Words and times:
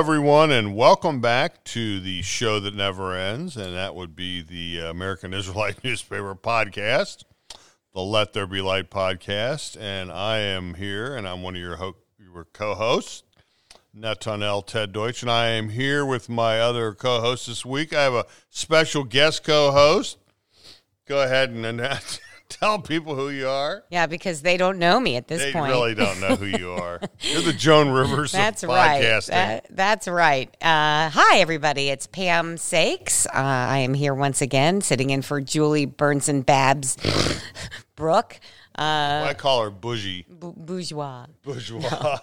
everyone, 0.00 0.50
and 0.50 0.74
welcome 0.74 1.20
back 1.20 1.62
to 1.62 2.00
the 2.00 2.22
show 2.22 2.58
that 2.58 2.74
never 2.74 3.14
ends, 3.14 3.54
and 3.54 3.76
that 3.76 3.94
would 3.94 4.16
be 4.16 4.40
the 4.40 4.78
American 4.78 5.34
Israelite 5.34 5.84
Newspaper 5.84 6.34
Podcast, 6.34 7.24
the 7.92 8.00
Let 8.00 8.32
There 8.32 8.46
Be 8.46 8.62
Light 8.62 8.88
Podcast. 8.88 9.78
And 9.78 10.10
I 10.10 10.38
am 10.38 10.72
here, 10.72 11.14
and 11.14 11.28
I'm 11.28 11.42
one 11.42 11.54
of 11.54 11.60
your, 11.60 11.76
ho- 11.76 11.98
your 12.18 12.46
co 12.46 12.74
hosts, 12.74 13.24
Netanel 13.94 14.64
Ted 14.64 14.94
Deutsch, 14.94 15.20
and 15.20 15.30
I 15.30 15.48
am 15.48 15.68
here 15.68 16.06
with 16.06 16.30
my 16.30 16.58
other 16.58 16.94
co 16.94 17.20
host 17.20 17.46
this 17.46 17.66
week. 17.66 17.92
I 17.92 18.02
have 18.02 18.14
a 18.14 18.26
special 18.48 19.04
guest 19.04 19.44
co 19.44 19.70
host. 19.70 20.16
Go 21.06 21.22
ahead 21.22 21.50
and 21.50 21.66
announce. 21.66 22.20
Tell 22.50 22.78
people 22.80 23.14
who 23.14 23.30
you 23.30 23.48
are. 23.48 23.84
Yeah, 23.90 24.06
because 24.06 24.42
they 24.42 24.56
don't 24.58 24.78
know 24.78 25.00
me 25.00 25.16
at 25.16 25.28
this 25.28 25.40
They 25.40 25.52
point. 25.52 25.72
They 25.72 25.78
really 25.78 25.94
don't 25.94 26.20
know 26.20 26.36
who 26.36 26.46
you 26.46 26.72
are. 26.72 27.00
You're 27.20 27.42
the 27.42 27.52
Joan 27.54 27.88
Rivers 27.90 28.32
That's 28.32 28.62
of 28.62 28.68
right. 28.68 29.02
podcasting. 29.02 29.28
That- 29.28 29.66
that's 29.70 30.06
right. 30.08 30.48
Uh, 30.60 31.08
hi, 31.10 31.38
everybody. 31.38 31.88
It's 31.88 32.06
Pam 32.06 32.56
Saeks. 32.56 33.26
Uh, 33.26 33.30
I 33.34 33.78
am 33.78 33.94
here 33.94 34.12
once 34.14 34.42
again, 34.42 34.80
sitting 34.82 35.10
in 35.10 35.22
for 35.22 35.40
Julie 35.40 35.86
Burns 35.86 36.28
and 36.28 36.44
Babs 36.44 36.96
Brooke 37.96 38.40
uh, 38.78 39.26
I 39.28 39.34
call 39.36 39.62
her 39.62 39.70
Bougie. 39.70 40.24
Bu- 40.28 40.54
Bourgeois. 40.56 41.26
Bourgeois. 41.42 42.18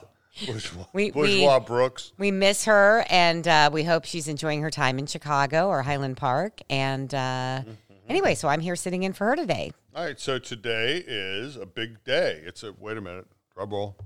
Bourgeois. 0.46 0.86
We- 0.94 1.12
Bourgeois 1.12 1.58
we- 1.60 1.66
Brooks. 1.66 2.14
We 2.18 2.32
miss 2.32 2.66
her, 2.66 3.06
and 3.10 3.48
uh, 3.48 3.70
we 3.74 3.84
hope 3.84 4.06
she's 4.06 4.28
enjoying 4.28 4.62
her 4.62 4.70
time 4.72 4.98
in 5.00 5.06
Chicago 5.08 5.68
or 5.68 5.82
Highland 5.84 6.18
Park. 6.18 6.62
And 6.70 7.14
uh, 7.14 7.62
anyway, 8.08 8.36
so 8.36 8.48
I'm 8.48 8.60
here 8.62 8.76
sitting 8.76 9.04
in 9.04 9.14
for 9.14 9.26
her 9.26 9.36
today. 9.36 9.72
All 9.96 10.04
right, 10.06 10.20
so 10.20 10.40
today 10.40 11.04
is 11.08 11.56
a 11.56 11.66
big 11.66 12.04
day. 12.04 12.42
It's 12.46 12.64
a 12.64 12.74
wait 12.78 12.98
a 12.98 13.02
minute, 13.02 13.28
drum 13.54 13.70
roll. 13.72 13.98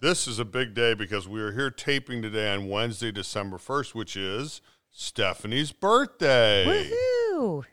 This 0.00 0.26
is 0.26 0.38
a 0.38 0.44
big 0.44 0.74
day 0.74 0.94
because 0.94 1.28
we 1.28 1.40
are 1.40 1.52
here 1.52 1.70
taping 1.70 2.22
today 2.22 2.52
on 2.52 2.68
Wednesday, 2.68 3.12
December 3.12 3.56
first, 3.58 3.94
which 3.94 4.16
is 4.16 4.60
Stephanie's 4.90 5.70
birthday. 5.70 6.90
Woohoo! 7.30 7.64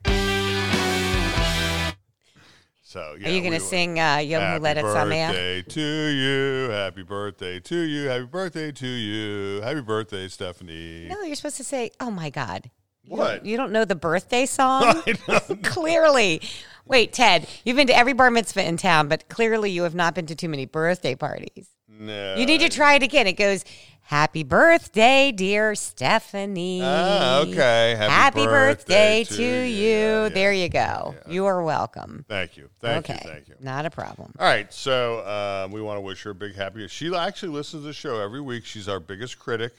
So 2.83 3.15
yeah, 3.19 3.27
Are 3.27 3.31
you 3.31 3.41
going 3.41 3.53
to 3.53 3.59
sing 3.59 3.99
uh, 3.99 4.17
Yom 4.17 4.41
Happy 4.41 4.59
Huledet 4.63 4.83
Sameach? 4.83 5.27
birthday 5.27 5.61
to 5.61 6.07
you. 6.07 6.69
Happy 6.71 7.03
birthday 7.03 7.59
to 7.59 7.77
you. 7.77 8.07
Happy 8.07 8.25
birthday 8.25 8.71
to 8.71 8.87
you. 8.87 9.61
Happy 9.61 9.81
birthday, 9.81 10.27
Stephanie. 10.27 11.07
No, 11.07 11.21
you're 11.21 11.35
supposed 11.35 11.57
to 11.57 11.63
say, 11.63 11.91
"Oh 11.99 12.09
my 12.09 12.29
God." 12.31 12.71
What? 13.09 13.45
You 13.45 13.57
don't 13.57 13.71
know 13.71 13.85
the 13.85 13.95
birthday 13.95 14.45
song? 14.47 15.01
Clearly. 15.63 16.41
Wait, 16.85 17.13
Ted, 17.13 17.47
you've 17.63 17.75
been 17.75 17.87
to 17.87 17.95
every 17.95 18.13
bar 18.13 18.31
mitzvah 18.31 18.67
in 18.67 18.77
town, 18.77 19.07
but 19.07 19.29
clearly 19.29 19.69
you 19.69 19.83
have 19.83 19.93
not 19.95 20.15
been 20.15 20.25
to 20.25 20.35
too 20.35 20.49
many 20.49 20.65
birthday 20.65 21.13
parties. 21.15 21.69
no. 21.87 22.35
You 22.35 22.45
need 22.45 22.61
to 22.61 22.69
try 22.69 22.95
it 22.95 23.03
again. 23.03 23.27
It 23.27 23.33
goes, 23.33 23.63
Happy 24.01 24.41
birthday, 24.41 25.31
dear 25.31 25.75
Stephanie. 25.75 26.81
Ah, 26.83 27.41
okay. 27.41 27.93
Happy 27.95 28.11
Happy, 28.11 28.45
birthday, 28.45 29.19
birthday 29.19 29.23
to, 29.23 29.35
to 29.35 29.67
you. 29.67 29.87
Yeah, 29.87 30.23
yeah, 30.23 30.29
there 30.29 30.51
you 30.51 30.67
go. 30.67 31.13
You 31.27 31.45
are 31.45 31.61
welcome. 31.61 32.25
Thank 32.27 32.57
you. 32.57 32.69
Thank 32.79 33.07
okay. 33.07 33.21
you. 33.23 33.29
Thank 33.29 33.47
you. 33.49 33.55
Not 33.59 33.85
a 33.85 33.91
problem. 33.91 34.33
All 34.39 34.47
right, 34.47 34.73
so 34.73 35.19
uh, 35.19 35.67
we 35.71 35.79
want 35.79 35.97
to 35.97 36.01
wish 36.01 36.23
her 36.23 36.31
a 36.31 36.35
big 36.35 36.55
happy. 36.55 36.87
She 36.87 37.15
actually 37.15 37.49
listens 37.49 37.83
to 37.83 37.87
the 37.87 37.93
show 37.93 38.19
every 38.19 38.41
week. 38.41 38.65
She's 38.65 38.89
our 38.89 38.99
biggest 38.99 39.37
critic 39.37 39.73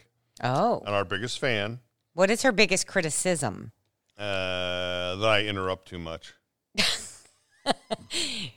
Oh, 0.44 0.80
and 0.86 0.94
our 0.94 1.04
biggest 1.04 1.40
fan. 1.40 1.80
What 2.14 2.30
is 2.30 2.42
her 2.42 2.52
biggest 2.52 2.86
criticism? 2.86 3.72
Uh, 4.18 5.16
that 5.16 5.28
I 5.28 5.44
interrupt 5.44 5.88
too 5.88 5.98
much. 5.98 6.34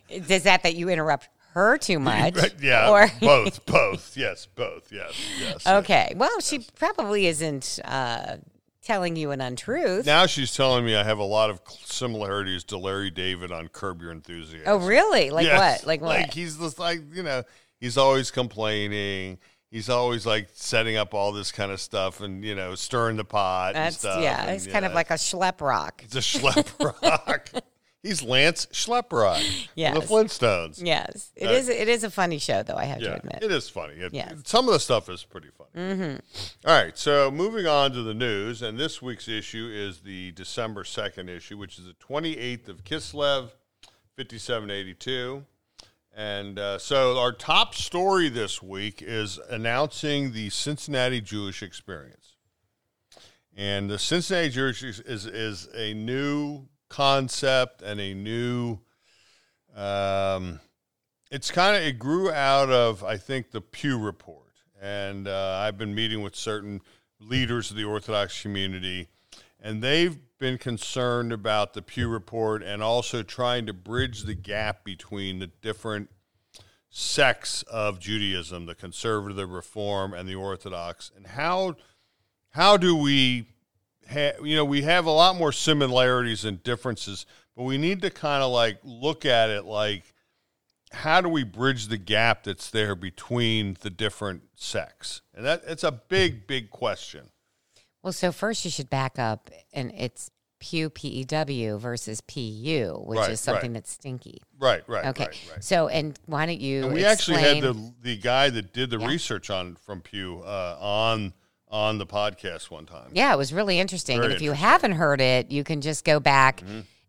Is 0.08 0.42
that 0.44 0.62
that 0.62 0.74
you 0.74 0.88
interrupt 0.88 1.28
her 1.52 1.78
too 1.78 1.98
much? 2.00 2.36
yeah, 2.60 2.90
Or 2.90 3.08
both, 3.20 3.64
both. 3.66 4.16
Yes, 4.16 4.46
both. 4.46 4.90
Yes, 4.92 5.12
yes. 5.40 5.66
Okay. 5.66 6.12
Well, 6.16 6.40
she 6.40 6.66
probably 6.76 7.26
isn't 7.26 7.78
uh, 7.84 8.36
telling 8.82 9.16
you 9.16 9.30
an 9.30 9.40
untruth. 9.40 10.06
Now 10.06 10.26
she's 10.26 10.54
telling 10.54 10.84
me 10.84 10.96
I 10.96 11.04
have 11.04 11.18
a 11.18 11.24
lot 11.24 11.50
of 11.50 11.60
similarities 11.84 12.64
to 12.64 12.78
Larry 12.78 13.10
David 13.10 13.52
on 13.52 13.68
Curb 13.68 14.02
Your 14.02 14.10
Enthusiasm. 14.12 14.62
oh, 14.66 14.76
really? 14.78 15.30
Like 15.30 15.46
Yes. 15.46 15.58
what? 15.80 15.86
Like 15.86 16.00
what? 16.00 16.20
Like 16.20 16.32
he's 16.34 16.56
just 16.58 16.78
like 16.78 17.00
you 17.14 17.22
know 17.22 17.42
he's 17.80 17.96
always 17.96 18.30
complaining. 18.30 19.38
He's 19.74 19.88
always 19.90 20.24
like 20.24 20.50
setting 20.52 20.96
up 20.96 21.14
all 21.14 21.32
this 21.32 21.50
kind 21.50 21.72
of 21.72 21.80
stuff 21.80 22.20
and 22.20 22.44
you 22.44 22.54
know 22.54 22.76
stirring 22.76 23.16
the 23.16 23.24
pot. 23.24 23.74
and 23.74 23.86
That's 23.86 23.98
stuff 23.98 24.22
yeah. 24.22 24.42
and, 24.42 24.50
It's 24.52 24.68
kind 24.68 24.84
of 24.84 24.92
like 24.94 25.10
a 25.10 25.14
schlep 25.14 25.60
rock. 25.60 26.00
It's 26.04 26.14
a 26.14 26.20
Schleprock. 26.20 27.60
He's 28.04 28.22
Lance 28.22 28.66
Schleprock. 28.66 29.42
Yes. 29.74 29.94
The 29.98 30.00
Flintstones. 30.14 30.80
Yes, 30.84 31.32
it 31.34 31.46
Uh, 31.48 31.50
is. 31.52 31.68
It 31.68 31.88
is 31.88 32.04
a 32.04 32.10
funny 32.10 32.38
show, 32.38 32.62
though. 32.62 32.76
I 32.76 32.84
have 32.84 33.00
to 33.00 33.16
admit. 33.16 33.38
it 33.42 33.50
is 33.50 33.68
funny. 33.68 33.94
It- 33.94 34.12
Yes. 34.14 34.34
Some 34.44 34.68
of 34.68 34.74
the 34.74 34.78
stuff 34.78 35.08
is 35.08 35.24
pretty 35.24 35.48
funny. 35.58 35.70
Mm-hmm. 35.94 36.68
right, 36.68 36.96
so 36.96 37.30
moving 37.32 37.66
on 37.66 37.90
to 37.94 38.02
the 38.02 38.14
news, 38.14 38.62
and 38.62 38.78
this 38.78 39.02
week's 39.02 39.26
issue 39.26 39.68
is 39.72 40.00
the 40.02 40.30
December 40.32 40.84
2nd 40.84 41.28
issue, 41.28 41.58
which 41.58 41.78
is 41.80 41.86
the 41.86 41.94
28th 41.94 42.68
of 42.68 42.84
Kislev, 42.84 43.50
5782. 44.18 45.44
And 46.16 46.58
uh, 46.58 46.78
so 46.78 47.18
our 47.18 47.32
top 47.32 47.74
story 47.74 48.28
this 48.28 48.62
week 48.62 49.02
is 49.02 49.38
announcing 49.50 50.32
the 50.32 50.50
Cincinnati 50.50 51.20
Jewish 51.20 51.62
Experience. 51.62 52.36
And 53.56 53.90
the 53.90 53.98
Cincinnati 53.98 54.50
Jewish 54.50 54.82
is, 54.82 55.00
is, 55.00 55.26
is 55.26 55.68
a 55.74 55.92
new 55.94 56.66
concept 56.88 57.82
and 57.82 58.00
a 58.00 58.14
new 58.14 58.78
um, 59.74 60.60
it's 61.30 61.50
kind 61.50 61.76
of 61.76 61.82
it 61.82 61.98
grew 61.98 62.30
out 62.30 62.70
of 62.70 63.02
I 63.02 63.16
think 63.16 63.50
the 63.50 63.60
Pew 63.60 63.98
report, 63.98 64.52
and 64.80 65.26
uh, 65.26 65.58
I've 65.60 65.76
been 65.76 65.94
meeting 65.94 66.22
with 66.22 66.36
certain 66.36 66.80
leaders 67.18 67.70
of 67.70 67.76
the 67.76 67.84
Orthodox 67.84 68.40
community, 68.40 69.08
and 69.60 69.82
they've 69.82 70.16
been 70.44 70.58
concerned 70.58 71.32
about 71.32 71.72
the 71.72 71.80
Pew 71.80 72.06
report 72.06 72.62
and 72.62 72.82
also 72.82 73.22
trying 73.22 73.64
to 73.64 73.72
bridge 73.72 74.24
the 74.24 74.34
gap 74.34 74.84
between 74.84 75.38
the 75.38 75.46
different 75.46 76.10
sects 76.90 77.62
of 77.62 77.98
Judaism, 77.98 78.66
the 78.66 78.74
conservative, 78.74 79.38
the 79.38 79.46
Reform, 79.46 80.12
and 80.12 80.28
the 80.28 80.34
Orthodox, 80.34 81.10
and 81.16 81.26
how 81.28 81.76
how 82.50 82.76
do 82.76 82.94
we 82.94 83.46
ha- 84.12 84.34
you 84.42 84.54
know 84.54 84.66
we 84.66 84.82
have 84.82 85.06
a 85.06 85.10
lot 85.10 85.34
more 85.34 85.50
similarities 85.50 86.44
and 86.44 86.62
differences, 86.62 87.24
but 87.56 87.62
we 87.62 87.78
need 87.78 88.02
to 88.02 88.10
kind 88.10 88.42
of 88.42 88.52
like 88.52 88.76
look 88.84 89.24
at 89.24 89.48
it 89.48 89.64
like 89.64 90.12
how 90.92 91.22
do 91.22 91.28
we 91.30 91.42
bridge 91.42 91.86
the 91.86 91.96
gap 91.96 92.44
that's 92.44 92.68
there 92.68 92.94
between 92.94 93.78
the 93.80 93.88
different 93.88 94.42
sects? 94.56 95.22
And 95.34 95.46
that 95.46 95.62
it's 95.66 95.84
a 95.84 95.92
big, 95.92 96.46
big 96.46 96.68
question. 96.68 97.30
Well, 98.04 98.12
so 98.12 98.32
first 98.32 98.66
you 98.66 98.70
should 98.70 98.90
back 98.90 99.18
up, 99.18 99.48
and 99.72 99.90
it's 99.96 100.30
Pew 100.64 100.88
P 100.88 101.08
E 101.08 101.24
W 101.24 101.76
versus 101.76 102.22
P 102.22 102.40
U, 102.40 103.02
which 103.04 103.18
Right, 103.18 103.30
is 103.32 103.40
something 103.40 103.72
right. 103.72 103.82
that's 103.82 103.92
stinky. 103.92 104.40
Right, 104.58 104.82
right, 104.86 105.04
Okay. 105.08 105.24
right. 105.24 105.62
So, 105.62 105.88
and 105.88 106.18
why 106.24 106.46
don't 106.46 106.58
you? 106.58 106.84
And 106.86 106.94
we 106.94 107.04
actually 107.04 107.42
had 107.42 107.62
the 107.62 107.92
the 108.00 108.16
guy 108.16 108.48
that 108.48 108.72
did 108.72 108.88
the 108.88 108.98
Yeah. 108.98 109.08
research 109.08 109.50
on 109.50 109.76
from 109.76 110.00
Pew 110.00 110.40
uh, 110.42 110.78
on 110.80 111.34
on 111.68 111.98
the 111.98 112.06
podcast 112.06 112.70
one 112.70 112.86
time. 112.86 113.10
Yeah, 113.12 113.34
it 113.34 113.36
was 113.36 113.52
really 113.52 113.78
interesting. 113.78 114.16
Very 114.16 114.28
and 114.28 114.34
if 114.36 114.40
you 114.40 114.52
haven't 114.52 114.92
heard 114.92 115.20
it, 115.20 115.50
you 115.50 115.64
can 115.64 115.82
just 115.82 116.02
go 116.02 116.18
back 116.18 116.62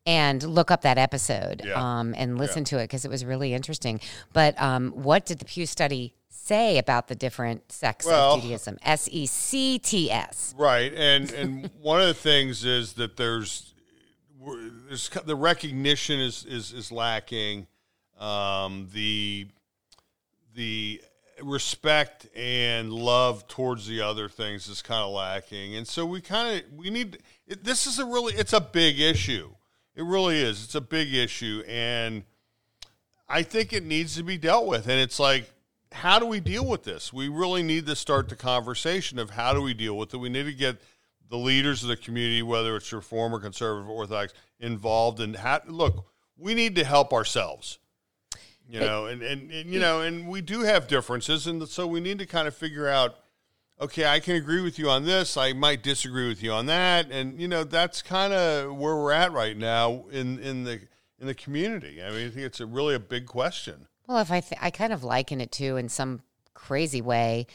and 0.05 0.43
look 0.43 0.69
up 0.71 0.81
that 0.83 0.97
episode 0.97 1.61
Yeah. 1.65 1.73
um, 1.99 2.13
and 2.17 2.37
listen 2.37 2.63
to 2.65 2.77
it 2.77 2.83
because 2.83 3.05
it 3.05 3.09
was 3.11 3.25
really 3.25 3.53
interesting. 3.53 3.99
But 4.33 4.59
um, 4.61 4.91
what 4.91 5.25
did 5.25 5.39
the 5.39 5.45
Pew 5.45 5.65
study 5.65 6.13
say 6.29 6.77
about 6.77 7.07
the 7.07 7.15
different 7.15 7.71
sects 7.71 8.05
Well- 8.05 8.33
of 8.35 8.41
Judaism? 8.41 8.77
S 8.83 9.09
E 9.11 9.25
C 9.25 9.79
T 9.79 10.11
S. 10.11 10.53
Right, 10.57 10.93
and 10.93 11.31
and 11.31 11.69
one 11.81 12.01
of 12.01 12.07
the 12.07 12.13
things 12.13 12.63
is 12.65 12.93
that 12.93 13.17
there's 13.17 13.73
there's 14.87 15.09
the 15.25 15.35
recognition 15.35 16.19
is 16.19 16.45
is 16.45 16.71
is 16.71 16.91
lacking, 16.91 17.65
um, 18.19 18.89
the 18.93 19.47
the 20.53 21.01
respect 21.41 22.27
and 22.35 22.93
love 22.93 23.45
towards 23.47 23.87
the 23.87 23.99
other 24.01 24.29
things 24.29 24.67
is 24.69 24.81
kind 24.83 25.01
of 25.03 25.11
lacking, 25.11 25.75
and 25.75 25.87
so 25.87 26.05
we 26.05 26.21
kind 26.21 26.57
of 26.63 26.73
we 26.77 26.89
need 26.91 27.17
it, 27.47 27.63
this 27.63 27.87
is 27.87 27.97
a 27.97 28.05
really 28.05 28.33
it's 28.35 28.53
a 28.53 28.61
big 28.61 28.99
issue. 28.99 29.49
It 29.95 30.03
really 30.03 30.41
is. 30.41 30.63
It's 30.63 30.75
a 30.75 30.81
big 30.81 31.13
issue, 31.13 31.63
and 31.67 32.23
I 33.29 33.43
think 33.43 33.71
it 33.71 33.83
needs 33.83 34.15
to 34.17 34.23
be 34.23 34.37
dealt 34.37 34.67
with. 34.67 34.87
And 34.87 34.99
it's 34.99 35.19
like, 35.19 35.51
how 35.91 36.19
do 36.19 36.25
we 36.25 36.41
deal 36.41 36.65
with 36.65 36.83
this? 36.83 37.13
We 37.13 37.29
really 37.29 37.63
need 37.63 37.85
to 37.85 37.95
start 37.95 38.27
the 38.27 38.35
conversation 38.35 39.17
of 39.17 39.31
how 39.31 39.53
do 39.53 39.61
we 39.61 39.73
deal 39.73 39.97
with 39.97 40.13
it. 40.13 40.17
We 40.17 40.29
need 40.29 40.43
to 40.43 40.53
get 40.53 40.81
the 41.29 41.37
leaders 41.37 41.81
of 41.81 41.89
the 41.89 41.95
community, 41.95 42.43
whether 42.43 42.75
it's 42.75 42.91
reform 42.91 43.33
or 43.33 43.39
conservative 43.39 43.89
or 43.89 43.93
orthodox, 43.93 44.33
involved. 44.59 45.21
And 45.21 45.37
how, 45.37 45.61
look, 45.65 46.05
we 46.37 46.53
need 46.53 46.75
to 46.75 46.83
help 46.83 47.13
ourselves. 47.13 47.79
You 48.67 48.79
know, 48.79 49.05
and, 49.05 49.21
and, 49.21 49.51
and 49.51 49.69
you 49.69 49.79
know, 49.79 50.01
and 50.01 50.27
we 50.27 50.41
do 50.41 50.61
have 50.61 50.87
differences, 50.87 51.45
and 51.45 51.67
so 51.69 51.85
we 51.85 51.99
need 51.99 52.19
to 52.19 52.25
kind 52.25 52.47
of 52.47 52.55
figure 52.55 52.87
out. 52.87 53.19
Okay, 53.79 54.05
I 54.05 54.19
can 54.19 54.35
agree 54.35 54.61
with 54.61 54.79
you 54.79 54.89
on 54.89 55.03
this. 55.03 55.35
I 55.35 55.51
might 55.53 55.83
disagree 55.83 56.29
with 56.29 56.41
you 56.41 56.51
on 56.53 56.65
that, 56.67 57.11
and 57.11 57.39
you 57.39 57.47
know 57.47 57.63
that's 57.63 58.01
kind 58.01 58.31
of 58.31 58.75
where 58.77 58.95
we're 58.95 59.11
at 59.11 59.33
right 59.33 59.57
now 59.57 60.05
in 60.11 60.39
in 60.39 60.63
the 60.63 60.81
in 61.19 61.27
the 61.27 61.35
community. 61.35 62.01
I 62.01 62.09
mean, 62.09 62.27
I 62.27 62.29
think 62.29 62.45
it's 62.45 62.61
a 62.61 62.65
really 62.65 62.95
a 62.95 62.99
big 62.99 63.25
question. 63.25 63.87
Well, 64.07 64.19
if 64.19 64.31
I 64.31 64.39
th- 64.39 64.59
I 64.61 64.69
kind 64.69 64.93
of 64.93 65.03
liken 65.03 65.41
it 65.41 65.51
to 65.53 65.75
in 65.77 65.89
some 65.89 66.21
crazy 66.53 67.01
way 67.01 67.47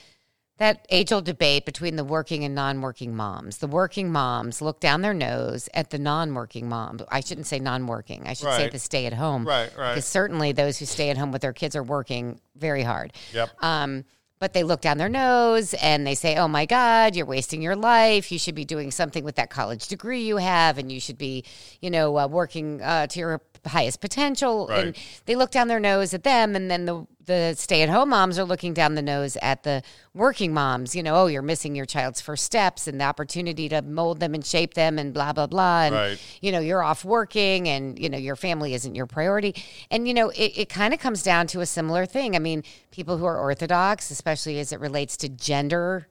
that 0.60 0.86
age 0.90 1.10
old 1.10 1.24
debate 1.24 1.64
between 1.64 1.96
the 1.96 2.04
working 2.04 2.44
and 2.44 2.54
non 2.54 2.82
working 2.82 3.16
moms. 3.16 3.58
The 3.58 3.66
working 3.66 4.12
moms 4.12 4.60
look 4.60 4.78
down 4.78 5.00
their 5.00 5.14
nose 5.14 5.70
at 5.72 5.88
the 5.88 5.98
non 5.98 6.34
working 6.34 6.68
moms. 6.68 7.02
I 7.08 7.20
shouldn't 7.20 7.46
say 7.46 7.58
non 7.58 7.86
working, 7.86 8.26
I 8.26 8.34
should 8.34 8.52
say 8.52 8.68
the 8.68 8.78
stay 8.78 9.06
at 9.06 9.14
home. 9.14 9.48
Right, 9.48 9.74
right. 9.76 9.94
Because 9.94 10.04
certainly 10.04 10.52
those 10.52 10.78
who 10.78 10.84
stay 10.84 11.08
at 11.08 11.16
home 11.16 11.32
with 11.32 11.40
their 11.40 11.54
kids 11.54 11.74
are 11.76 11.82
working 11.82 12.40
very 12.56 12.82
hard. 12.82 13.14
Yep. 13.32 13.50
Um, 13.62 14.04
but 14.40 14.54
they 14.54 14.64
look 14.64 14.80
down 14.80 14.96
their 14.96 15.08
nose 15.08 15.74
and 15.74 16.06
they 16.06 16.14
say, 16.14 16.36
"Oh 16.36 16.48
my 16.48 16.64
God, 16.66 17.14
you're 17.14 17.26
wasting 17.26 17.60
your 17.60 17.76
life. 17.76 18.32
You 18.32 18.38
should 18.38 18.54
be 18.54 18.64
doing 18.64 18.90
something 18.90 19.22
with 19.22 19.36
that 19.36 19.50
college 19.50 19.86
degree 19.86 20.22
you 20.22 20.38
have, 20.38 20.78
and 20.78 20.90
you 20.90 20.98
should 20.98 21.18
be, 21.18 21.44
you 21.80 21.90
know, 21.90 22.18
uh, 22.18 22.26
working 22.26 22.80
uh, 22.82 23.06
to 23.08 23.18
your 23.20 23.42
highest 23.66 24.00
potential." 24.00 24.68
And 24.68 24.96
they 25.26 25.36
look 25.36 25.50
down 25.50 25.68
their 25.68 25.78
nose 25.78 26.14
at 26.14 26.24
them, 26.24 26.56
and 26.56 26.70
then 26.70 26.86
the 26.86 27.06
the 27.30 27.54
stay 27.56 27.82
at 27.82 27.88
home 27.88 28.10
moms 28.10 28.38
are 28.38 28.44
looking 28.44 28.74
down 28.74 28.94
the 28.96 29.02
nose 29.02 29.38
at 29.40 29.62
the 29.62 29.82
working 30.12 30.52
moms. 30.52 30.94
You 30.94 31.02
know, 31.02 31.14
oh, 31.14 31.26
you're 31.28 31.40
missing 31.42 31.74
your 31.74 31.86
child's 31.86 32.20
first 32.20 32.44
steps 32.44 32.86
and 32.86 33.00
the 33.00 33.04
opportunity 33.04 33.68
to 33.70 33.80
mold 33.82 34.20
them 34.20 34.34
and 34.34 34.44
shape 34.44 34.74
them, 34.74 34.98
and 34.98 35.14
blah 35.14 35.32
blah 35.32 35.46
blah. 35.46 35.82
And 35.84 35.94
Right. 35.94 36.18
you 36.42 36.52
know, 36.52 36.60
you're 36.60 36.82
off 36.82 37.04
working, 37.04 37.68
and 37.68 37.98
you 37.98 38.08
know 38.08 38.18
your 38.18 38.36
family 38.36 38.74
isn't 38.74 38.94
your 38.94 39.06
priority. 39.06 39.54
And 39.90 40.06
you 40.06 40.14
know, 40.14 40.28
it, 40.30 40.52
it 40.56 40.68
kind 40.68 40.92
of 40.92 41.00
comes 41.00 41.22
down 41.22 41.46
to 41.48 41.60
a 41.60 41.66
similar 41.66 42.04
thing. 42.06 42.36
I 42.36 42.38
mean, 42.40 42.64
people 42.90 43.16
who 43.16 43.24
are 43.24 43.38
Orthodox, 43.38 44.10
especially 44.10 44.58
as 44.58 44.72
it 44.72 44.80
relates 44.80 45.16
to 45.18 45.28
gender. 45.28 46.08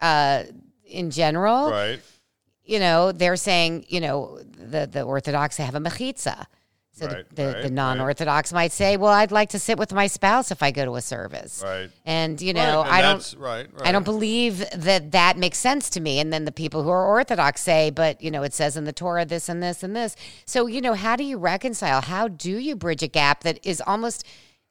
Uh, 0.00 0.42
in 0.88 1.10
general, 1.10 1.70
Right. 1.70 2.00
you 2.64 2.78
know, 2.78 3.10
they're 3.10 3.36
saying, 3.36 3.86
you 3.88 4.00
know, 4.00 4.38
the, 4.56 4.86
the 4.86 5.02
Orthodox 5.02 5.56
have 5.56 5.74
a 5.74 5.80
mechitza. 5.80 6.46
So 6.96 7.06
Right, 7.06 7.28
the, 7.28 7.34
the, 7.34 7.46
right, 7.52 7.62
the 7.62 7.70
non-Orthodox 7.70 8.54
might 8.54 8.72
say, 8.72 8.96
well, 8.96 9.12
I'd 9.12 9.30
like 9.30 9.50
to 9.50 9.58
sit 9.58 9.78
with 9.78 9.92
my 9.92 10.06
spouse 10.06 10.50
if 10.50 10.62
I 10.62 10.70
go 10.70 10.86
to 10.86 10.94
a 10.94 11.02
service. 11.02 11.60
Right. 11.62 11.90
And, 12.06 12.40
you 12.40 12.54
know, 12.54 12.80
Right, 12.80 12.86
and 12.86 12.94
I 12.94 13.02
don't, 13.02 13.34
right, 13.38 13.66
I 13.82 13.92
don't 13.92 14.04
believe 14.04 14.64
that 14.74 15.12
that 15.12 15.36
makes 15.36 15.58
sense 15.58 15.90
to 15.90 16.00
me. 16.00 16.20
And 16.20 16.32
then 16.32 16.46
the 16.46 16.52
people 16.52 16.82
who 16.82 16.88
are 16.88 17.06
Orthodox 17.06 17.60
say, 17.60 17.90
but, 17.90 18.22
you 18.22 18.30
know, 18.30 18.42
it 18.44 18.54
says 18.54 18.78
in 18.78 18.84
the 18.84 18.94
Torah 18.94 19.26
this 19.26 19.50
and 19.50 19.62
this 19.62 19.82
and 19.82 19.94
this. 19.94 20.16
So, 20.46 20.66
you 20.66 20.80
know, 20.80 20.94
how 20.94 21.16
do 21.16 21.24
you 21.24 21.36
reconcile? 21.36 22.00
How 22.00 22.28
do 22.28 22.56
you 22.56 22.74
bridge 22.76 23.02
a 23.02 23.08
gap 23.08 23.42
that 23.42 23.60
is 23.62 23.82
almost, 23.86 24.26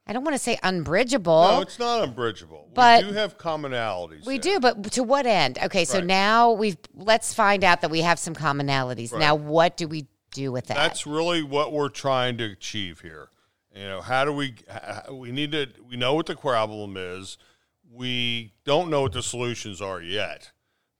I 0.07 0.13
don't 0.13 0.23
want 0.23 0.33
to 0.33 0.41
say 0.41 0.57
unbridgeable. 0.63 1.43
No, 1.51 1.61
it's 1.61 1.77
not 1.77 2.09
unbridgeable. 2.09 2.69
But- 2.73 3.03
we 3.03 3.09
do 3.09 3.15
have 3.17 3.37
commonalities. 3.37 4.25
We 4.25 4.39
there. 4.39 4.55
do, 4.55 4.59
but 4.61 4.91
to 4.93 5.03
what 5.03 5.27
end? 5.27 5.59
Okay, 5.61 5.85
so 5.85 5.99
Right. 5.99 6.07
now 6.07 6.53
we've 6.53 6.77
let's 6.95 7.35
find 7.35 7.63
out 7.63 7.81
that 7.81 7.91
we 7.91 8.01
have 8.01 8.17
some 8.17 8.33
commonalities. 8.33 9.15
Now, 9.15 9.35
what 9.35 9.77
do 9.77 9.87
we 9.87 10.07
do 10.35 10.51
with 10.51 10.67
that? 10.67 10.75
That's 10.75 11.07
really 11.07 11.41
what 11.41 11.71
we're 11.71 11.89
trying 11.89 12.37
to 12.37 12.45
achieve 12.45 13.01
here. 13.01 13.29
You 13.73 13.83
know, 13.83 14.01
how 14.01 14.25
do 14.25 14.31
we? 14.31 14.55
We 15.11 15.31
need 15.31 15.51
to. 15.51 15.67
We 15.87 15.97
know 15.97 16.13
what 16.13 16.27
the 16.27 16.35
problem 16.35 16.95
is. 16.97 17.37
We 17.91 18.53
don't 18.63 18.89
know 18.89 19.01
what 19.01 19.13
the 19.13 19.23
solutions 19.23 19.81
are 19.81 20.01
yet, 20.01 20.51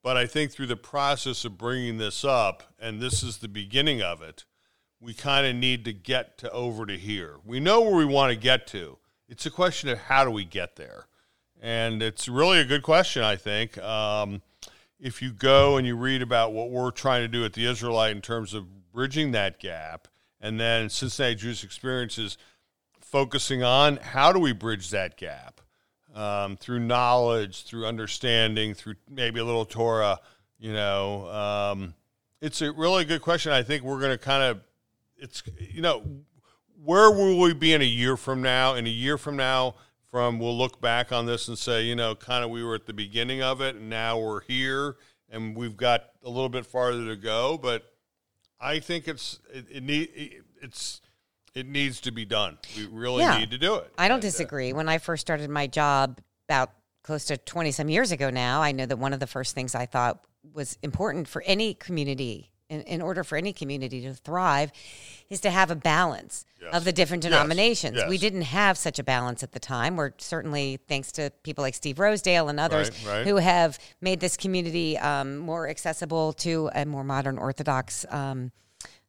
but 0.04 0.18
I 0.18 0.26
think 0.26 0.52
through 0.52 0.68
the 0.68 0.76
process 0.76 1.46
of 1.46 1.58
bringing 1.58 1.98
this 1.98 2.24
up, 2.24 2.64
and 2.80 3.02
this 3.02 3.24
is 3.24 3.38
the 3.38 3.48
beginning 3.48 4.02
of 4.02 4.22
it, 4.22 4.46
we 5.00 5.14
kind 5.14 5.46
of 5.46 5.56
need 5.56 5.86
to 5.86 5.94
get 5.94 6.38
to 6.40 6.52
over 6.52 6.86
to 6.86 6.98
here. 6.98 7.38
We 7.46 7.60
know 7.60 7.82
where 7.82 7.96
we 7.96 8.06
want 8.06 8.32
to 8.32 8.38
get 8.38 8.68
to. 8.68 8.98
It's 9.28 9.46
a 9.46 9.52
question 9.52 9.90
of 9.90 9.98
how 9.98 10.24
do 10.26 10.32
we 10.32 10.46
get 10.46 10.76
there, 10.76 11.08
and 11.62 12.02
it's 12.02 12.28
really 12.28 12.60
a 12.60 12.66
good 12.66 12.84
question. 12.84 13.24
I 13.24 13.36
think. 13.36 13.78
Um, 13.78 14.42
if 15.00 15.22
you 15.22 15.32
go 15.32 15.78
and 15.78 15.86
you 15.86 15.96
read 15.96 16.22
about 16.22 16.54
what 16.54 16.70
we're 16.70 16.90
trying 16.90 17.22
to 17.22 17.28
do 17.28 17.44
at 17.44 17.54
the 17.54 17.66
Israelite 17.66 18.16
in 18.16 18.22
terms 18.22 18.54
of 18.54 18.66
bridging 18.96 19.32
that 19.34 19.60
gap, 19.60 20.08
and 20.40 20.60
then 20.60 20.90
Cincinnati 20.90 21.36
Jewish 21.36 21.64
Experiences 21.64 22.38
focusing 23.02 23.62
on 23.62 23.98
how 23.98 24.32
do 24.32 24.40
we 24.40 24.54
bridge 24.54 24.90
that 24.90 25.18
gap 25.18 25.62
um, 26.16 26.56
through 26.56 26.80
knowledge, 26.80 27.66
through 27.66 27.86
understanding, 27.86 28.74
through 28.74 28.96
maybe 29.10 29.40
a 29.40 29.44
little 29.44 29.66
Torah, 29.66 30.20
you 30.58 30.72
know, 30.72 31.28
um, 31.30 31.94
it's 32.42 32.62
a 32.62 32.72
really 32.72 33.06
good 33.06 33.22
question. 33.22 33.52
I 33.52 33.64
think 33.64 33.84
we're 33.84 34.00
going 34.00 34.12
to 34.12 34.18
kind 34.18 34.44
of, 34.44 34.62
it's, 35.18 35.44
you 35.60 35.82
know, 35.82 36.04
where 36.84 37.12
will 37.12 37.40
we 37.40 37.54
be 37.54 37.74
in 37.74 37.82
a 37.82 37.86
year 37.86 38.16
from 38.16 38.42
now? 38.42 38.76
In 38.76 38.86
a 38.86 38.90
year 38.90 39.18
from 39.18 39.36
now, 39.36 39.76
from 40.10 40.40
we'll 40.40 40.58
look 40.58 40.80
back 40.80 41.12
on 41.12 41.26
this 41.26 41.48
and 41.48 41.58
say, 41.58 41.84
you 41.84 41.96
know, 41.96 42.16
kind 42.16 42.44
of 42.44 42.50
we 42.50 42.64
were 42.64 42.76
at 42.76 42.86
the 42.86 42.94
beginning 42.94 43.42
of 43.42 43.60
it, 43.62 43.76
and 43.76 43.90
now 43.90 44.18
we're 44.18 44.42
here, 44.42 44.96
and 45.30 45.56
we've 45.56 45.76
got 45.76 46.12
a 46.24 46.30
little 46.30 46.50
bit 46.50 46.66
farther 46.66 47.06
to 47.08 47.16
go. 47.16 47.58
But 47.58 47.95
I 48.60 48.80
think 48.80 49.08
it's 49.08 49.40
it, 49.54 49.66
it 49.72 49.84
need 49.84 50.42
it's 50.62 51.02
it 51.54 51.66
needs 51.68 52.02
to 52.02 52.12
be 52.12 52.26
done. 52.26 52.58
We 52.78 52.86
really 52.88 53.22
Yeah. 53.24 53.38
need 53.40 53.52
to 53.52 53.58
do 53.58 53.76
it. 53.76 53.92
I 53.98 54.08
don't 54.08 54.16
And, 54.16 54.24
uh, 54.26 54.28
disagree. 54.28 54.74
When 54.74 54.90
I 54.90 54.98
first 54.98 55.22
started 55.22 55.50
my 55.50 55.68
job 55.68 56.20
about 56.50 56.72
close 57.04 57.26
to 57.26 57.38
20 57.38 57.72
some 57.72 57.88
years 57.90 58.12
ago 58.12 58.30
now, 58.30 58.62
I 58.62 58.72
know 58.74 58.86
that 58.86 58.98
one 58.98 59.14
of 59.14 59.20
the 59.20 59.28
first 59.28 59.56
things 59.56 59.74
I 59.76 59.86
thought 59.86 60.26
was 60.54 60.78
important 60.82 61.28
for 61.28 61.42
any 61.44 61.74
community, 61.74 62.52
in, 62.70 62.82
in 62.82 63.02
order 63.02 63.24
for 63.24 63.38
any 63.38 63.54
community 63.54 64.02
to 64.02 64.14
thrive, 64.14 64.72
is 65.30 65.42
to 65.42 65.50
have 65.52 65.72
a 65.72 65.76
balance 65.76 66.46
Yes. 66.62 66.74
of 66.74 66.84
the 66.84 66.92
different 66.94 67.24
Yes. 67.24 67.32
denominations. 67.32 68.02
We 68.10 68.18
didn't 68.18 68.44
have 68.44 68.78
such 68.78 68.98
a 69.00 69.04
balance 69.04 69.44
at 69.44 69.52
the 69.52 69.60
time. 69.60 69.96
We're 69.96 70.14
certainly, 70.18 70.80
thanks 70.88 71.12
to 71.14 71.32
people 71.44 71.62
like 71.62 71.76
Steve 71.76 72.00
Rosedale 72.00 72.50
and 72.50 72.60
others 72.60 72.90
Right, 73.06 73.18
right. 73.18 73.28
who 73.28 73.36
have 73.38 73.78
made 74.02 74.20
this 74.20 74.36
community 74.38 74.98
um, 74.98 75.38
more 75.38 75.68
accessible 75.70 76.34
to 76.34 76.70
a 76.74 76.86
more 76.86 77.04
modern 77.04 77.38
Orthodox. 77.38 78.06
Um, 78.10 78.52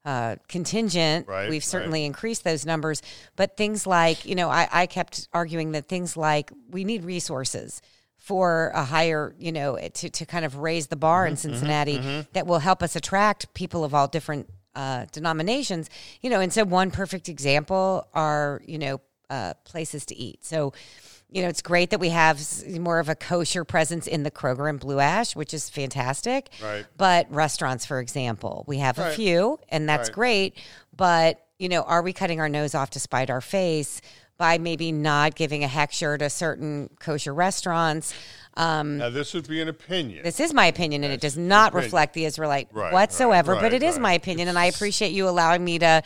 uh, 0.05 0.37
contingent. 0.47 1.27
Right, 1.27 1.51
We've 1.51 1.65
certainly 1.65 2.05
increase 2.05 2.39
those 2.39 2.65
numbers. 2.65 3.03
But 3.35 3.57
things 3.57 3.89
like, 3.89 4.25
you 4.25 4.37
know, 4.37 4.49
I, 4.49 4.69
I 4.71 4.87
kept 4.87 5.27
arguing 5.33 5.73
that 5.73 5.89
things 5.89 6.17
like 6.17 6.53
we 6.71 6.85
need 6.85 7.05
resources 7.05 7.83
for 8.27 8.73
a 8.75 8.85
higher, 8.85 9.35
you 9.39 9.53
know, 9.53 9.79
to, 9.79 10.11
to 10.11 10.27
kind 10.27 10.45
of 10.45 10.57
raise 10.57 10.89
the 10.89 10.97
bar 10.97 11.23
Mm-hmm, 11.25 11.31
in 11.31 11.37
Cincinnati 11.37 12.27
that 12.33 12.45
will 12.45 12.59
help 12.59 12.83
us 12.83 12.97
attract 12.97 13.55
people 13.55 13.85
of 13.85 13.95
all 13.95 14.09
different 14.09 14.49
uh, 14.75 15.07
denominations, 15.13 15.89
you 16.23 16.29
know, 16.29 16.41
and 16.41 16.53
so 16.53 16.65
one 16.65 16.91
perfect 16.91 17.29
example 17.29 18.07
are, 18.15 18.61
you 18.67 18.79
know, 18.79 19.01
uh, 19.31 19.55
places 19.65 20.05
to 20.07 20.17
eat. 20.17 20.45
So, 20.45 20.73
you 21.31 21.41
know, 21.43 21.49
it's 21.49 21.63
great 21.63 21.91
that 21.91 22.01
we 22.01 22.09
have 22.11 22.41
more 22.81 22.99
of 22.99 23.09
a 23.09 23.15
kosher 23.15 23.65
presence 23.65 24.09
in 24.09 24.25
the 24.25 24.31
Kroger 24.31 24.69
and 24.69 24.81
Blue 24.81 24.99
Ash, 24.99 25.37
which 25.37 25.55
is 25.55 25.71
fantastic. 25.71 26.51
Right. 26.61 26.85
But 26.97 27.31
restaurants, 27.33 27.87
for 27.87 28.01
example, 28.01 28.65
we 28.67 28.79
have 28.79 28.99
a 28.99 29.13
few, 29.13 29.59
and 29.69 29.89
that's 29.89 30.09
Right. 30.09 30.15
great. 30.15 30.59
But 30.97 31.43
you 31.59 31.69
know, 31.71 31.83
are 31.83 32.03
we 32.03 32.13
cutting 32.13 32.39
our 32.41 32.49
nose 32.51 32.75
off 32.75 32.91
to 32.91 33.01
spite 33.01 33.31
our 33.31 33.41
face 33.41 34.01
by 34.39 34.59
maybe 34.59 34.93
not 34.93 35.35
giving 35.35 35.65
a 35.65 35.69
hechsher 35.69 36.19
to 36.19 36.29
certain 36.31 36.91
kosher 37.01 37.33
restaurants? 37.35 38.15
Um, 38.55 38.99
Now 38.99 39.11
this 39.11 39.35
would 39.35 39.49
be 39.49 39.61
an 39.61 39.69
opinion. 39.69 40.23
this 40.23 40.41
is 40.41 40.53
my 40.55 40.67
opinion, 40.67 41.05
and 41.05 41.13
it 41.13 41.21
does 41.21 41.37
not 41.37 41.69
opinion. 41.73 41.85
reflect 41.85 42.15
the 42.15 42.25
Israelite 42.25 42.69
Right, 42.73 42.93
whatsoever. 42.93 43.53
right, 43.53 43.63
but 43.63 43.73
it 43.73 43.83
is 43.83 43.95
right, 43.97 44.03
my 44.03 44.09
right. 44.11 44.21
opinion, 44.23 44.49
and 44.49 44.59
I 44.59 44.67
appreciate 44.67 45.13
you 45.13 45.29
allowing 45.29 45.65
me 45.65 45.79
to 45.81 46.03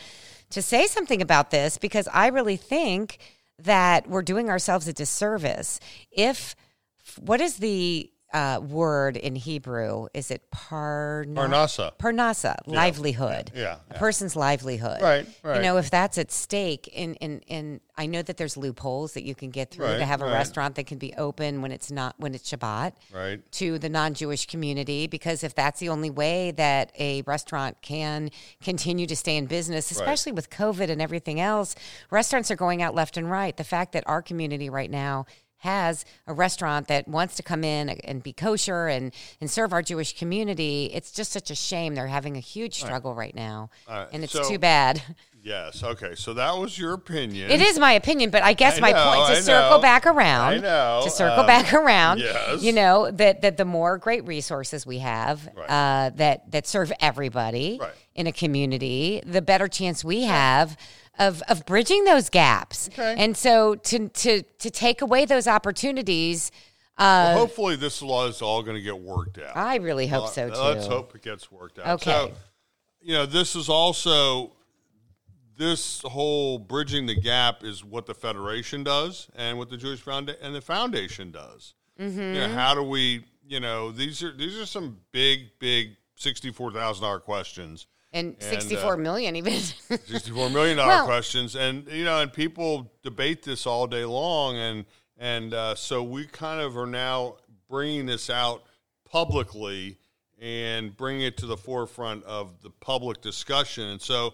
to 0.49 0.61
say 0.61 0.85
something 0.85 1.21
about 1.21 1.49
this 1.49 1.77
because 1.77 2.09
I 2.11 2.27
really 2.27 2.57
think 2.57 3.19
that 3.59 4.07
we're 4.09 4.21
doing 4.21 4.49
ourselves 4.49 4.85
a 4.85 4.91
disservice 4.91 5.79
if 6.11 6.55
what 7.19 7.39
is 7.39 7.57
the 7.57 8.11
uh, 8.33 8.59
word 8.61 9.17
in 9.17 9.35
Hebrew? 9.35 10.07
Is 10.13 10.31
it 10.31 10.49
parna- 10.51 11.33
Parnasa. 11.35 11.91
Parnasa, 11.97 12.55
livelihood. 12.65 13.51
Yeah, 13.53 13.77
A 13.89 13.93
yeah. 13.93 13.97
person's 13.99 14.35
livelihood. 14.35 15.01
Right, 15.01 15.25
You 15.43 15.61
know, 15.61 15.77
if 15.77 15.89
that's 15.89 16.17
at 16.17 16.31
stake, 16.31 16.91
and 16.95 17.17
and 17.21 17.43
and 17.49 17.81
I 17.97 18.05
know 18.05 18.21
that 18.21 18.37
there's 18.37 18.57
loopholes 18.57 19.13
that 19.13 19.23
you 19.23 19.35
can 19.35 19.49
get 19.51 19.69
through 19.71 19.97
to 19.97 20.05
have 20.05 20.21
a 20.21 20.25
right. 20.25 20.33
restaurant 20.33 20.75
that 20.75 20.87
can 20.87 20.97
be 20.97 21.13
open 21.15 21.61
when 21.61 21.71
it's 21.71 21.91
not 21.91 22.15
when 22.19 22.33
it's 22.33 22.49
Shabbat 22.49 22.93
Right. 23.13 23.51
to 23.53 23.77
the 23.77 23.89
non-Jewish 23.89 24.47
community 24.47 25.07
because 25.07 25.43
if 25.43 25.53
that's 25.53 25.79
the 25.79 25.89
only 25.89 26.09
way 26.09 26.51
that 26.51 26.91
a 26.97 27.21
restaurant 27.23 27.81
can 27.81 28.29
continue 28.63 29.05
to 29.07 29.15
stay 29.15 29.35
in 29.37 29.45
business, 29.45 29.91
especially 29.91 30.31
with 30.31 30.49
COVID 30.49 30.89
and 30.89 31.01
everything 31.01 31.39
else, 31.39 31.75
restaurants 32.09 32.49
are 32.49 32.55
going 32.55 32.81
out 32.81 32.95
left 32.95 33.17
and 33.17 33.29
right. 33.29 33.55
The 33.55 33.63
fact 33.63 33.91
that 33.91 34.03
our 34.07 34.21
community 34.21 34.69
right 34.69 34.89
now 34.89 35.25
has 35.61 36.05
a 36.25 36.33
restaurant 36.33 36.87
that 36.87 37.07
wants 37.07 37.35
to 37.35 37.43
come 37.43 37.63
in 37.63 37.89
and 37.89 38.23
be 38.23 38.33
kosher 38.33 38.87
and, 38.87 39.13
and 39.39 39.49
serve 39.49 39.71
our 39.73 39.83
Jewish 39.83 40.17
community, 40.17 40.89
it's 40.91 41.11
just 41.11 41.31
such 41.31 41.51
a 41.51 41.55
shame. 41.55 41.93
They're 41.93 42.07
having 42.07 42.35
a 42.35 42.39
huge 42.39 42.79
struggle 42.79 43.13
right 43.13 43.35
now. 43.35 43.69
right, 43.87 44.07
And 44.11 44.23
it's 44.23 44.33
so- 44.33 44.47
too 44.49 44.57
bad. 44.57 45.03
Yes. 45.43 45.83
Okay. 45.83 46.13
So 46.15 46.33
that 46.35 46.55
was 46.57 46.77
your 46.77 46.93
opinion. 46.93 47.49
It 47.49 47.61
is 47.61 47.79
my 47.79 47.93
opinion, 47.93 48.29
but 48.29 48.43
I 48.43 48.53
guess 48.53 48.77
I 48.77 48.79
my 48.81 48.91
know, 48.91 49.03
point 49.03 49.27
to 49.27 49.33
I 49.37 49.39
circle 49.39 49.77
know. 49.77 49.81
back 49.81 50.05
around, 50.05 50.53
I 50.53 50.57
know, 50.57 51.01
to 51.03 51.09
circle 51.09 51.39
um, 51.41 51.47
back 51.47 51.73
around, 51.73 52.19
yes. 52.19 52.61
you 52.61 52.71
know 52.71 53.09
that 53.11 53.41
that 53.41 53.57
the 53.57 53.65
more 53.65 53.97
great 53.97 54.25
resources 54.27 54.85
we 54.85 54.99
have 54.99 55.49
Right. 55.55 55.69
uh, 55.69 56.09
that 56.15 56.51
that 56.51 56.67
serve 56.67 56.91
everybody 56.99 57.79
Right. 57.81 57.91
in 58.13 58.27
a 58.27 58.31
community, 58.31 59.21
the 59.25 59.41
better 59.41 59.67
chance 59.67 60.03
we 60.03 60.23
have 60.23 60.77
of 61.17 61.41
of 61.49 61.65
bridging 61.65 62.03
those 62.05 62.29
gaps. 62.29 62.89
Okay. 62.93 63.15
And 63.17 63.35
so 63.35 63.75
to 63.75 64.09
to 64.09 64.43
to 64.43 64.69
take 64.69 65.01
away 65.01 65.25
those 65.25 65.47
opportunities, 65.47 66.51
Well, 66.99 67.37
hopefully, 67.37 67.75
this 67.77 68.01
law 68.03 68.27
is 68.27 68.43
all 68.43 68.61
going 68.61 68.75
to 68.77 68.81
get 68.83 68.99
worked 68.99 69.39
out. 69.39 69.57
I 69.57 69.77
really 69.77 70.05
hope 70.05 70.29
so 70.29 70.49
too. 70.49 70.55
Let's 70.55 70.85
hope 70.85 71.15
it 71.15 71.23
gets 71.23 71.51
worked 71.51 71.79
out. 71.79 71.87
Okay. 72.01 72.11
So, 72.11 72.31
you 73.01 73.13
know, 73.13 73.25
this 73.25 73.55
is 73.55 73.69
also 73.69 74.51
this 75.61 76.01
whole 76.01 76.57
bridging 76.57 77.05
the 77.05 77.13
gap 77.13 77.63
is 77.63 77.85
what 77.85 78.07
the 78.07 78.15
federation 78.15 78.83
does 78.83 79.27
and 79.35 79.59
what 79.59 79.69
the 79.69 79.77
Jewish 79.77 80.01
Foundation 80.01 80.41
and 80.41 80.55
the 80.55 80.61
foundation 80.61 81.29
does. 81.31 81.75
You 81.99 82.07
know, 82.09 82.47
how 82.47 82.73
do 82.73 82.81
we? 82.81 83.25
You 83.47 83.59
know, 83.59 83.91
these 83.91 84.23
are 84.23 84.35
these 84.35 84.57
are 84.57 84.65
some 84.65 84.97
big, 85.11 85.51
big 85.59 85.97
sixty-four 86.15 86.71
thousand 86.71 87.03
dollar 87.03 87.19
questions. 87.19 87.85
And, 88.11 88.35
uh, 88.41 88.43
sixty-four 88.43 88.97
million 88.97 89.35
even. 89.35 89.53
Sixty-four 90.07 90.49
million 90.49 90.77
dollar 90.77 90.89
Well- 90.89 91.05
questions, 91.05 91.55
and 91.55 91.87
you 91.87 92.05
know, 92.05 92.19
and 92.21 92.33
people 92.33 92.91
debate 93.03 93.43
this 93.43 93.67
all 93.67 93.85
day 93.85 94.03
long, 94.03 94.57
and 94.57 94.85
and 95.19 95.53
uh, 95.53 95.75
so 95.75 96.01
we 96.01 96.25
kind 96.25 96.59
of 96.59 96.75
are 96.75 96.87
now 96.87 97.35
bringing 97.69 98.07
this 98.07 98.31
out 98.31 98.63
publicly 99.05 99.99
and 100.41 100.97
bringing 100.97 101.21
it 101.21 101.37
to 101.37 101.45
the 101.45 101.55
forefront 101.57 102.23
of 102.23 102.63
the 102.63 102.71
public 102.71 103.21
discussion, 103.21 103.83
and 103.89 104.01
so 104.01 104.33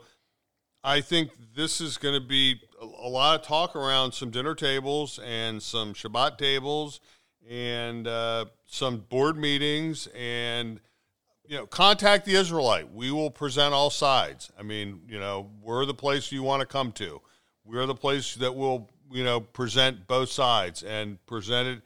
I 0.88 1.02
think 1.02 1.32
this 1.54 1.82
is 1.82 1.98
going 1.98 2.14
to 2.14 2.26
be 2.26 2.62
a, 2.82 3.10
lot 3.10 3.38
of 3.38 3.46
talk 3.46 3.76
around 3.76 4.14
some 4.14 4.30
dinner 4.30 4.56
tables 4.56 5.20
and 5.20 5.62
some 5.62 5.94
Shabbat 5.94 6.38
tables 6.38 7.02
and 7.50 8.08
uh, 8.08 8.46
some 8.66 9.00
board 9.00 9.38
meetings 9.38 10.08
and 10.16 10.80
you 11.46 11.58
know, 11.58 11.66
contact 11.66 12.24
the 12.24 12.36
Israelite. 12.36 12.94
We 12.94 13.12
will 13.12 13.30
present 13.30 13.74
all 13.74 13.90
sides. 13.90 14.50
I 14.58 14.64
mean, 14.64 15.02
you 15.10 15.20
know, 15.20 15.50
we're 15.62 15.84
the 15.84 15.94
place 15.94 16.32
you 16.32 16.42
want 16.42 16.62
to 16.62 16.66
come 16.66 16.94
to. 16.94 17.20
We're 17.66 17.86
the 17.86 17.94
place 17.94 18.36
that 18.36 18.56
will, 18.56 18.90
you 19.12 19.26
know, 19.26 19.42
present 19.42 20.08
both 20.08 20.30
sides 20.30 20.84
and 20.84 21.18
present 21.26 21.68
it 21.68 21.82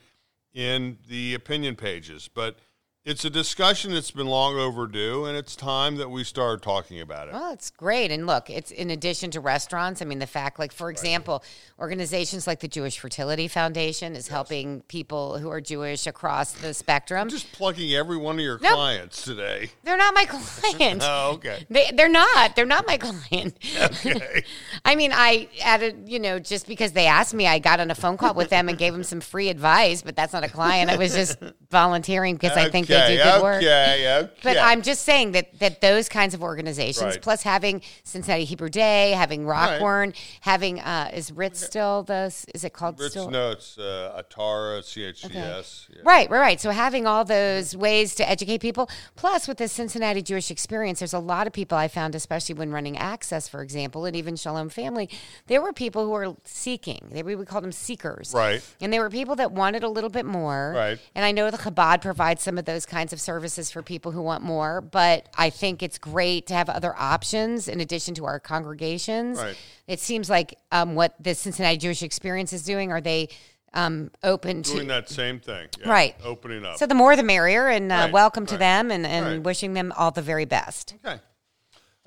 in 0.53 0.99
the 1.09 1.33
opinion 1.33 1.75
pages. 1.75 2.29
But 2.31 2.59
it's 3.03 3.25
a 3.25 3.31
discussion 3.31 3.91
that's 3.93 4.11
been 4.11 4.27
long 4.27 4.57
overdue, 4.57 5.25
and 5.25 5.35
it's 5.35 5.55
time 5.55 5.95
that 5.95 6.11
we 6.11 6.23
start 6.23 6.61
talking 6.61 7.01
about 7.01 7.27
it. 7.29 7.33
Well, 7.33 7.51
it's 7.51 7.71
great. 7.71 8.11
And 8.11 8.27
look, 8.27 8.47
it's 8.51 8.69
in 8.69 8.91
addition 8.91 9.31
to 9.31 9.39
restaurants. 9.39 10.03
I 10.03 10.05
mean, 10.05 10.19
the 10.19 10.27
fact, 10.27 10.59
like, 10.59 10.71
for 10.71 10.91
example, 10.91 11.43
organizations 11.79 12.45
like 12.45 12.59
the 12.59 12.67
Jewish 12.67 12.99
Fertility 12.99 13.47
Foundation 13.47 14.15
is 14.15 14.27
helping 14.27 14.81
people 14.81 15.39
who 15.39 15.49
are 15.49 15.59
Jewish 15.59 16.05
across 16.05 16.51
the 16.51 16.75
spectrum. 16.75 17.21
I'm 17.21 17.29
Just 17.29 17.51
plugging 17.53 17.91
every 17.95 18.17
one 18.17 18.35
of 18.35 18.41
your 18.41 18.59
Nope. 18.61 18.73
clients 18.73 19.23
today. 19.23 19.71
They're 19.83 19.97
not 19.97 20.13
my 20.13 20.25
client. 20.29 21.01
Oh, 21.13 21.31
okay. 21.33 21.65
They, 21.69 21.89
they're 21.95 22.07
not. 22.09 22.55
They're 22.55 22.65
not 22.67 22.85
my 22.85 22.97
client. 22.97 23.55
Okay. 23.81 24.43
I 24.85 24.95
mean, 24.95 25.11
I 25.13 25.49
added, 25.63 26.03
you 26.07 26.19
know, 26.19 26.37
just 26.37 26.67
because 26.67 26.91
they 26.91 27.07
asked 27.07 27.33
me, 27.33 27.47
I 27.47 27.57
got 27.57 27.79
on 27.79 27.89
a 27.89 27.95
phone 27.95 28.17
call 28.17 28.35
with 28.35 28.49
them 28.49 28.69
and 28.69 28.77
gave 28.77 28.93
them 28.93 29.03
some 29.03 29.21
free 29.21 29.49
advice, 29.49 30.03
but 30.03 30.15
that's 30.15 30.33
not 30.33 30.43
a 30.43 30.49
client. 30.49 30.91
I 30.91 30.97
was 30.97 31.13
just 31.15 31.37
volunteering 31.71 32.35
because 32.35 32.55
I 32.55 32.69
think 32.69 32.90
they 32.91 33.15
do 33.15 33.21
Okay, 33.21 33.31
good 33.31 33.41
work. 33.43 33.57
Okay, 33.57 34.17
okay. 34.19 34.31
But 34.43 34.57
I'm 34.57 34.81
just 34.81 35.03
saying 35.03 35.31
that 35.33 35.57
that 35.59 35.81
those 35.81 36.07
kinds 36.09 36.33
of 36.33 36.43
organizations, 36.43 37.13
Right. 37.15 37.21
plus 37.21 37.43
having 37.43 37.81
Cincinnati 38.03 38.43
Hebrew 38.45 38.69
Day, 38.69 39.11
having 39.11 39.45
Rockwern, 39.45 40.15
having 40.41 40.79
uh, 40.79 41.09
is 41.13 41.31
Ritz 41.31 41.63
still 41.65 42.03
the 42.03 42.25
is 42.53 42.63
it 42.63 42.73
called 42.73 42.99
Rich 42.99 43.11
still? 43.11 43.29
notes, 43.29 43.77
uh, 43.77 44.21
Atara, 44.21 44.81
CHCS. 44.81 45.87
yeah. 45.89 46.01
Right, 46.03 46.29
right, 46.29 46.39
right. 46.39 46.61
So 46.61 46.71
having 46.71 47.05
all 47.07 47.25
those 47.25 47.75
ways 47.75 48.15
to 48.15 48.29
educate 48.29 48.59
people, 48.59 48.89
plus 49.15 49.47
with 49.47 49.57
the 49.57 49.67
Cincinnati 49.67 50.21
Jewish 50.21 50.51
experience, 50.51 50.99
there's 50.99 51.13
a 51.13 51.19
lot 51.19 51.47
of 51.47 51.53
people 51.53 51.77
I 51.77 51.87
found, 51.87 52.15
especially 52.15 52.55
when 52.55 52.71
running 52.71 52.97
Access, 52.97 53.47
for 53.47 53.61
example, 53.61 54.05
and 54.05 54.15
even 54.15 54.35
Shalom 54.35 54.69
Family, 54.69 55.09
there 55.47 55.61
were 55.61 55.73
people 55.73 56.05
who 56.05 56.11
were 56.11 56.35
seeking. 56.43 57.07
They, 57.11 57.23
we 57.23 57.35
would 57.35 57.47
call 57.47 57.61
them 57.61 57.71
seekers. 57.71 58.33
Right. 58.33 58.61
And 58.79 58.91
there 58.93 59.01
were 59.01 59.09
people 59.09 59.35
that 59.37 59.51
wanted 59.51 59.83
a 59.83 59.89
little 59.89 60.09
bit 60.09 60.25
more. 60.25 60.73
Right. 60.75 60.99
And 61.15 61.25
I 61.25 61.31
know 61.31 61.49
the 61.51 61.57
Chabad 61.57 62.01
provides 62.01 62.41
some 62.43 62.57
of 62.57 62.65
those 62.65 62.80
kinds 62.85 63.13
of 63.13 63.21
services 63.21 63.71
for 63.71 63.81
people 63.81 64.11
who 64.11 64.21
want 64.21 64.43
more, 64.43 64.81
but 64.81 65.27
I 65.37 65.49
think 65.49 65.81
it's 65.83 65.97
great 65.97 66.47
to 66.47 66.53
have 66.53 66.69
other 66.69 66.95
options 66.97 67.67
in 67.67 67.79
addition 67.81 68.13
to 68.15 68.25
our 68.25 68.39
congregations. 68.39 69.37
Right. 69.37 69.57
It 69.87 69.99
seems 69.99 70.29
like 70.29 70.57
um, 70.71 70.95
what 70.95 71.15
the 71.21 71.35
Cincinnati 71.35 71.77
Jewish 71.77 72.03
experience 72.03 72.53
is 72.53 72.63
doing, 72.63 72.91
are 72.91 73.01
they 73.01 73.29
um, 73.73 74.11
open 74.23 74.63
to 74.63 74.73
Doing 74.73 74.87
that 74.87 75.09
same 75.09 75.39
thing. 75.39 75.67
yeah. 75.79 75.89
Right. 75.89 76.15
Opening 76.23 76.65
up. 76.65 76.77
so 76.77 76.85
the 76.85 76.95
more 76.95 77.15
the 77.15 77.23
merrier, 77.23 77.67
and 77.67 77.91
uh, 77.91 77.95
Right, 77.95 78.11
welcome 78.11 78.45
to 78.47 78.55
right, 78.55 78.59
them, 78.59 78.91
and, 78.91 79.05
and 79.05 79.45
wishing 79.45 79.73
them 79.73 79.93
all 79.95 80.11
the 80.11 80.21
very 80.21 80.45
best. 80.45 80.95
Okay. 81.05 81.19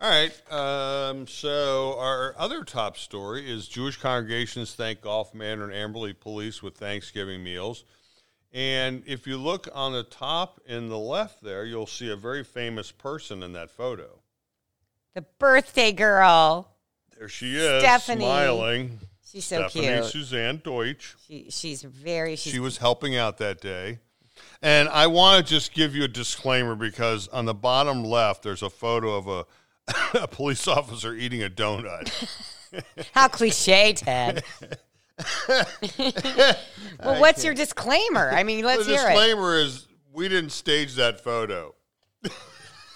All 0.00 0.10
right. 0.10 0.52
Um, 0.52 1.26
so 1.26 1.96
our 1.98 2.34
other 2.36 2.64
top 2.64 2.98
story 2.98 3.50
is 3.50 3.66
Jewish 3.68 3.96
congregations 3.96 4.74
thank 4.74 5.00
Golf 5.00 5.34
Manor 5.34 5.70
and 5.70 5.94
Amberley 5.94 6.18
Police 6.18 6.62
with 6.62 6.76
Thanksgiving 6.76 7.42
meals. 7.42 7.84
And 8.54 9.02
if 9.04 9.26
you 9.26 9.36
look 9.36 9.68
on 9.74 9.92
the 9.92 10.04
top 10.04 10.60
in 10.64 10.88
the 10.88 10.98
left 10.98 11.42
there, 11.42 11.64
you'll 11.64 11.88
see 11.88 12.08
a 12.10 12.16
very 12.16 12.44
famous 12.44 12.92
person 12.92 13.42
in 13.42 13.52
that 13.54 13.68
photo. 13.68 14.20
The 15.14 15.22
birthday 15.40 15.90
girl, 15.90 16.70
There 17.18 17.28
she 17.28 17.56
is, 17.56 17.82
Stephanie. 17.82 18.24
smiling. 18.24 19.00
she's 19.28 19.44
so 19.44 19.68
Stephanie 19.68 19.98
cute. 19.98 20.04
Suzanne 20.04 20.60
Deutsch. 20.62 21.16
She, 21.26 21.48
she's 21.50 21.82
very. 21.82 22.36
She's, 22.36 22.52
She 22.52 22.60
was 22.60 22.78
helping 22.78 23.16
out 23.16 23.38
that 23.38 23.60
day. 23.60 23.98
And 24.62 24.88
I 24.88 25.08
want 25.08 25.44
to 25.44 25.52
just 25.52 25.74
give 25.74 25.96
you 25.96 26.04
a 26.04 26.08
disclaimer 26.08 26.76
because 26.76 27.26
on 27.28 27.46
the 27.46 27.54
bottom 27.54 28.04
left, 28.04 28.44
there's 28.44 28.62
a 28.62 28.70
photo 28.70 29.16
of 29.16 29.26
a, 29.28 29.46
a 30.22 30.28
police 30.28 30.68
officer 30.68 31.12
eating 31.12 31.42
a 31.42 31.50
donut. 31.50 32.08
how 33.12 33.26
cliche, 33.26 33.94
Ted. 33.94 34.44
well, 35.98 37.20
what's 37.20 37.44
your 37.44 37.54
disclaimer? 37.54 38.30
I 38.32 38.42
mean, 38.42 38.64
let's 38.66 38.86
hear 38.86 38.94
it. 38.96 39.12
disclaimer 39.12 39.56
is 39.58 39.86
we 40.12 40.28
didn't 40.28 40.50
stage 40.50 40.94
that 40.94 41.20
photo. 41.20 41.74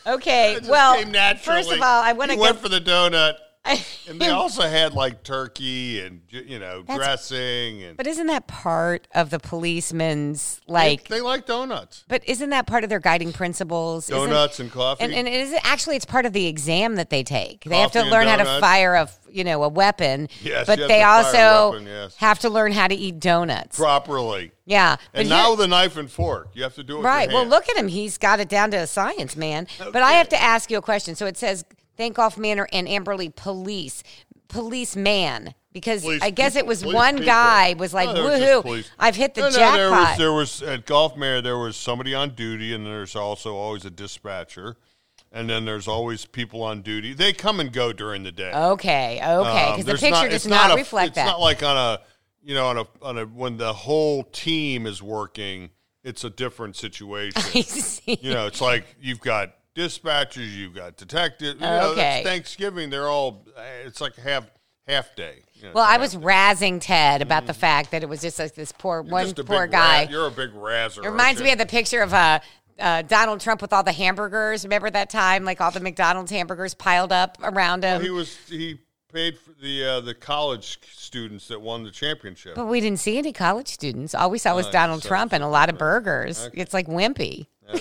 Okay. 0.06 0.52
It 0.56 0.58
just 0.60 0.70
Well, 0.70 0.96
came 0.96 1.12
naturally. 1.12 1.62
first 1.62 1.72
of 1.72 1.82
all, 1.82 2.02
I 2.02 2.12
want 2.12 2.30
to 2.30 2.38
went 2.38 2.58
for 2.58 2.68
the 2.68 2.80
donut, 2.80 3.34
and 4.08 4.20
they 4.20 4.28
also 4.28 4.62
had 4.62 4.94
like 4.94 5.22
turkey 5.22 6.00
and 6.00 6.22
you 6.28 6.58
know 6.58 6.82
That's- 6.82 6.96
dressing 6.96 7.82
and 7.82 7.96
but 7.96 8.06
isn't 8.06 8.26
that 8.26 8.46
part 8.46 9.08
of 9.14 9.30
the 9.30 9.38
policeman's 9.38 10.60
like? 10.66 11.08
they, 11.08 11.16
they 11.16 11.20
like 11.20 11.46
donuts, 11.46 12.04
but 12.08 12.22
isn't 12.26 12.50
that 12.50 12.66
part 12.66 12.84
of 12.84 12.90
their 12.90 13.00
guiding 13.00 13.32
principles? 13.32 14.10
Isn't- 14.10 14.30
donuts 14.30 14.60
and 14.60 14.70
coffee. 14.70 15.04
And, 15.04 15.12
and 15.12 15.28
it 15.28 15.60
actually 15.64 15.96
it's 15.96 16.04
part 16.04 16.26
of 16.26 16.32
the 16.32 16.46
exam 16.46 16.96
that 16.96 17.10
they 17.10 17.22
take. 17.22 17.64
They 17.64 17.78
have 17.78 17.92
to 17.92 18.04
learn 18.04 18.26
how 18.26 18.36
to 18.36 18.60
fire 18.60 18.94
a 18.94 19.08
you 19.30 19.44
know 19.44 19.62
a 19.62 19.68
weapon. 19.68 20.28
Yes, 20.42 20.66
but 20.66 20.78
they 20.78 20.86
to 20.86 20.88
fire 20.88 21.02
a 21.02 21.04
also 21.04 21.70
weapon, 21.70 21.86
yes. 21.86 22.16
have 22.16 22.38
to 22.40 22.50
learn 22.50 22.72
how 22.72 22.88
to 22.88 22.94
eat 22.94 23.20
donuts. 23.20 23.76
properly, 23.76 24.52
yeah, 24.64 24.96
and 25.14 25.28
now 25.28 25.52
with 25.52 25.60
a 25.60 25.68
knife 25.68 25.96
and 25.96 26.10
fork. 26.10 26.50
You 26.54 26.62
have 26.62 26.74
to 26.76 26.84
do 26.84 26.94
it. 26.94 26.98
with 26.98 27.06
right. 27.06 27.28
Well, 27.28 27.46
look 27.46 27.68
at 27.68 27.76
him. 27.76 27.88
He's 27.88 28.18
got 28.18 28.40
it 28.40 28.48
down 28.48 28.70
to 28.72 28.78
a 28.78 28.86
science, 28.86 29.36
man. 29.36 29.66
But 29.78 30.02
I 30.02 30.12
have 30.12 30.28
to 30.30 30.40
ask 30.40 30.70
you 30.70 30.78
a 30.78 30.82
question. 30.82 31.14
So 31.14 31.26
it 31.26 31.36
says 31.36 31.64
thank 31.98 32.16
Golf 32.16 32.38
Manor 32.38 32.66
and 32.72 32.88
Amberley 32.88 33.34
Police, 33.34 34.02
policeman. 34.48 35.54
Because 35.72 36.02
Police 36.02 36.22
I 36.22 36.30
guess 36.30 36.56
it 36.56 36.66
was 36.66 36.84
one 36.84 37.14
people. 37.16 37.26
guy 37.26 37.74
was 37.78 37.92
like, 37.94 38.08
No, 38.08 38.24
"Woohoo! 38.62 38.88
I've 38.98 39.14
hit 39.14 39.34
the 39.34 39.42
No, 39.42 39.48
no, 39.50 39.56
jackpot." 39.56 40.18
there 40.18 40.32
was 40.32 40.58
there 40.58 40.66
was 40.68 40.74
at 40.80 40.86
Golf 40.86 41.16
Mare 41.16 41.40
there 41.42 41.58
was 41.58 41.76
somebody 41.76 42.14
on 42.14 42.30
duty, 42.34 42.72
and 42.74 42.84
there's 42.86 43.14
also 43.14 43.54
always 43.54 43.84
a 43.84 43.90
dispatcher, 43.90 44.76
and 45.30 45.48
then 45.48 45.66
there's 45.66 45.86
always 45.86 46.24
people 46.24 46.62
on 46.62 46.80
duty. 46.82 47.12
They 47.12 47.32
come 47.34 47.60
and 47.60 47.70
go 47.72 47.92
during 47.92 48.22
the 48.24 48.32
day. 48.32 48.50
okay, 48.52 49.16
okay, 49.22 49.22
Um, 49.22 49.72
because 49.76 49.84
the 49.84 49.92
picture 49.92 50.10
not- 50.10 50.24
does 50.30 50.34
it's 50.34 50.46
not, 50.46 50.70
a- 50.72 50.76
reflect 50.76 51.08
it's 51.08 51.14
that. 51.16 51.22
It's 51.26 51.30
not 51.32 51.40
like 51.40 51.62
on 51.62 51.76
a 51.76 52.00
you 52.42 52.54
know 52.54 52.66
on 52.66 52.78
a 52.78 52.86
on 53.02 53.18
a 53.18 53.24
when 53.26 53.58
the 53.58 53.72
whole 53.74 54.24
team 54.24 54.86
is 54.86 55.02
working. 55.02 55.70
It's 56.02 56.24
a 56.24 56.30
different 56.30 56.74
situation. 56.76 57.42
I 57.54 57.60
see. 57.60 58.18
you 58.22 58.32
know, 58.32 58.46
it's 58.46 58.62
like 58.62 58.86
you've 59.00 59.20
got 59.20 59.52
dispatchers, 59.78 60.54
you've 60.54 60.74
got 60.74 60.96
detectives. 60.96 61.54
You 61.60 61.66
know, 61.66 61.90
Okay. 61.92 62.22
Thanksgiving. 62.24 62.90
They're 62.90 63.08
all. 63.08 63.46
It's 63.84 64.00
like 64.00 64.16
half 64.16 64.44
half 64.86 65.14
day. 65.14 65.42
you 65.54 65.64
know, 65.64 65.72
Well, 65.74 65.84
I 65.84 65.98
was 65.98 66.14
half- 66.14 66.22
razzing 66.22 66.80
Ted 66.80 67.20
about 67.22 67.46
the 67.46 67.52
fact 67.54 67.90
that 67.90 68.02
it 68.02 68.08
was 68.08 68.20
just 68.22 68.38
like 68.38 68.54
this 68.54 68.72
poor 68.72 69.02
one 69.02 69.24
just 69.24 69.38
a 69.38 69.44
poor 69.44 69.66
guy. 69.66 70.04
ra- 70.04 70.10
you're 70.10 70.26
a 70.26 70.30
big 70.30 70.52
razzer. 70.54 71.04
It 71.04 71.10
reminds 71.10 71.42
me 71.42 71.52
of 71.52 71.58
the 71.58 71.66
picture 71.66 72.00
of 72.00 72.14
uh, 72.14 72.40
uh, 72.78 73.02
Donald 73.02 73.40
Trump 73.40 73.60
with 73.60 73.72
all 73.72 73.82
the 73.82 73.92
hamburgers. 73.92 74.64
Remember 74.64 74.88
that 74.90 75.10
time, 75.10 75.44
like 75.44 75.60
all 75.60 75.70
the 75.70 75.80
McDonald's 75.80 76.30
hamburgers 76.30 76.74
piled 76.74 77.12
up 77.12 77.36
around 77.42 77.84
him. 77.84 78.00
He 78.02 78.08
was 78.10 78.36
he 78.48 78.78
paid 79.12 79.38
for 79.38 79.52
the 79.60 79.84
uh, 79.84 80.00
the 80.00 80.14
college 80.14 80.78
students 80.90 81.48
that 81.48 81.60
won 81.60 81.82
the 81.82 81.90
championship. 81.90 82.54
but 82.54 82.66
we 82.66 82.80
didn't 82.80 83.00
see 83.00 83.18
any 83.18 83.32
college 83.32 83.68
students. 83.68 84.14
All 84.14 84.30
we 84.30 84.38
saw 84.38 84.54
was 84.54 84.66
Oh, 84.68 84.72
Donald 84.72 85.02
so- 85.02 85.08
Trump 85.08 85.32
and 85.34 85.42
a 85.44 85.48
lot 85.48 85.68
of 85.68 85.76
burgers. 85.78 86.48
It's 86.54 86.72
like 86.72 86.86
wimpy. 86.86 87.46
Okay. 87.68 87.80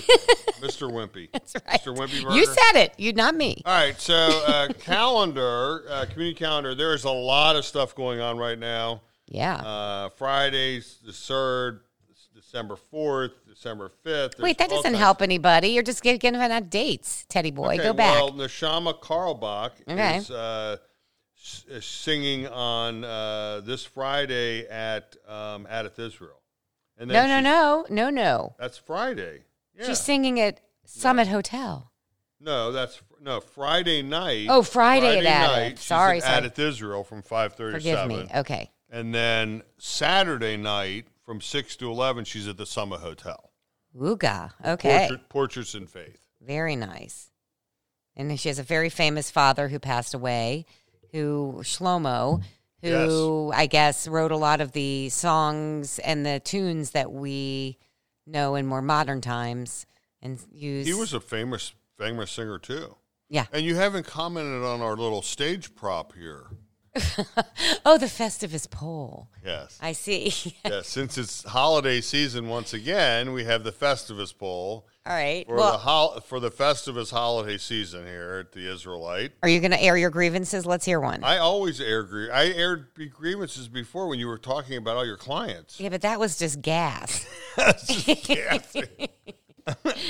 Mr. 0.59 0.91
Wimpy. 0.91 1.29
That's 1.33 1.55
right. 1.55 1.79
Mr. 1.81 1.95
Wimpy 1.95 2.23
Burger. 2.23 2.35
You 2.35 2.45
said 2.45 2.75
it. 2.83 2.93
You, 2.97 3.13
not 3.13 3.35
me. 3.35 3.61
All 3.65 3.73
right, 3.73 3.99
so 3.99 4.15
uh, 4.15 4.67
calendar, 4.79 5.83
uh, 5.89 6.05
community 6.11 6.37
calendar. 6.37 6.75
There 6.75 6.93
is 6.93 7.03
a 7.05 7.11
lot 7.11 7.55
of 7.55 7.63
stuff 7.65 7.95
going 7.95 8.19
on 8.19 8.37
right 8.37 8.57
now. 8.59 9.01
Yeah. 9.27 9.55
Uh, 9.55 10.09
Fridays, 10.09 10.97
the 11.05 11.13
third, 11.13 11.81
December 12.33 12.75
fourth, 12.75 13.31
December 13.47 13.89
fifth. 14.03 14.39
Wait, 14.39 14.57
that 14.57 14.69
doesn't 14.69 14.93
help 14.93 15.21
anybody. 15.21 15.69
You're 15.69 15.83
just 15.83 16.01
giving 16.03 16.35
out 16.35 16.69
dates, 16.69 17.25
Teddy 17.27 17.51
boy. 17.51 17.75
Okay, 17.75 17.83
Go 17.83 17.93
back. 17.93 18.15
Well, 18.15 18.31
Neshama 18.31 18.99
Carlebach 18.99 19.71
Okay. 19.89 20.17
is 20.17 20.31
uh, 20.31 20.77
s- 21.41 21.65
uh, 21.73 21.81
singing 21.81 22.47
on 22.47 23.03
uh, 23.03 23.61
this 23.65 23.83
Friday 23.83 24.65
at 24.67 25.15
um, 25.27 25.67
Adath 25.69 25.99
Israel. 25.99 26.39
And 26.97 27.09
no, 27.11 27.27
no, 27.27 27.39
no, 27.41 27.85
no, 27.89 28.09
no. 28.09 28.55
That's 28.57 28.77
Friday. 28.77 29.43
Yeah. 29.77 29.85
She's 29.87 29.99
singing 30.01 30.39
at 30.39 30.59
Summit 30.85 31.27
Hotel. 31.27 31.91
No, 32.39 32.71
that's 32.71 33.01
no 33.21 33.39
Friday 33.39 34.01
night. 34.01 34.47
Oh, 34.49 34.61
Friday 34.63 35.19
at 35.19 35.23
Adath. 35.23 35.69
she's 35.71 35.79
Sorry, 35.81 36.21
at 36.21 36.55
sorry. 36.55 36.67
Israel 36.69 37.03
from 37.03 37.21
five 37.21 37.53
thirty 37.53 37.73
Forgive 37.77 37.97
seven. 37.97 38.17
me. 38.17 38.27
Okay. 38.35 38.71
And 38.89 39.13
then 39.13 39.63
Saturday 39.77 40.55
night 40.55 41.07
from 41.25 41.41
6 41.41 41.75
to 41.77 41.91
11, 41.91 42.23
she's 42.23 42.47
at 42.47 42.55
the 42.55 42.65
Summit 42.65 43.01
Hotel. 43.01 43.51
Ooga. 43.99 44.51
Okay. 44.65 45.07
Portrait, 45.09 45.29
Portraits 45.29 45.75
in 45.75 45.87
Faith. 45.87 46.25
Very 46.41 46.77
nice. 46.77 47.29
And 48.15 48.39
she 48.39 48.47
has 48.47 48.59
a 48.59 48.63
very 48.63 48.89
famous 48.89 49.29
father 49.29 49.67
who 49.67 49.77
passed 49.77 50.13
away, 50.13 50.65
who 51.11 51.55
Shlomo, 51.63 52.41
who 52.81 53.51
I 53.53 53.65
guess 53.65 54.07
wrote 54.07 54.31
a 54.31 54.37
lot 54.37 54.61
of 54.61 54.71
the 54.71 55.09
songs 55.09 55.99
and 55.99 56.25
the 56.25 56.39
tunes 56.39 56.91
that 56.91 57.11
we 57.11 57.77
know 58.27 58.55
in 58.55 58.65
more 58.65 58.81
modern 58.81 59.21
times 59.21 59.85
and 60.21 60.39
use. 60.51 60.85
He 60.85 60.93
was 60.93 61.13
a 61.13 61.19
famous 61.19 61.73
famous 61.97 62.31
singer 62.31 62.59
too. 62.59 62.95
Yeah. 63.29 63.45
And 63.51 63.65
you 63.65 63.75
haven't 63.75 64.05
commented 64.05 64.63
on 64.63 64.81
our 64.81 64.95
little 64.95 65.21
stage 65.21 65.75
prop 65.75 66.13
here. 66.13 66.47
oh, 67.85 67.97
the 67.97 68.07
Festivus 68.07 68.69
pole. 68.69 69.29
Yes. 69.45 69.77
I 69.81 69.91
see. 69.91 70.33
yeah, 70.65 70.81
since 70.81 71.17
it's 71.17 71.43
holiday 71.43 72.01
season 72.01 72.47
once 72.47 72.73
again, 72.73 73.33
we 73.33 73.43
have 73.43 73.63
the 73.63 73.71
Festivus 73.71 74.35
pole. 74.35 74.87
All 75.07 75.13
right. 75.13 75.45
For 75.47 75.55
well, 75.55 75.71
the 75.71 75.77
hol- 75.77 76.19
for 76.19 76.41
the 76.41 76.51
Festivus 76.51 77.11
holiday 77.11 77.57
season 77.57 78.05
here 78.05 78.43
at 78.45 78.51
the 78.51 78.69
Israelite. 78.69 79.31
Are 79.41 79.47
you 79.47 79.61
going 79.61 79.71
to 79.71 79.81
air 79.81 79.95
your 79.95 80.09
grievances? 80.09 80.65
Let's 80.65 80.83
hear 80.83 80.99
one. 80.99 81.23
I 81.23 81.37
always 81.37 81.79
air 81.79 82.03
grie- 82.03 82.29
I 82.29 82.47
aired 82.47 82.87
grievances 83.13 83.69
before 83.69 84.09
when 84.09 84.19
you 84.19 84.27
were 84.27 84.37
talking 84.37 84.75
about 84.75 84.97
all 84.97 85.05
your 85.05 85.15
clients. 85.15 85.79
Yeah, 85.79 85.89
but 85.89 86.01
that 86.01 86.19
was 86.19 86.37
just 86.37 86.61
gas. 86.61 87.25
okay, 87.57 89.09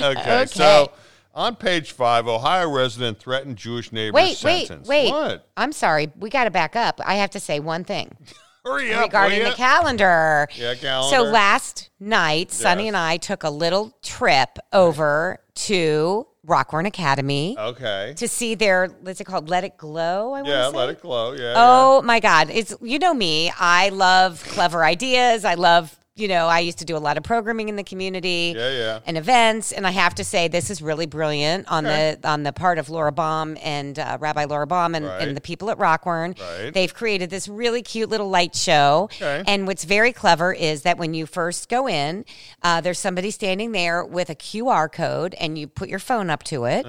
okay, 0.01 0.45
so 0.47 0.91
on 1.35 1.55
page 1.55 1.91
five, 1.91 2.27
Ohio 2.27 2.69
resident 2.71 3.19
threatened 3.19 3.57
Jewish 3.57 3.91
neighbor 3.91 4.15
wait, 4.15 4.35
sentence. 4.35 4.87
Wait, 4.87 5.05
wait, 5.05 5.11
What? 5.11 5.47
I'm 5.55 5.71
sorry. 5.71 6.11
We 6.17 6.31
got 6.31 6.45
to 6.45 6.51
back 6.51 6.75
up. 6.75 6.99
I 7.05 7.15
have 7.15 7.29
to 7.31 7.39
say 7.39 7.59
one 7.59 7.83
thing. 7.83 8.17
Hurry 8.67 8.93
up, 8.93 9.03
regarding 9.03 9.43
the 9.43 9.51
calendar. 9.51 10.47
Yeah, 10.55 10.75
calendar. 10.75 11.15
So 11.15 11.23
last 11.23 11.89
night, 11.99 12.51
Sonny 12.51 12.83
Yes. 12.83 12.87
and 12.89 12.97
I 12.97 13.17
took 13.17 13.43
a 13.43 13.49
little 13.49 13.97
trip 14.03 14.57
over 14.73 15.39
to 15.55 16.27
Rockwern 16.45 16.85
Academy 16.87 17.55
Okay. 17.59 18.13
to 18.15 18.27
see 18.27 18.55
their 18.55 18.87
what's 19.01 19.19
it 19.19 19.25
called? 19.25 19.49
Let 19.49 19.63
It 19.63 19.77
Glow. 19.77 20.33
I 20.33 20.41
Yeah, 20.43 20.67
let 20.67 20.89
it 20.89 21.01
glow. 21.01 21.33
Yeah. 21.33 21.53
Oh 21.57 22.01
my 22.03 22.19
God! 22.19 22.49
It's 22.49 22.73
you 22.81 22.99
know 22.99 23.13
me. 23.13 23.51
I 23.59 23.89
love 23.89 24.43
clever 24.45 24.85
ideas. 24.85 25.43
I 25.43 25.55
love 25.55 25.97
you 26.17 26.27
know. 26.27 26.47
I 26.47 26.59
used 26.59 26.79
to 26.79 26.85
do 26.85 26.95
a 26.95 26.99
lot 26.99 27.17
of 27.17 27.23
programming 27.23 27.69
in 27.69 27.75
the 27.75 27.83
community. 27.83 28.53
Yeah, 28.55 28.69
yeah. 28.71 28.99
And 29.05 29.17
events, 29.17 29.71
and 29.71 29.85
I 29.85 29.91
have 29.91 30.15
to 30.15 30.23
say 30.23 30.47
this 30.47 30.69
is 30.69 30.81
really 30.81 31.05
brilliant 31.05 31.67
on 31.69 31.83
the 31.83 32.19
on 32.23 32.43
the 32.43 32.53
part 32.53 32.77
of 32.79 32.89
Laura 32.89 33.11
Baum 33.11 33.57
and 33.61 33.97
uh, 33.99 34.17
Rabbi 34.19 34.45
Laura 34.45 34.67
Baum 34.67 34.95
and, 34.95 35.05
Right. 35.05 35.21
and 35.27 35.37
the 35.37 35.41
people 35.41 35.69
at 35.69 35.77
Rockwern. 35.77 36.39
Right. 36.39 36.73
They've 36.73 36.93
created 36.93 37.29
this 37.29 37.47
really 37.47 37.81
cute 37.81 38.09
little 38.09 38.29
light 38.29 38.55
show. 38.55 39.09
Okay. 39.13 39.43
And 39.47 39.67
what's 39.67 39.83
very 39.83 40.11
clever 40.13 40.53
is 40.53 40.81
that 40.83 40.97
when 40.97 41.13
you 41.13 41.25
first 41.25 41.69
go 41.69 41.87
in, 41.87 42.25
uh, 42.63 42.81
there's 42.81 42.99
somebody 42.99 43.31
standing 43.31 43.71
there 43.71 44.03
with 44.03 44.29
a 44.29 44.35
QR 44.35 44.91
code, 44.91 45.35
and 45.39 45.57
you 45.57 45.67
put 45.67 45.89
your 45.89 45.99
phone 45.99 46.29
up 46.29 46.43
to 46.43 46.65
it, 46.65 46.85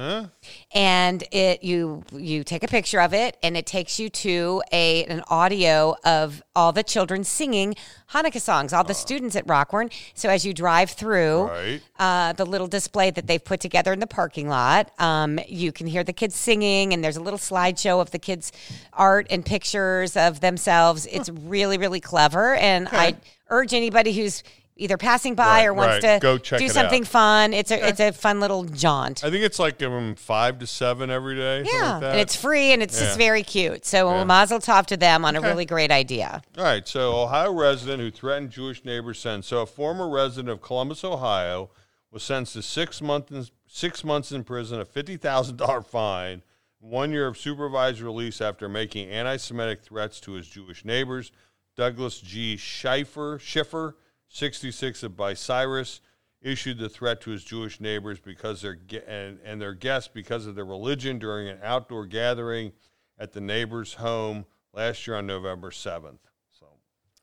and 0.75 1.25
it 1.32 1.62
you 1.62 2.02
you 2.12 2.44
take 2.44 2.62
a 2.62 2.68
picture 2.68 3.00
of 3.00 3.12
it, 3.14 3.37
and 3.42 3.56
it 3.56 3.66
takes 3.66 3.99
you 3.99 4.08
to 4.08 4.62
a 4.73 5.04
an 5.04 5.23
audio 5.28 5.97
of 6.04 6.42
all 6.54 6.73
the 6.73 6.82
children 6.82 7.25
singing 7.25 7.75
Hanukkah 8.12 8.40
songs, 8.40 8.73
all 8.73 8.85
the 8.85 8.94
students 8.94 9.17
at 9.18 9.46
Rockwern. 9.46 9.90
So 10.14 10.28
as 10.28 10.44
you 10.46 10.54
drive 10.54 10.90
through, 10.90 11.44
Right. 11.44 11.80
uh, 11.98 12.32
the 12.34 12.44
little 12.44 12.66
display 12.66 13.10
that 13.10 13.26
they've 13.26 13.44
put 13.44 13.60
together 13.60 13.92
in 13.92 14.00
the 14.00 14.06
parking 14.06 14.48
lot. 14.48 14.90
Um, 14.98 15.38
you 15.48 15.72
can 15.72 15.87
hear 15.87 16.04
the 16.04 16.12
kids 16.12 16.37
singing, 16.37 16.92
and 16.92 17.02
there's 17.02 17.16
a 17.16 17.20
little 17.22 17.38
slideshow 17.38 18.00
of 18.00 18.10
the 18.10 18.18
kids' 18.18 18.52
art 18.92 19.26
and 19.30 19.44
pictures 19.44 20.16
of 20.16 20.40
themselves. 20.40 21.06
It's 21.06 21.28
really, 21.28 21.78
really 21.78 22.00
clever, 22.00 22.54
and 22.54 22.88
I 22.92 23.16
urge 23.50 23.72
anybody 23.75 24.12
who's 24.12 24.42
either 24.78 24.97
passing 24.97 25.35
by 25.35 25.44
Right, 25.44 25.64
or 25.66 25.75
wants 25.75 26.04
right. 26.04 26.14
to 26.14 26.23
Go 26.23 26.38
check 26.38 26.58
do 26.61 26.68
something 26.68 27.02
out. 27.02 27.08
fun. 27.08 27.52
It's 27.52 27.71
a 27.71 27.88
it's 27.88 28.00
a 28.00 28.12
fun 28.12 28.41
little 28.41 28.64
jaunt. 28.64 29.23
I 29.25 29.30
think 29.30 29.45
it's 29.45 29.58
like 29.58 29.82
um, 29.82 30.14
five 30.14 30.58
to 30.60 30.67
seven 30.67 31.10
every 31.10 31.34
day. 31.36 31.64
Yeah, 31.71 31.95
like 31.97 32.02
and 32.04 32.21
it's 32.21 32.34
free 32.36 32.73
and 32.73 32.82
it's 32.82 32.99
Yeah. 32.99 33.06
just 33.06 33.19
very 33.19 33.43
cute. 33.43 33.84
So 33.84 34.08
Yeah. 34.10 34.25
Mazel 34.25 34.60
Tov 34.60 34.86
to 34.86 34.97
them 34.97 35.25
on 35.25 35.36
a 35.36 35.41
really 35.41 35.64
great 35.67 35.91
idea. 35.91 36.41
All 36.56 36.64
right, 36.64 36.86
so 36.88 37.12
Ohio 37.23 37.52
resident 37.52 38.00
who 38.00 38.10
threatened 38.10 38.50
Jewish 38.50 38.84
neighbors 38.84 39.19
sentence. 39.19 39.49
So 39.49 39.60
a 39.62 39.67
former 39.67 40.08
resident 40.08 40.49
of 40.49 40.62
Columbus, 40.62 41.04
Ohio, 41.04 41.71
was 42.10 42.23
sentenced 42.23 42.54
to 42.54 42.62
six 42.62 43.02
months 43.02 43.30
in, 43.32 43.47
six 43.67 44.02
months 44.04 44.32
in 44.32 44.45
prison, 44.45 44.80
a 44.80 44.84
fifty 44.84 45.17
thousand 45.17 45.56
dollar 45.56 45.82
fine, 45.99 46.43
one 46.80 47.10
year 47.10 47.26
of 47.26 47.36
supervised 47.36 48.00
release 48.00 48.41
after 48.41 48.69
making 48.69 49.08
anti-Semitic 49.10 49.82
threats 49.82 50.21
to 50.21 50.32
his 50.32 50.47
Jewish 50.47 50.84
neighbors. 50.84 51.32
Douglas 51.76 52.19
G. 52.21 52.56
Schiffer, 52.56 53.38
Schiffer, 53.41 53.97
sixty 54.28 54.71
six 54.71 55.02
of 55.02 55.12
Bucyrus, 55.12 56.00
issued 56.41 56.78
the 56.78 56.88
threat 56.88 57.21
to 57.23 57.30
his 57.30 57.43
Jewish 57.45 57.80
neighbors 57.80 58.21
because 58.21 58.62
their 58.62 58.78
and, 59.06 59.38
and 59.45 59.60
their 59.60 59.75
guests 59.75 60.08
because 60.12 60.47
of 60.47 60.54
their 60.54 60.64
religion 60.64 61.19
during 61.19 61.49
an 61.49 61.58
outdoor 61.62 62.06
gathering 62.06 62.73
at 63.19 63.32
the 63.32 63.41
neighbor's 63.41 63.95
home 63.95 64.47
last 64.73 65.06
year 65.06 65.17
on 65.17 65.26
November 65.26 65.71
seventh. 65.71 66.21
So 66.58 66.67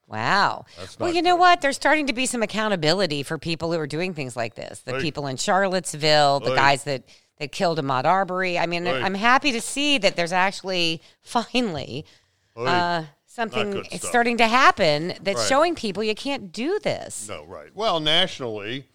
Wow. 0.07 0.65
Well, 0.99 1.13
you 1.13 1.21
know 1.21 1.35
what? 1.37 1.61
There's 1.61 1.77
starting 1.77 2.07
to 2.07 2.13
be 2.13 2.25
some 2.25 2.43
accountability 2.43 3.23
for 3.23 3.37
people 3.37 3.71
who 3.71 3.79
are 3.79 3.87
doing 3.87 4.13
things 4.13 4.35
like 4.35 4.55
this. 4.55 4.81
The 4.81 4.93
Right. 4.93 5.01
people 5.01 5.27
in 5.27 5.37
Charlottesville, 5.37 6.41
the 6.41 6.49
Right. 6.51 6.55
guys 6.57 6.83
that 6.83 7.03
that 7.37 7.51
killed 7.51 7.79
Ahmaud 7.79 8.05
Arbery. 8.05 8.57
I 8.57 8.65
mean, 8.65 8.85
Right. 8.85 9.03
I'm 9.03 9.13
happy 9.13 9.51
to 9.51 9.59
see 9.59 9.97
that 9.97 10.15
there's 10.15 10.31
actually 10.31 11.01
finally 11.21 12.05
uh, 12.57 13.03
something 13.35 13.85
it's 13.91 14.07
starting 14.07 14.37
to 14.37 14.47
happen 14.47 15.13
that's 15.21 15.39
Right. 15.39 15.47
showing 15.49 15.75
people 15.75 16.03
you 16.03 16.15
can't 16.15 16.51
do 16.53 16.79
this. 16.79 17.27
No, 17.27 17.43
right. 17.45 17.69
Well, 17.75 17.99
nationally, 17.99 18.85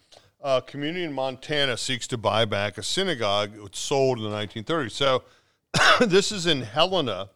a 0.41 0.61
community 0.61 1.03
in 1.05 1.13
Montana 1.13 1.77
seeks 1.77 2.07
to 2.07 2.17
buy 2.17 2.45
back 2.45 2.77
a 2.79 2.83
synagogue 2.83 3.53
that 3.53 3.61
was 3.61 3.77
sold 3.77 4.17
in 4.17 4.23
the 4.23 4.31
1930s. 4.35 4.91
So 4.91 5.23
this 6.01 6.31
is 6.31 6.47
in 6.47 6.61
Helena. 6.63 7.29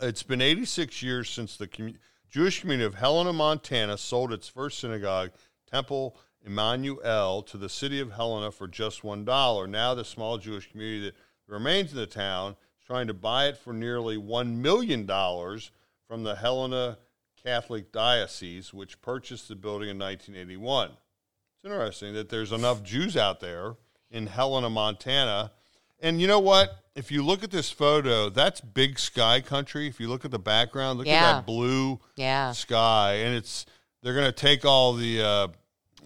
It's 0.00 0.22
been 0.22 0.40
86 0.40 1.02
years 1.02 1.28
since 1.28 1.56
the 1.56 1.68
commu- 1.68 1.98
Jewish 2.30 2.60
community 2.60 2.86
of 2.86 2.94
Helena, 2.94 3.32
Montana, 3.32 3.96
sold 3.98 4.32
its 4.32 4.48
first 4.48 4.80
synagogue, 4.80 5.30
Temple 5.70 6.16
Emmanuel, 6.44 7.42
to 7.42 7.56
the 7.58 7.68
city 7.68 8.00
of 8.00 8.12
Helena 8.12 8.50
for 8.50 8.66
just 8.66 9.04
one 9.04 9.24
dollar. 9.24 9.66
Now, 9.66 9.94
the 9.94 10.04
small 10.04 10.38
Jewish 10.38 10.70
community 10.70 11.04
that 11.10 11.14
remains 11.46 11.92
in 11.92 11.98
the 11.98 12.06
town 12.06 12.52
is 12.80 12.84
trying 12.86 13.06
to 13.08 13.14
buy 13.14 13.46
it 13.48 13.56
for 13.58 13.72
nearly 13.72 14.16
one 14.16 14.60
million 14.62 15.04
dollars 15.06 15.70
from 16.08 16.22
the 16.22 16.36
Helena 16.36 16.98
Catholic 17.42 17.92
Diocese, 17.92 18.72
which 18.72 19.00
purchased 19.02 19.48
the 19.48 19.54
building 19.56 19.88
in 19.88 19.98
1981. 19.98 20.90
It's 20.90 21.64
interesting 21.64 22.14
that 22.14 22.28
there's 22.28 22.52
enough 22.52 22.82
Jews 22.82 23.16
out 23.16 23.40
there 23.40 23.74
in 24.10 24.26
Helena, 24.26 24.70
Montana. 24.70 25.52
And 26.00 26.20
you 26.20 26.26
know 26.26 26.40
what? 26.40 26.70
If 26.94 27.10
you 27.10 27.24
look 27.24 27.42
at 27.42 27.50
this 27.50 27.70
photo, 27.70 28.28
that's 28.30 28.60
big 28.60 28.98
sky 28.98 29.40
country. 29.40 29.88
If 29.88 29.98
you 29.98 30.08
look 30.08 30.24
at 30.24 30.30
the 30.30 30.38
background, 30.38 30.98
look 30.98 31.06
Yeah. 31.06 31.14
at 31.14 31.32
that 31.36 31.46
blue 31.46 32.00
Yeah. 32.16 32.52
sky. 32.52 33.14
And 33.14 33.34
it's 33.34 33.66
they're 34.02 34.14
going 34.14 34.26
to 34.26 34.32
take 34.32 34.64
all 34.64 34.92
the 34.92 35.22
uh, 35.22 35.48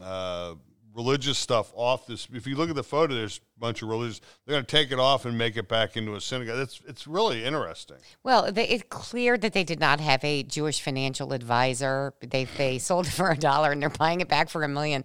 uh, 0.02 0.54
religious 0.98 1.38
stuff 1.38 1.70
off 1.76 2.08
this. 2.08 2.26
If 2.32 2.44
you 2.48 2.56
look 2.56 2.68
at 2.68 2.74
the 2.74 2.82
photo, 2.82 3.14
there's 3.14 3.38
a 3.56 3.60
bunch 3.60 3.82
of 3.82 3.88
religious. 3.88 4.20
They're 4.44 4.54
going 4.54 4.64
to 4.64 4.70
take 4.70 4.90
it 4.90 4.98
off 4.98 5.24
and 5.26 5.38
make 5.38 5.56
it 5.56 5.68
back 5.68 5.96
into 5.96 6.16
a 6.16 6.20
synagogue. 6.20 6.58
It's 6.58 6.82
it's 6.88 7.06
really 7.06 7.44
interesting. 7.44 7.98
Well, 8.24 8.50
they, 8.50 8.66
it's 8.66 8.82
clear 8.88 9.38
that 9.38 9.52
they 9.52 9.62
did 9.62 9.78
not 9.78 10.00
have 10.00 10.24
a 10.24 10.42
Jewish 10.42 10.82
financial 10.82 11.32
advisor. 11.32 12.14
They 12.20 12.44
they 12.44 12.78
sold 12.90 13.06
it 13.06 13.12
for 13.12 13.30
a 13.30 13.36
dollar 13.36 13.70
and 13.70 13.80
they're 13.80 13.90
buying 13.90 14.20
it 14.20 14.28
back 14.28 14.48
for 14.48 14.64
a 14.64 14.68
million. 14.68 15.04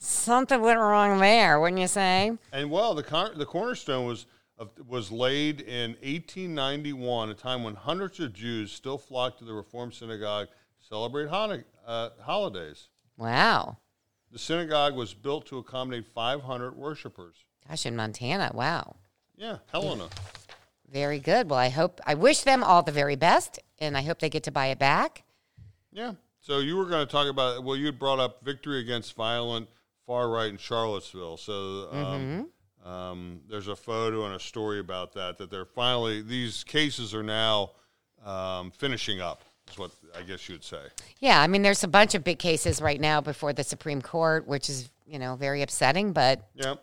Something 0.00 0.60
went 0.60 0.80
wrong 0.80 1.20
there, 1.20 1.60
wouldn't 1.60 1.80
you 1.80 1.88
say? 1.88 2.32
And 2.52 2.68
well, 2.68 2.94
the 2.96 3.04
con- 3.04 3.38
the 3.38 3.46
cornerstone 3.46 4.06
was 4.06 4.26
of, 4.58 4.70
was 4.88 5.12
laid 5.12 5.60
in 5.60 5.90
1891, 6.02 7.30
a 7.30 7.34
time 7.34 7.62
when 7.62 7.76
hundreds 7.76 8.18
of 8.18 8.32
Jews 8.32 8.72
still 8.72 8.98
flocked 8.98 9.38
to 9.38 9.44
the 9.44 9.54
Reform 9.54 9.92
Synagogue 9.92 10.48
to 10.48 10.86
celebrate 10.88 11.28
Hanukkah, 11.28 11.62
uh, 11.86 12.08
holidays. 12.24 12.88
Wow. 13.16 13.78
The 14.30 14.38
synagogue 14.38 14.94
was 14.94 15.14
built 15.14 15.46
to 15.46 15.58
accommodate 15.58 16.06
500 16.06 16.76
worshipers. 16.76 17.36
Gosh, 17.68 17.86
in 17.86 17.96
Montana. 17.96 18.50
Wow. 18.54 18.96
Yeah, 19.36 19.58
Helena. 19.72 20.08
Very 20.90 21.18
good. 21.18 21.48
Well, 21.48 21.58
I 21.58 21.68
hope, 21.68 22.00
I 22.06 22.14
wish 22.14 22.42
them 22.42 22.62
all 22.62 22.82
the 22.82 22.92
very 22.92 23.16
best, 23.16 23.58
and 23.78 23.96
I 23.96 24.02
hope 24.02 24.18
they 24.18 24.30
get 24.30 24.42
to 24.44 24.50
buy 24.50 24.66
it 24.66 24.78
back. 24.78 25.24
Yeah. 25.92 26.12
So 26.40 26.58
you 26.58 26.76
were 26.76 26.86
going 26.86 27.06
to 27.06 27.10
talk 27.10 27.28
about 27.28 27.62
well, 27.62 27.76
you 27.76 27.86
had 27.86 27.98
brought 27.98 28.18
up 28.18 28.42
victory 28.42 28.80
against 28.80 29.14
violent 29.14 29.68
far 30.06 30.30
right 30.30 30.48
in 30.48 30.56
Charlottesville. 30.56 31.36
So 31.36 31.88
um, 31.92 32.48
um, 32.84 33.40
there's 33.50 33.68
a 33.68 33.76
photo 33.76 34.24
and 34.24 34.34
a 34.34 34.40
story 34.40 34.80
about 34.80 35.12
that. 35.12 35.36
That 35.36 35.50
they're 35.50 35.66
finally 35.66 36.22
these 36.22 36.64
cases 36.64 37.14
are 37.14 37.22
now 37.22 37.72
um, 38.24 38.70
finishing 38.70 39.20
up. 39.20 39.42
Is 39.70 39.78
what 39.78 39.90
I 40.16 40.22
guess 40.22 40.48
you'd 40.48 40.64
say. 40.64 40.80
Yeah, 41.20 41.40
I 41.40 41.46
mean, 41.46 41.62
there's 41.62 41.84
a 41.84 41.88
bunch 41.88 42.14
of 42.14 42.24
big 42.24 42.38
cases 42.38 42.80
right 42.80 43.00
now 43.00 43.20
before 43.20 43.52
the 43.52 43.64
Supreme 43.64 44.02
Court, 44.02 44.46
which 44.46 44.68
is, 44.68 44.90
you 45.06 45.18
know, 45.18 45.36
very 45.36 45.62
upsetting. 45.62 46.12
But 46.12 46.48
Yep. 46.54 46.82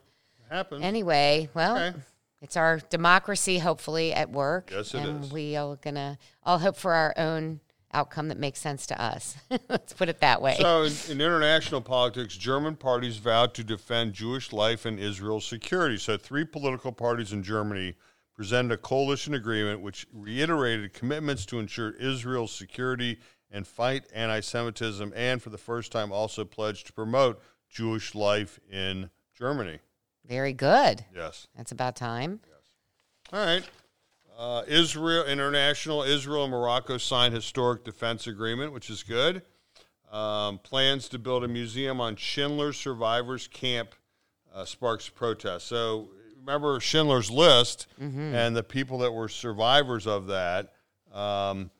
Happens. 0.49 0.83
anyway, 0.83 1.49
well, 1.53 1.77
Okay. 1.77 1.97
it's 2.41 2.55
our 2.57 2.79
democracy, 2.89 3.59
hopefully, 3.59 4.13
at 4.13 4.29
work. 4.29 4.69
Yes, 4.71 4.93
it 4.93 4.99
and 4.99 5.23
is. 5.25 5.31
we 5.31 5.55
are 5.55 5.75
gonna 5.77 6.17
all 6.43 6.59
hope 6.59 6.77
for 6.77 6.93
our 6.93 7.13
own 7.17 7.59
outcome 7.93 8.27
that 8.27 8.37
makes 8.37 8.59
sense 8.59 8.85
to 8.87 9.01
us. 9.01 9.37
Let's 9.69 9.93
put 9.93 10.09
it 10.09 10.19
that 10.19 10.41
way. 10.41 10.57
So, 10.59 10.83
in, 10.83 10.91
in, 11.09 11.21
international 11.21 11.81
politics, 11.81 12.35
German 12.35 12.75
parties 12.75 13.17
vowed 13.17 13.53
to 13.55 13.63
defend 13.63 14.13
Jewish 14.13 14.51
life 14.51 14.85
and 14.85 14.99
Israel's 14.99 15.45
security. 15.45 15.97
So, 15.97 16.17
three 16.17 16.43
political 16.43 16.91
parties 16.91 17.31
in 17.31 17.41
Germany 17.41 17.95
presented 18.35 18.73
a 18.73 18.77
coalition 18.77 19.33
agreement 19.33 19.81
which 19.81 20.05
reiterated 20.13 20.93
commitments 20.93 21.45
to 21.47 21.59
ensure 21.59 21.91
Israel's 21.91 22.51
security 22.51 23.17
and 23.51 23.65
fight 23.65 24.05
anti 24.13 24.41
Semitism, 24.41 25.13
and 25.15 25.41
for 25.41 25.49
the 25.49 25.57
first 25.57 25.91
time 25.91 26.11
also 26.11 26.43
pledged 26.43 26.87
to 26.87 26.93
promote 26.93 27.41
Jewish 27.69 28.13
life 28.13 28.59
in 28.69 29.09
Germany. 29.37 29.79
Very 30.25 30.53
good. 30.53 31.05
Yes. 31.15 31.47
That's 31.55 31.71
about 31.71 31.95
time. 31.95 32.39
Yes. 32.47 32.59
All 33.31 33.45
right. 33.45 33.63
Uh, 34.37 34.63
Israel 34.67 35.25
International, 35.25 36.03
Israel 36.03 36.43
and 36.43 36.51
Morocco 36.51 36.97
signed 36.97 37.33
historic 37.33 37.85
defense 37.85 38.27
agreement, 38.27 38.73
which 38.73 38.89
is 38.89 39.03
good. 39.03 39.43
Um, 40.11 40.59
plans 40.59 41.07
to 41.09 41.19
build 41.19 41.43
a 41.43 41.47
museum 41.47 42.01
on 42.01 42.15
Schindler's 42.15 42.77
survivors 42.77 43.47
camp 43.47 43.95
uh, 44.53 44.65
sparks 44.65 45.09
protest. 45.09 45.67
So 45.67 46.09
remember 46.45 46.79
Schindler's 46.79 47.31
List 47.31 47.87
mm-hmm. 47.99 48.35
and 48.35 48.55
the 48.55 48.63
people 48.63 48.99
that 48.99 49.11
were 49.11 49.27
survivors 49.27 50.05
of 50.05 50.27
that. 50.27 50.73
Um, 51.11 51.71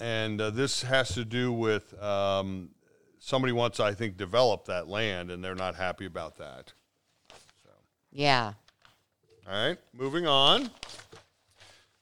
and 0.00 0.40
uh, 0.40 0.50
this 0.50 0.82
has 0.82 1.14
to 1.14 1.24
do 1.24 1.52
with 1.52 2.00
um, 2.00 2.70
somebody 3.18 3.52
wants, 3.52 3.80
I 3.80 3.94
think, 3.94 4.16
develop 4.16 4.66
that 4.66 4.86
land, 4.86 5.30
and 5.30 5.42
they're 5.42 5.56
not 5.56 5.74
happy 5.74 6.06
about 6.06 6.36
that. 6.36 6.72
So. 7.64 7.70
Yeah. 8.12 8.52
All 9.46 9.54
right, 9.54 9.78
moving 9.92 10.26
on. 10.26 10.70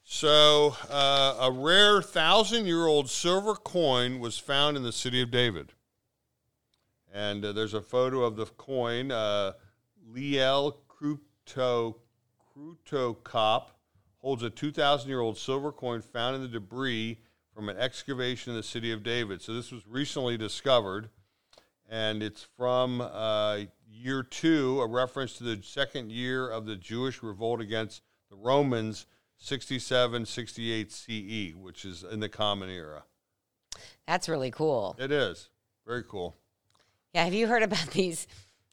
So, 0.03 0.75
uh, 0.89 1.37
a 1.41 1.51
rare 1.51 2.01
thousand 2.01 2.65
year 2.65 2.85
old 2.85 3.09
silver 3.09 3.55
coin 3.55 4.19
was 4.19 4.37
found 4.37 4.77
in 4.77 4.83
the 4.83 4.91
city 4.91 5.21
of 5.21 5.31
David. 5.31 5.73
And 7.13 7.43
uh, 7.43 7.53
there's 7.53 7.73
a 7.73 7.81
photo 7.81 8.23
of 8.23 8.35
the 8.35 8.45
coin, 8.45 9.11
uh, 9.11 9.53
Liel 10.13 10.75
Kruto, 10.87 11.19
Krutokop 11.55 11.95
holds 14.19 14.43
a 14.43 14.49
2,000 14.49 15.09
year 15.09 15.19
old 15.19 15.37
silver 15.37 15.71
coin 15.71 16.01
found 16.01 16.35
in 16.35 16.41
the 16.41 16.47
debris 16.47 17.19
from 17.53 17.69
an 17.69 17.77
excavation 17.77 18.51
in 18.51 18.57
the 18.57 18.63
city 18.63 18.91
of 18.91 19.03
David. 19.03 19.41
So, 19.41 19.53
this 19.53 19.71
was 19.71 19.85
recently 19.87 20.37
discovered, 20.37 21.09
and 21.89 22.21
it's 22.21 22.45
from 22.57 23.01
uh, 23.01 23.59
year 23.89 24.23
two, 24.23 24.81
a 24.81 24.87
reference 24.87 25.37
to 25.37 25.43
the 25.43 25.61
second 25.63 26.11
year 26.11 26.49
of 26.49 26.65
the 26.65 26.75
Jewish 26.75 27.23
revolt 27.23 27.61
against 27.61 28.01
the 28.29 28.35
Romans 28.35 29.05
67, 29.37 30.25
68 30.25 30.91
CE, 30.91 31.55
which 31.55 31.85
is 31.85 32.03
in 32.03 32.19
the 32.19 32.29
Common 32.29 32.69
Era. 32.69 33.03
That's 34.07 34.27
really 34.27 34.51
cool. 34.51 34.95
It 34.99 35.11
is. 35.11 35.49
Very 35.85 36.03
cool. 36.03 36.35
Yeah. 37.13 37.23
Have 37.23 37.33
you 37.33 37.47
heard 37.47 37.63
about 37.63 37.87
these 37.91 38.27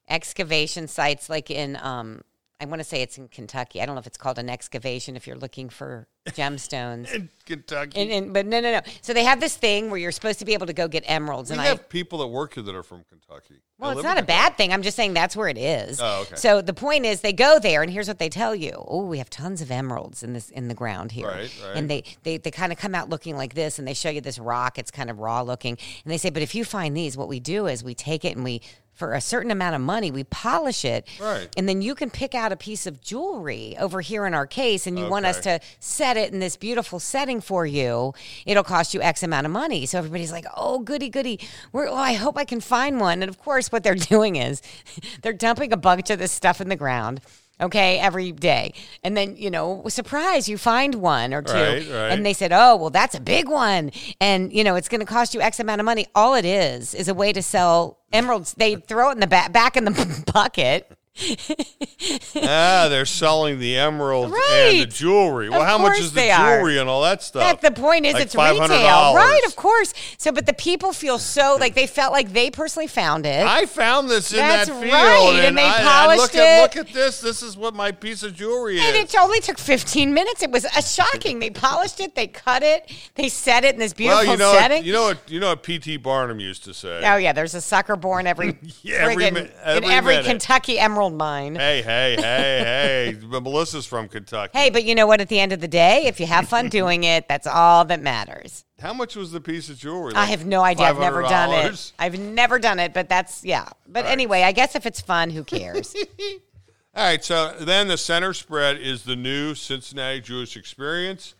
excavation 0.09 0.89
sites 0.89 1.29
like 1.29 1.51
in, 1.51 1.77
um, 1.77 2.23
I 2.61 2.67
want 2.67 2.81
to 2.81 2.85
say 2.85 3.03
it's 3.03 3.19
in 3.19 3.29
Kentucky. 3.29 3.83
I 3.83 3.87
don't 3.87 3.95
know 3.95 4.01
if 4.01 4.07
it's 4.07 4.17
called 4.17 4.39
an 4.39 4.49
excavation 4.49 5.17
if 5.17 5.27
you're 5.27 5.37
looking 5.37 5.69
for 5.69 6.07
gemstones 6.29 7.13
in 7.13 7.29
Kentucky. 7.45 8.01
And, 8.01 8.11
and, 8.11 8.33
but 8.33 8.47
no, 8.47 8.61
no, 8.61 8.73
no. 8.73 8.81
So 9.03 9.13
they 9.13 9.25
have 9.25 9.41
this 9.41 9.57
thing 9.57 9.91
where 9.91 9.99
you're 9.99 10.13
supposed 10.13 10.39
to 10.39 10.45
be 10.45 10.55
able 10.55 10.67
to 10.67 10.73
go 10.73 10.87
get 10.87 11.03
emeralds. 11.07 11.51
We 11.51 11.57
and 11.57 11.67
have 11.67 11.81
I, 11.81 11.83
people 11.83 12.21
that 12.21 12.29
work 12.29 12.55
here 12.55 12.63
that 12.63 12.75
are 12.75 12.85
from 12.85 13.05
Kentucky. 13.09 13.57
Well, 13.79 13.91
it's 13.91 14.05
not 14.05 14.19
a 14.19 14.23
bad 14.23 14.57
thing. 14.57 14.73
I'm 14.73 14.83
just 14.83 14.97
saying 14.97 15.15
that's 15.15 15.37
where 15.37 15.49
it 15.49 15.59
is. 15.59 16.01
Oh, 16.01 16.23
okay. 16.23 16.37
So 16.37 16.63
the 16.63 16.73
point 16.73 17.05
is, 17.05 17.21
they 17.23 17.33
go 17.33 17.59
there, 17.59 17.83
and 17.83 17.91
here's 17.91 18.07
what 18.07 18.21
they 18.21 18.29
tell 18.29 18.55
you: 18.55 18.73
Oh, 18.87 19.05
we 19.05 19.19
have 19.19 19.29
tons 19.29 19.61
of 19.61 19.71
emeralds 19.71 20.23
in 20.23 20.33
this 20.33 20.49
in 20.51 20.69
the 20.69 20.75
ground 20.75 21.13
here. 21.13 21.27
Right, 21.27 21.53
right. 21.67 21.77
And 21.77 21.91
they 21.91 22.05
they 22.23 22.39
they 22.39 22.53
kind 22.53 22.73
of 22.73 22.79
come 22.79 22.95
out 22.95 23.11
looking 23.11 23.37
like 23.37 23.55
this, 23.55 23.81
and 23.81 23.87
they 23.87 23.95
show 23.95 24.11
you 24.11 24.21
this 24.21 24.39
rock. 24.39 24.79
It's 24.79 24.93
kind 24.93 25.11
of 25.11 25.19
raw 25.19 25.43
looking, 25.43 25.77
and 26.05 26.13
they 26.13 26.19
say, 26.19 26.31
but 26.31 26.41
if 26.41 26.55
you 26.55 26.65
find 26.65 26.97
these, 26.97 27.17
what 27.17 27.29
we 27.29 27.41
do 27.41 27.67
is 27.67 27.83
we 27.83 27.95
take 27.95 28.25
it 28.25 28.37
and 28.37 28.45
we 28.45 28.63
for 28.95 29.13
a 29.13 29.21
certain 29.21 29.51
amount 29.51 29.75
of 29.75 29.81
money, 29.81 30.11
we 30.11 30.25
polish 30.25 30.85
it. 30.85 31.09
Right. 31.21 31.49
And 31.57 31.69
then 31.69 31.83
you 31.83 31.95
can 31.95 32.11
pick 32.11 32.35
out 32.35 32.53
a 32.53 32.57
piece 32.57 32.87
of 32.87 33.01
jewelry 33.01 33.77
over 33.79 34.01
here 34.01 34.25
in 34.27 34.35
our 34.35 34.47
case, 34.47 34.87
and 34.87 34.99
you 34.99 35.05
okay. 35.05 35.11
want 35.11 35.27
us 35.27 35.41
to 35.41 35.61
set 35.81 36.17
it 36.17 36.33
in 36.33 36.39
this 36.39 36.57
beautiful 36.57 37.01
setting 37.01 37.41
for 37.41 37.67
you. 37.67 38.15
It'll 38.47 38.65
cost 38.65 38.95
you 38.95 39.03
X 39.03 39.23
amount 39.23 39.47
of 39.47 39.53
money. 39.53 39.87
So 39.87 39.99
everybody's 39.99 40.33
like, 40.33 40.47
oh, 40.57 40.79
goody, 40.79 41.09
goody. 41.09 41.41
We're, 41.73 41.89
oh, 41.89 41.95
I 41.95 42.15
hope 42.15 42.39
I 42.39 42.45
can 42.45 42.61
find 42.61 43.01
one. 43.01 43.23
And 43.23 43.29
of 43.29 43.39
course, 43.39 43.73
what 43.73 43.83
they're 43.83 43.95
doing 44.15 44.37
is 44.37 44.63
they're 45.23 45.33
dumping 45.33 45.73
a 45.73 45.77
bunch 45.77 46.11
of 46.11 46.19
this 46.19 46.33
stuff 46.33 46.61
in 46.61 46.69
the 46.69 46.77
ground 46.77 47.21
okay, 47.61 47.99
every 47.99 48.33
day. 48.33 48.75
And 49.03 49.17
then, 49.17 49.37
you 49.37 49.51
know, 49.51 49.85
surprise, 49.89 50.49
you 50.49 50.59
find 50.59 50.97
one 50.97 51.33
or 51.33 51.43
two. 51.43 51.53
Right, 51.53 51.89
right. 51.89 52.09
And 52.11 52.25
they 52.25 52.33
said, 52.33 52.53
oh, 52.53 52.77
well, 52.77 52.91
that's 52.91 53.15
a 53.15 53.21
big 53.21 53.49
one. 53.49 53.93
And, 54.21 54.53
you 54.53 54.65
know, 54.65 54.77
it's 54.77 54.89
going 54.89 55.01
to 55.01 55.07
cost 55.07 55.35
you 55.35 55.41
X 55.41 55.61
amount 55.61 55.81
of 55.81 55.85
money. 55.85 56.07
All 56.15 56.35
it 56.35 56.45
is 56.45 56.95
is 56.95 57.09
a 57.09 57.15
way 57.15 57.33
to 57.33 57.43
sell 57.43 57.99
emeralds. 58.13 58.55
They 58.55 58.77
throw 58.77 59.11
it 59.11 59.15
in 59.15 59.21
the 59.21 59.27
back, 59.27 59.53
back 59.53 59.77
in 59.77 59.85
the 59.85 60.25
bucket 60.33 60.91
ah, 62.37 62.89
they're 62.89 63.07
selling 63.07 63.61
the 63.61 63.77
emeralds 63.77 64.33
right. 64.33 64.71
and 64.71 64.81
the 64.81 64.87
jewelry. 64.87 65.49
Well, 65.49 65.63
of 65.63 65.69
how 65.69 65.79
much 65.79 66.01
is 66.01 66.13
the 66.13 66.23
jewelry 66.23 66.77
are. 66.77 66.81
and 66.81 66.91
all 66.91 67.03
that 67.03 67.23
stuff? 67.23 67.61
That 67.61 67.75
the 67.75 67.81
point 67.81 68.05
is, 68.05 68.15
like 68.15 68.25
it's 68.25 68.35
retail, 68.35 69.15
right? 69.15 69.41
Of 69.47 69.55
course. 69.55 69.95
So, 70.19 70.33
but 70.33 70.47
the 70.47 70.53
people 70.53 70.93
feel 70.93 71.21
so 71.21 71.57
like 71.61 71.75
they 71.75 71.87
felt 71.87 72.13
like 72.13 72.33
they 72.33 72.51
personally 72.51 72.89
found 72.89 73.27
it. 73.27 73.47
I 73.47 73.67
found 73.67 74.11
this 74.11 74.33
in 74.33 74.39
That's 74.39 74.69
that 74.69 74.81
field, 74.81 74.93
right. 74.93 75.35
and, 75.37 75.47
and, 75.47 75.59
they 75.59 75.69
I, 75.69 75.83
polished 75.83 76.35
I 76.35 76.39
it. 76.39 76.47
At, 76.47 76.63
look 76.63 76.89
at 76.89 76.93
this. 76.93 77.21
This 77.21 77.43
is 77.43 77.57
what 77.57 77.75
my 77.75 77.93
piece 77.93 78.25
of 78.25 78.35
jewelry 78.35 78.79
and 78.79 78.97
is. 78.97 79.03
And 79.03 79.09
it 79.09 79.17
only 79.17 79.39
took 79.39 79.59
15 79.59 80.13
minutes. 80.13 80.43
It 80.43 80.51
was 80.51 80.65
a 80.65 80.83
shocking. 80.83 81.39
they 81.39 81.51
polished 81.51 82.01
it. 82.01 82.17
They 82.17 82.27
cut 82.27 82.65
it. 82.65 82.93
They 83.15 83.29
set 83.29 83.65
it 83.65 83.75
in 83.75 83.79
this 83.79 83.93
beautiful 83.93 84.25
well, 84.25 84.33
you 84.33 84.39
know 84.39 84.53
setting. 84.53 84.79
What, 84.79 84.87
you 84.87 84.93
know 84.93 85.03
what? 85.05 85.31
You 85.31 85.41
know 85.41 85.49
what 85.51 85.63
P.T. 85.63 85.99
Barnum 85.99 86.41
used 86.41 86.65
to 86.65 86.75
say. 86.75 87.03
Oh 87.05 87.17
yeah, 87.19 87.33
there's 87.33 87.55
a 87.55 87.61
sucker 87.61 87.95
born 87.95 88.27
every 88.27 88.59
yeah, 88.83 88.97
every, 88.97 89.25
every 89.25 89.43
in 89.43 89.85
every 89.85 90.23
Kentucky 90.25 90.77
emerald 90.81 91.04
mine. 91.11 91.55
Hey 91.57 91.83
hey, 91.83 92.17
hey, 92.17 92.23
hey. 92.23 93.19
But 93.31 93.43
Melissa's 93.43 93.87
from 93.87 94.09
Kentucky. 94.09 94.57
Hey, 94.57 94.71
but 94.71 94.85
you 94.85 94.95
know 94.95 95.07
what? 95.07 95.21
At 95.21 95.29
the 95.29 95.41
end 95.41 95.53
of 95.53 95.61
the 95.61 95.69
day, 95.69 96.07
if 96.07 96.21
you 96.21 96.27
have 96.27 96.49
fun 96.49 96.69
doing 96.69 97.05
it, 97.05 97.29
that's 97.29 97.47
all 97.47 97.85
that 97.87 98.01
matters. 98.01 98.65
How 98.81 98.93
much 98.93 99.17
was 99.17 99.33
the 99.33 99.41
piece 99.41 99.71
of 99.71 99.79
jewelry? 99.79 100.13
Like 100.13 100.17
I 100.17 100.27
have 100.27 100.45
no 100.45 100.63
idea. 100.63 100.87
I've 100.87 100.99
never 100.99 101.23
done 101.23 101.51
it. 101.53 101.93
I've 101.99 102.19
never 102.19 102.59
done 102.59 102.79
it, 102.79 102.93
but 102.93 103.09
that's, 103.09 103.45
yeah. 103.45 103.69
But 103.89 104.05
all 104.05 104.11
anyway. 104.11 104.43
I 104.43 104.53
guess 104.53 104.75
if 104.75 104.85
it's 104.85 105.01
fun, 105.01 105.31
who 105.31 105.45
cares? 105.45 105.95
all 106.95 107.05
right. 107.05 107.25
So 107.25 107.55
then 107.61 107.89
the 107.89 107.97
center 107.97 108.35
spread 108.35 108.79
is 108.79 109.05
the 109.05 109.17
new 109.17 109.55
Cincinnati 109.55 110.21
Jewish 110.21 110.57
Experience. 110.57 111.35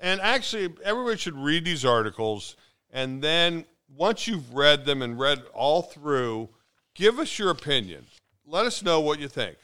And 0.00 0.20
actually, 0.20 0.74
everybody 0.84 1.16
should 1.16 1.36
read 1.36 1.64
these 1.64 1.84
articles. 1.84 2.56
And 2.90 3.22
then 3.22 3.64
once 3.96 4.26
you've 4.26 4.54
read 4.54 4.84
them 4.84 5.02
and 5.02 5.18
read 5.18 5.42
all 5.54 5.82
through, 5.82 6.50
give 6.94 7.18
us 7.18 7.38
your 7.38 7.50
opinion 7.50 8.06
let 8.50 8.66
us 8.66 8.82
know 8.82 9.00
what 9.00 9.20
you 9.20 9.28
think. 9.28 9.56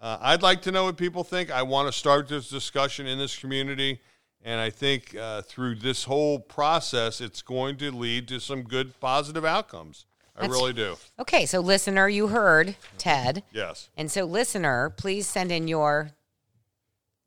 Uh, 0.00 0.16
I'd 0.20 0.42
like 0.42 0.62
to 0.62 0.72
know 0.72 0.84
what 0.84 0.96
people 0.96 1.22
think. 1.22 1.50
I 1.50 1.62
want 1.62 1.86
to 1.88 1.92
start 1.92 2.26
this 2.26 2.48
discussion 2.48 3.06
in 3.06 3.18
this 3.18 3.36
community. 3.36 4.00
And 4.42 4.58
I 4.58 4.70
think 4.70 5.14
uh, 5.14 5.42
through 5.42 5.76
this 5.76 6.04
whole 6.04 6.38
process, 6.38 7.20
it's 7.20 7.42
going 7.42 7.76
to 7.76 7.90
lead 7.90 8.26
to 8.28 8.40
some 8.40 8.62
good, 8.62 8.98
positive 8.98 9.44
outcomes. 9.44 10.06
I 10.34 10.42
That's, 10.42 10.52
really 10.52 10.72
do. 10.72 10.96
Okay, 11.18 11.44
so 11.44 11.60
listener, 11.60 12.08
you 12.08 12.28
heard 12.28 12.76
Ted. 12.96 13.42
Yes. 13.52 13.90
And 13.98 14.10
so, 14.10 14.24
listener, 14.24 14.88
please 14.88 15.26
send 15.26 15.52
in 15.52 15.68
your 15.68 16.12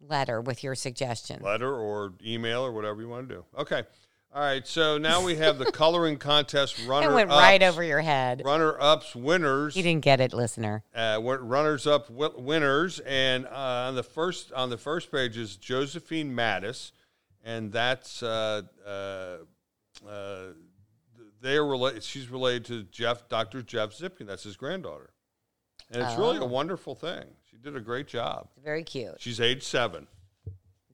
letter 0.02 0.42
with 0.42 0.64
your 0.64 0.74
suggestion. 0.74 1.44
Letter 1.44 1.72
or 1.76 2.14
email 2.26 2.66
or 2.66 2.72
whatever 2.72 3.02
you 3.02 3.08
want 3.08 3.30
to 3.30 3.36
do. 3.36 3.46
Okay. 3.60 3.84
All 4.36 4.42
right, 4.42 4.68
so 4.68 4.98
now 4.98 5.24
we 5.24 5.36
have 5.36 5.60
the 5.60 5.72
coloring 5.72 6.18
contest 6.18 6.88
runner. 6.88 7.04
It 7.12 7.14
went 7.14 7.30
right 7.30 7.62
over 7.62 7.84
your 7.84 8.02
head. 8.02 8.42
Runner 8.44 8.76
ups, 8.82 9.16
winners. 9.16 9.76
You 9.76 9.84
didn't 9.84 10.04
get 10.04 10.20
it, 10.20 10.34
listener. 10.34 10.84
Uh, 10.96 11.20
runners 11.22 11.86
up, 11.86 12.10
winners, 12.10 13.00
and 13.02 13.46
uh, 13.46 13.86
on 13.88 13.96
the 13.96 14.02
first 14.02 14.52
on 14.54 14.72
the 14.72 14.78
first 14.78 15.12
page 15.12 15.38
is 15.38 15.56
Josephine 15.56 16.34
Mattis, 16.36 16.94
and 17.44 17.72
that's 17.72 18.24
uh, 18.24 18.64
uh, 18.84 19.38
uh 20.10 20.38
they 21.40 21.56
are 21.56 21.68
related. 21.68 22.04
She's 22.04 22.28
related 22.30 22.66
to 22.66 22.84
Jeff, 22.86 23.30
Dr. 23.30 23.62
Jeff 23.62 23.92
Zipkin. 23.92 24.26
That's 24.26 24.44
his 24.44 24.58
granddaughter, 24.58 25.12
and 25.92 26.02
it's 26.02 26.14
oh. 26.16 26.20
really 26.20 26.38
a 26.38 26.44
oh. 26.44 26.48
wonderful 26.48 26.96
thing. 26.96 27.26
She 27.52 27.58
did 27.58 27.76
a 27.76 27.82
great 27.82 28.08
job. 28.08 28.48
Very 28.64 28.84
cute. 28.84 29.18
She's 29.20 29.40
age 29.40 29.62
seven. 29.62 30.08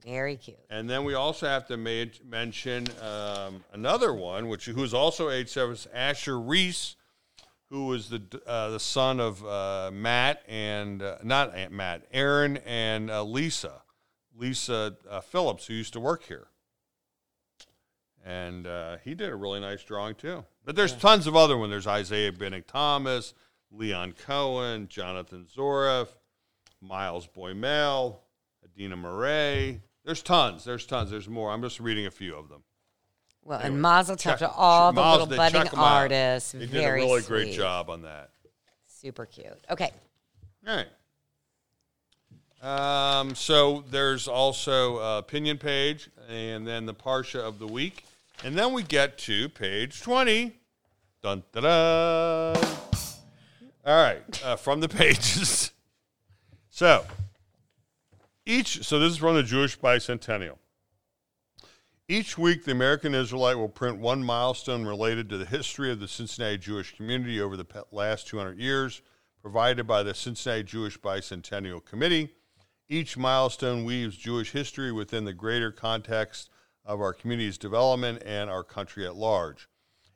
Very 0.06 0.38
cute. 0.38 0.58
And 0.70 0.90
then 0.90 1.04
we 1.04 1.14
also 1.14 1.48
have 1.48 1.68
to 1.68 1.78
ma- 1.78 2.12
mention 2.28 2.88
um, 3.02 3.64
another 3.74 4.14
one, 4.14 4.48
which 4.48 4.66
who's 4.66 4.94
also 4.94 5.30
age 5.30 5.50
seven, 5.50 5.78
Asher 5.94 6.40
Reese, 6.40 6.96
who 7.70 7.88
was 7.88 8.10
the 8.10 8.22
uh, 8.48 8.70
the 8.70 8.80
son 8.80 9.20
of 9.20 9.46
uh, 9.46 9.92
Matt 9.94 10.42
and 10.48 11.02
uh, 11.02 11.18
not 11.24 11.54
Aunt 11.54 11.72
Matt, 11.72 12.06
Aaron 12.12 12.58
and 12.66 13.12
uh, 13.12 13.24
Lisa, 13.24 13.82
Lisa 14.36 14.96
uh, 15.10 15.22
Phillips, 15.22 15.68
who 15.68 15.74
used 15.74 15.94
to 15.94 16.00
work 16.00 16.24
here. 16.24 16.48
And 18.26 18.68
uh, 18.68 18.98
he 19.04 19.16
did 19.16 19.30
a 19.30 19.36
really 19.36 19.60
nice 19.60 19.84
drawing 19.84 20.16
too. 20.16 20.46
But 20.66 20.76
there's 20.76 20.94
yeah. 20.94 21.00
tons 21.00 21.28
of 21.28 21.36
other 21.36 21.58
ones. 21.58 21.72
There's 21.72 21.88
Isaiah 21.88 22.32
Benning 22.32 22.64
Thomas, 22.68 23.34
Leon 23.72 24.14
Cohen, 24.26 24.88
Jonathan 24.88 25.46
Zoref, 25.56 26.08
Miles 26.82 27.28
Boymel, 27.28 28.18
Adina 28.64 28.96
Murray, 28.96 29.82
there's 30.10 30.24
tons. 30.24 30.64
There's 30.64 30.88
tons. 30.88 31.12
There's 31.12 31.30
more. 31.30 31.52
I'm 31.52 31.62
just 31.62 31.80
reading 31.80 32.08
a 32.08 32.12
few 32.12 32.36
of 32.36 32.50
them. 32.50 32.64
Well, 33.44 33.60
and 33.60 33.80
Mazel 33.80 34.16
Tov 34.16 34.40
to 34.40 34.50
all 34.50 34.92
the 34.92 35.00
Mazel- 35.00 35.28
little 35.28 35.38
budding 35.38 35.68
artists. 35.78 36.54
They 36.54 36.66
did 36.66 36.84
a 36.84 36.92
really 36.94 37.22
sweet. 37.22 37.28
great 37.44 37.54
job 37.54 37.92
on 37.92 38.02
that. 38.02 38.32
Super 38.88 39.28
cute. 39.28 39.54
Okay. 39.70 39.92
All 40.68 40.84
right. 42.64 43.20
Um, 43.20 43.36
so 43.36 43.84
there's 43.92 44.28
also 44.28 44.98
a 44.98 45.20
opinion 45.20 45.60
page 45.60 46.10
and 46.28 46.66
then 46.66 46.88
the 46.88 46.96
Parsha 46.96 47.42
of 47.42 47.60
the 47.60 47.68
week. 47.68 48.04
And 48.44 48.58
then 48.58 48.74
we 48.74 48.82
get 48.82 49.20
to 49.20 49.48
page 49.50 50.02
20. 50.02 50.56
Dun, 51.22 51.44
da, 51.54 51.62
da. 51.62 52.54
All 53.86 54.04
right. 54.04 54.44
Uh, 54.44 54.56
from 54.56 54.80
the 54.80 54.90
pages. 54.90 55.72
so 56.72 57.06
each, 58.50 58.84
so 58.84 58.98
this 58.98 59.12
is 59.12 59.18
from 59.18 59.36
the 59.36 59.44
Jewish 59.44 59.80
bicentennial. 59.80 60.58
Each 62.08 62.36
week, 62.36 62.66
the 62.66 62.72
American 62.72 63.14
Israelite 63.14 63.58
will 63.58 63.70
print 63.70 64.00
one 64.00 64.24
milestone 64.24 64.86
related 64.86 65.30
to 65.30 65.38
the 65.38 65.46
history 65.46 65.92
of 65.92 66.00
the 66.00 66.08
Cincinnati 66.08 66.58
Jewish 66.58 66.96
community 66.96 67.40
over 67.40 67.56
the 67.56 67.86
last 67.92 68.28
200 68.28 68.58
years, 68.58 69.04
provided 69.44 69.86
by 69.86 70.02
the 70.02 70.16
Cincinnati 70.16 70.64
Jewish 70.64 71.00
Bicentennial 71.00 71.86
Committee. 71.86 72.34
Each 72.90 73.16
milestone 73.16 73.86
weaves 73.86 74.18
Jewish 74.18 74.52
history 74.52 74.92
within 74.92 75.26
the 75.26 75.34
greater 75.34 75.72
context 75.72 76.50
of 76.84 77.00
our 77.00 77.14
community's 77.14 77.60
development 77.60 78.24
and 78.26 78.50
our 78.50 78.64
country 78.64 79.06
at 79.06 79.16
large. 79.16 79.70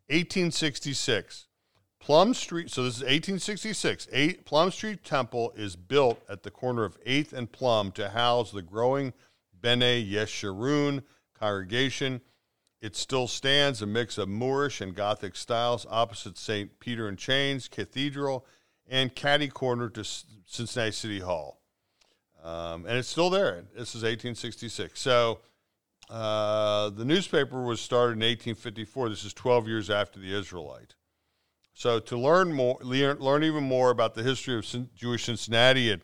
1866, 0.07 1.45
Plum 2.03 2.33
Street. 2.33 2.69
So 2.69 2.83
this 2.83 2.97
is 2.97 3.01
1866. 3.01 4.09
Eight, 4.11 4.45
Plum 4.45 4.71
Street 4.71 5.05
Temple 5.05 5.53
is 5.55 5.77
built 5.77 6.21
at 6.27 6.43
the 6.43 6.51
corner 6.51 6.83
of 6.83 7.01
8th 7.05 7.31
and 7.31 7.49
Plum 7.49 7.93
to 7.93 8.09
house 8.09 8.51
the 8.51 8.61
growing 8.61 9.13
Bene 9.61 10.03
Yeshurun 10.05 11.03
congregation. 11.39 12.19
It 12.81 12.97
still 12.97 13.29
stands 13.29 13.81
a 13.81 13.85
mix 13.85 14.17
of 14.17 14.27
Moorish 14.27 14.81
and 14.81 14.93
Gothic 14.93 15.37
styles 15.37 15.87
opposite 15.89 16.37
St. 16.37 16.77
Peter 16.81 17.07
and 17.07 17.17
Chains 17.17 17.69
Cathedral 17.69 18.45
and 18.85 19.15
catty 19.15 19.47
corner 19.47 19.87
to 19.91 20.03
Cincinnati 20.03 20.91
City 20.91 21.21
Hall. 21.21 21.61
Um, 22.43 22.85
and 22.85 22.97
it's 22.97 23.07
still 23.07 23.29
there. 23.29 23.63
This 23.73 23.95
is 23.95 24.03
1866. 24.03 24.99
So 24.99 25.39
uh, 26.09 26.89
the 26.89 27.05
newspaper 27.05 27.63
was 27.63 27.79
started 27.79 28.21
in 28.21 28.27
1854. 28.27 29.07
This 29.07 29.23
is 29.23 29.33
12 29.33 29.69
years 29.69 29.89
after 29.89 30.19
the 30.19 30.37
Israelite. 30.37 30.95
So 31.73 31.99
to 31.99 32.17
learn 32.17 32.53
more, 32.53 32.77
learn, 32.81 33.43
even 33.43 33.63
more 33.63 33.89
about 33.89 34.13
the 34.13 34.23
history 34.23 34.57
of 34.57 34.65
Jewish 34.95 35.25
Cincinnati, 35.25 35.91
at 35.91 35.99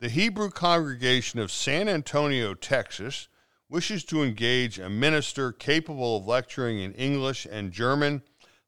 the 0.00 0.08
Hebrew 0.08 0.50
congregation 0.50 1.38
of 1.38 1.52
San 1.52 1.88
Antonio, 1.88 2.54
Texas, 2.54 3.28
wishes 3.68 4.04
to 4.04 4.22
engage 4.22 4.78
a 4.78 4.90
minister 4.90 5.52
capable 5.52 6.16
of 6.16 6.26
lecturing 6.26 6.80
in 6.80 6.92
English 6.94 7.46
and 7.50 7.70
German. 7.70 8.22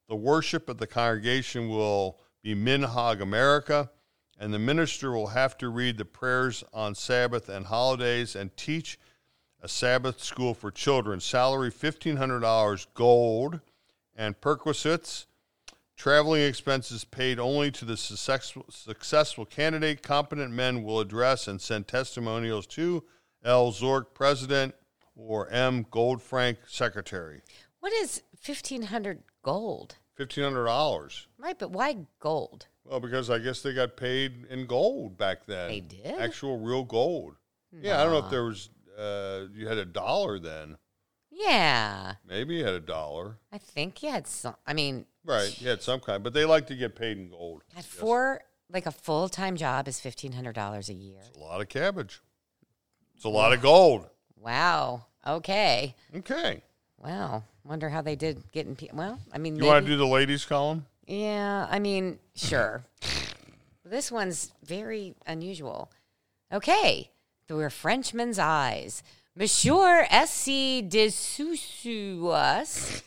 The 0.08 0.16
worship 0.16 0.68
of 0.68 0.78
the 0.78 0.86
congregation 0.86 1.68
will 1.68 2.20
be 2.42 2.54
Minhag 2.54 3.22
America, 3.22 3.90
and 4.38 4.52
the 4.52 4.58
minister 4.58 5.12
will 5.12 5.28
have 5.28 5.56
to 5.58 5.68
read 5.68 5.96
the 5.96 6.04
prayers 6.04 6.62
on 6.72 6.94
Sabbath 6.94 7.48
and 7.48 7.66
holidays 7.66 8.36
and 8.36 8.54
teach 8.56 8.98
a 9.62 9.68
Sabbath 9.68 10.22
school 10.22 10.52
for 10.52 10.70
children. 10.70 11.20
Salary 11.20 11.70
$1,500 11.70 12.86
gold 12.92 13.60
and 14.14 14.38
perquisites. 14.40 15.26
Traveling 15.96 16.42
expenses 16.42 17.04
paid 17.04 17.38
only 17.38 17.70
to 17.70 17.84
the 17.84 17.96
successful, 17.96 18.66
successful 18.68 19.46
candidate. 19.46 20.02
Competent 20.02 20.52
men 20.52 20.82
will 20.82 21.00
address 21.00 21.48
and 21.48 21.60
send 21.60 21.88
testimonials 21.88 22.66
to 22.66 23.04
L. 23.44 23.72
Zork, 23.72 24.06
president, 24.12 24.74
or 25.16 25.48
M. 25.48 25.84
Goldfrank, 25.84 26.56
secretary. 26.66 27.42
What 27.78 27.92
is 27.92 28.22
1500 28.44 29.22
gold? 29.44 29.94
$1,500. 30.18 31.26
Right, 31.38 31.58
but 31.58 31.70
why 31.70 31.96
gold? 32.18 32.66
Well, 32.84 33.00
because 33.00 33.30
I 33.30 33.38
guess 33.38 33.62
they 33.62 33.72
got 33.72 33.96
paid 33.96 34.46
in 34.50 34.66
gold 34.66 35.16
back 35.16 35.46
then. 35.46 35.68
They 35.68 35.80
did? 35.80 36.18
Actual 36.18 36.58
real 36.58 36.82
gold. 36.82 37.36
Yeah, 37.72 38.00
I 38.00 38.04
don't 38.04 38.12
know 38.12 38.18
if 38.24 38.30
there 38.30 38.44
was, 38.44 38.70
uh, 38.98 39.46
you 39.54 39.66
had 39.68 39.78
a 39.78 39.84
dollar 39.84 40.38
then. 40.38 40.76
Yeah. 41.30 42.14
Maybe 42.28 42.56
you 42.56 42.64
had 42.64 42.74
a 42.74 42.80
dollar. 42.80 43.38
I 43.52 43.58
think 43.58 44.02
you 44.02 44.10
had 44.10 44.26
some. 44.26 44.54
I 44.66 44.72
mean, 44.74 45.06
Right, 45.24 45.58
you 45.60 45.68
had 45.68 45.82
some 45.82 46.00
kind, 46.00 46.22
but 46.22 46.34
they 46.34 46.44
like 46.44 46.66
to 46.68 46.76
get 46.76 46.94
paid 46.94 47.16
in 47.16 47.30
gold. 47.30 47.62
at 47.76 47.84
four, 47.84 48.42
like 48.70 48.86
a 48.86 48.92
full 48.92 49.28
time 49.28 49.56
job 49.56 49.88
is 49.88 49.98
$1,500 50.00 50.88
a 50.88 50.92
year. 50.92 51.20
It's 51.26 51.36
a 51.36 51.40
lot 51.40 51.60
of 51.60 51.68
cabbage. 51.68 52.20
It's 53.16 53.24
a 53.24 53.28
lot 53.30 53.52
of 53.52 53.62
gold. 53.62 54.06
Wow. 54.36 55.06
Okay. 55.26 55.94
Okay. 56.14 56.62
Wow. 57.04 57.42
Wonder 57.64 57.90
how 57.90 58.02
they 58.02 58.16
did 58.16 58.50
getting. 58.52 58.76
Pe- 58.76 58.88
well, 58.92 59.18
I 59.32 59.38
mean, 59.38 59.56
You 59.56 59.64
want 59.64 59.84
to 59.84 59.90
do 59.90 59.96
the 59.96 60.06
ladies 60.06 60.44
column? 60.44 60.86
Yeah, 61.06 61.66
I 61.70 61.78
mean, 61.78 62.18
sure. 62.34 62.84
this 63.84 64.10
one's 64.10 64.52
very 64.64 65.14
unusual. 65.26 65.90
Okay, 66.52 67.10
through 67.46 67.64
a 67.64 67.70
Frenchman's 67.70 68.38
eyes, 68.38 69.02
Monsieur 69.36 70.06
S.C. 70.10 70.82
de 70.82 71.08
Soussouas, 71.08 73.02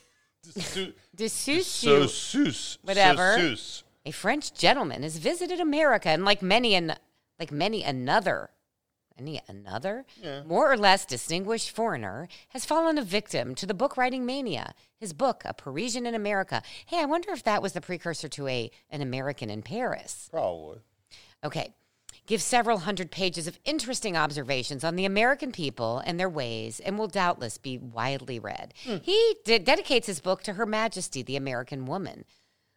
de 1.16 1.30
Whatever. 2.84 3.56
A 4.06 4.12
French 4.12 4.54
gentleman, 4.54 5.04
has 5.04 5.18
visited 5.18 5.60
America, 5.60 6.10
and 6.10 6.24
like 6.24 6.42
many 6.42 6.76
an, 6.76 6.96
like 7.40 7.52
many 7.52 7.84
another, 7.84 8.50
any 9.20 9.42
another, 9.48 10.06
Yeah. 10.22 10.44
more 10.44 10.72
or 10.72 10.78
less 10.78 11.06
distinguished 11.06 11.72
foreigner, 11.72 12.28
has 12.50 12.66
fallen 12.66 12.98
a 12.98 13.04
victim 13.04 13.56
to 13.56 13.66
the 13.66 13.74
book 13.74 13.98
writing 13.98 14.26
mania. 14.26 14.74
His 15.00 15.14
book, 15.14 15.44
A 15.46 15.54
Parisian 15.54 16.06
in 16.06 16.16
America. 16.16 16.62
Hey, 16.86 17.00
I 17.02 17.06
wonder 17.06 17.32
if 17.32 17.44
that 17.44 17.62
was 17.62 17.74
the 17.74 17.82
precursor 17.82 18.28
to 18.30 18.48
a 18.48 18.72
an 18.90 19.02
American 19.02 19.50
in 19.50 19.62
Paris. 19.62 20.28
Probably. 20.32 20.80
Okay. 21.44 21.74
Gives 22.26 22.44
several 22.44 22.80
hundred 22.80 23.10
pages 23.10 23.48
of 23.48 23.58
interesting 23.64 24.18
observations 24.18 24.84
on 24.84 24.96
the 24.98 25.06
American 25.06 25.52
people 25.54 26.00
and 26.00 26.20
their 26.20 26.30
ways 26.30 26.82
and 26.82 26.98
will 27.00 27.08
doubtless 27.08 27.58
be 27.58 27.78
widely 27.78 28.38
read. 28.38 28.74
Hmm. 28.84 28.98
He 29.02 29.36
de- 29.46 29.60
dedicates 29.60 30.08
his 30.08 30.20
book 30.20 30.44
to 30.44 30.54
Her 30.54 30.66
Majesty, 30.66 31.22
the 31.24 31.38
American 31.38 31.86
woman. 31.86 32.26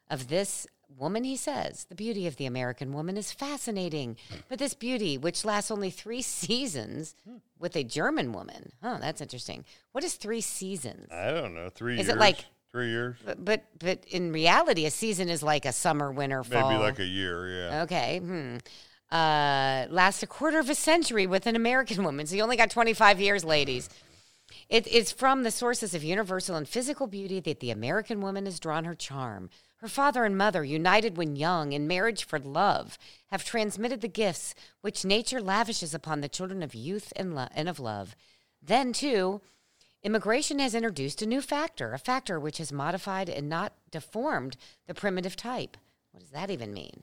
Of 0.09 0.29
this 0.29 0.67
woman, 0.97 1.25
he 1.25 1.37
says, 1.37 1.87
the 1.89 1.95
beauty 1.95 2.27
of 2.27 2.37
the 2.37 2.47
American 2.47 2.93
woman 2.93 3.17
is 3.17 3.33
fascinating. 3.33 4.17
But 4.49 4.59
this 4.59 4.75
beauty, 4.75 5.17
which 5.19 5.45
lasts 5.45 5.71
only 5.71 5.91
three 5.91 6.23
seasons 6.23 7.15
with 7.59 7.77
a 7.77 7.85
German 7.85 8.33
woman, 8.33 8.73
huh, 8.83 8.99
that's 9.01 9.21
interesting. 9.21 9.65
What 9.93 10.05
is 10.05 10.15
three 10.15 10.41
seasons? 10.41 11.11
I 11.13 11.31
don't 11.31 11.55
know. 11.55 11.69
Three 11.71 11.95
Is 11.99 12.07
years. 12.07 12.17
it 12.17 12.19
like- 12.19 12.45
three 12.73 12.91
years? 12.91 13.17
But, 13.25 13.45
but 13.45 13.65
but 13.79 14.05
in 14.09 14.33
reality, 14.33 14.87
a 14.87 14.91
season 14.91 15.29
is 15.29 15.43
like 15.43 15.65
a 15.65 15.73
summer, 15.73 16.13
winter, 16.13 16.45
fall. 16.45 16.71
Maybe 16.71 16.81
like 16.83 16.99
a 17.01 17.05
year. 17.07 17.49
Yeah. 17.71 17.83
Okay. 17.83 18.19
Hmm. 18.19 18.57
Uh, 19.11 19.87
last 19.91 20.23
a 20.23 20.27
quarter 20.27 20.61
of 20.61 20.71
a 20.71 20.75
century 20.75 21.27
with 21.27 21.47
an 21.47 21.57
American 21.57 22.05
woman. 22.05 22.27
So 22.27 22.37
you 22.37 22.43
only 22.45 22.57
got 22.57 22.71
25 22.71 23.21
years, 23.21 23.45
ladies. 23.45 23.89
It, 24.69 24.87
it's 24.89 25.11
from 25.11 25.43
the 25.43 25.51
sources 25.51 25.95
of 25.95 26.05
universal 26.05 26.55
and 26.55 26.69
physical 26.69 27.09
beauty 27.09 27.41
that 27.41 27.59
the 27.59 27.73
American 27.73 28.21
woman 28.21 28.45
has 28.45 28.61
drawn 28.61 28.85
her 28.85 28.95
charm. 28.95 29.51
Her 29.81 29.89
father 29.89 30.25
and 30.25 30.37
mother, 30.37 30.63
united 30.63 31.17
when 31.17 31.37
young 31.37 31.73
in 31.73 31.89
marriage 31.89 32.25
for 32.25 32.39
love, 32.39 32.99
have 33.29 33.45
transmitted 33.45 34.03
the 34.03 34.09
gifts 34.09 34.55
which 34.83 35.05
nature 35.05 35.41
lavishes 35.41 35.95
upon 35.95 36.21
the 36.21 36.29
children 36.29 36.63
of 36.63 36.75
youth 36.75 37.13
and, 37.17 37.35
lo- 37.35 37.49
and 37.55 37.69
of 37.69 37.81
love. 37.81 38.15
Then, 38.63 38.93
too, 38.93 39.41
Immigration 40.03 40.59
has 40.61 40.75
introduced 40.75 41.21
a 41.21 41.27
new 41.27 41.43
factor, 41.43 41.93
a 41.93 41.99
factor 41.99 42.41
which 42.41 42.59
has 42.59 42.73
modified 42.73 43.29
and 43.29 43.49
not 43.49 43.75
deformed 43.91 44.57
the 44.87 44.95
primitive 44.95 45.37
type. 45.37 45.77
What 46.13 46.21
does 46.21 46.31
that 46.31 46.51
even 46.51 46.73
mean? 46.73 47.03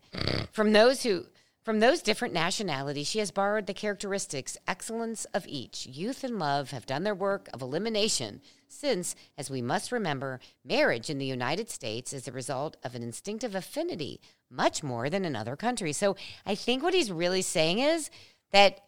from 0.52 0.74
those 0.74 1.04
who 1.04 1.26
from 1.68 1.82
those 1.82 2.02
different 2.02 2.34
nationalities, 2.34 3.10
she 3.10 3.20
has 3.20 3.30
borrowed 3.30 3.68
the 3.68 3.74
characteristics, 3.74 4.56
excellence 4.70 5.26
of 5.34 5.46
each. 5.50 5.86
Youth 5.86 6.24
and 6.24 6.40
love 6.40 6.72
have 6.72 6.86
done 6.86 7.04
their 7.04 7.14
work 7.14 7.50
of 7.54 7.62
elimination, 7.62 8.40
since, 8.70 9.18
as 9.38 9.50
we 9.50 9.62
must 9.62 9.92
remember, 9.92 10.40
marriage 10.64 11.10
in 11.10 11.18
the 11.18 11.26
United 11.26 11.70
States 11.70 12.14
is 12.14 12.24
the 12.24 12.32
result 12.32 12.78
of 12.86 12.96
an 12.96 13.04
instinctive 13.04 13.54
affinity, 13.54 14.22
much 14.50 14.82
more 14.82 15.10
than 15.10 15.26
in 15.26 15.36
other 15.36 15.58
countries. 15.58 15.98
So 15.98 16.16
I 16.46 16.56
think 16.56 16.84
what 16.84 16.94
he's 16.94 17.12
really 17.12 17.42
saying 17.42 17.80
is 17.80 18.10
that 18.54 18.86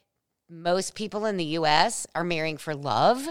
most 0.50 0.96
people 0.96 1.26
in 1.26 1.36
the 1.36 1.58
US 1.58 2.08
are 2.16 2.24
marrying 2.24 2.56
for 2.56 2.74
love. 2.74 3.28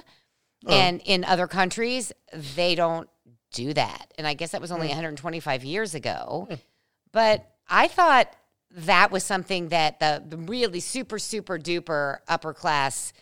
Oh. 0.66 0.70
And 0.74 1.00
in 1.06 1.24
other 1.24 1.46
countries, 1.46 2.12
they 2.54 2.74
don't 2.74 3.08
do 3.52 3.72
that. 3.72 4.12
And 4.18 4.26
I 4.26 4.34
guess 4.34 4.50
that 4.50 4.60
was 4.60 4.72
only 4.72 4.88
hmm. 4.88 4.96
125 4.96 5.64
years 5.64 5.94
ago. 5.94 6.48
Hmm. 6.50 6.56
But 7.12 7.50
I 7.66 7.88
thought 7.88 8.36
that 8.70 9.10
was 9.10 9.24
something 9.24 9.68
that 9.68 9.98
the, 10.00 10.22
the 10.28 10.36
really 10.36 10.80
super, 10.80 11.18
super 11.18 11.58
duper 11.58 12.18
upper 12.28 12.52
class 12.54 13.12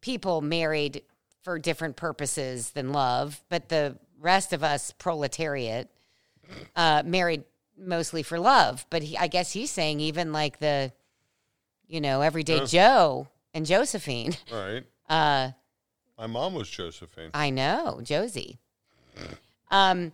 people 0.00 0.40
married 0.40 1.02
for 1.42 1.58
different 1.58 1.96
purposes 1.96 2.70
than 2.70 2.92
love. 2.92 3.40
But 3.48 3.68
the 3.68 3.96
rest 4.20 4.52
of 4.52 4.62
us 4.64 4.92
proletariat 4.98 5.88
uh, 6.76 7.02
married 7.06 7.44
mostly 7.78 8.22
for 8.22 8.38
love. 8.40 8.84
But 8.90 9.02
he, 9.02 9.16
I 9.16 9.28
guess 9.28 9.52
he's 9.52 9.70
saying 9.70 10.00
even 10.00 10.32
like 10.32 10.58
the, 10.58 10.92
you 11.86 12.00
know, 12.00 12.20
everyday 12.22 12.64
Joe 12.66 13.28
and 13.54 13.64
Josephine. 13.66 14.36
Right. 14.52 14.84
Uh, 15.08 15.52
My 16.18 16.26
mom 16.26 16.52
was 16.52 16.68
Josephine. 16.68 17.30
I 17.32 17.48
know, 17.48 18.00
Josie. 18.02 18.58
Um. 19.70 20.12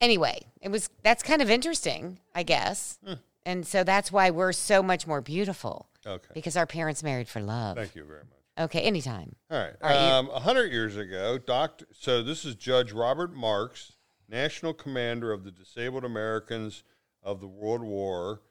Anyway, 0.00 0.42
it 0.60 0.68
was 0.68 0.88
that's 1.02 1.24
kind 1.24 1.42
of 1.42 1.50
interesting, 1.50 2.20
I 2.32 2.44
guess, 2.44 3.00
Hmm. 3.04 3.14
And 3.46 3.66
so 3.66 3.82
that's 3.84 4.12
why 4.12 4.28
we're 4.30 4.52
so 4.52 4.82
much 4.82 5.06
more 5.06 5.22
beautiful 5.22 5.88
Okay. 6.04 6.28
because 6.34 6.56
our 6.56 6.66
parents 6.66 7.02
married 7.02 7.28
for 7.28 7.40
love. 7.40 7.76
Thank 7.76 7.94
you 7.94 8.04
very 8.04 8.20
much. 8.24 8.32
Okay, 8.58 8.80
anytime. 8.82 9.34
All 9.50 9.58
right. 9.58 9.74
All 9.82 9.88
right, 9.90 10.06
you- 10.08 10.12
Um, 10.14 10.30
a 10.30 10.40
hundred 10.40 10.72
years 10.72 10.96
ago, 10.96 11.38
Doctor. 11.38 11.86
So 11.92 12.22
this 12.22 12.44
is 12.44 12.54
Judge 12.56 12.92
Robert 12.92 13.32
Marks, 13.32 13.92
National 14.28 14.74
Commander 14.74 15.32
of 15.32 15.44
the 15.44 15.50
Disabled 15.50 16.04
Americans 16.04 16.82
of 17.22 17.40
the 17.40 17.46
World 17.48 17.82
War, 17.82 18.42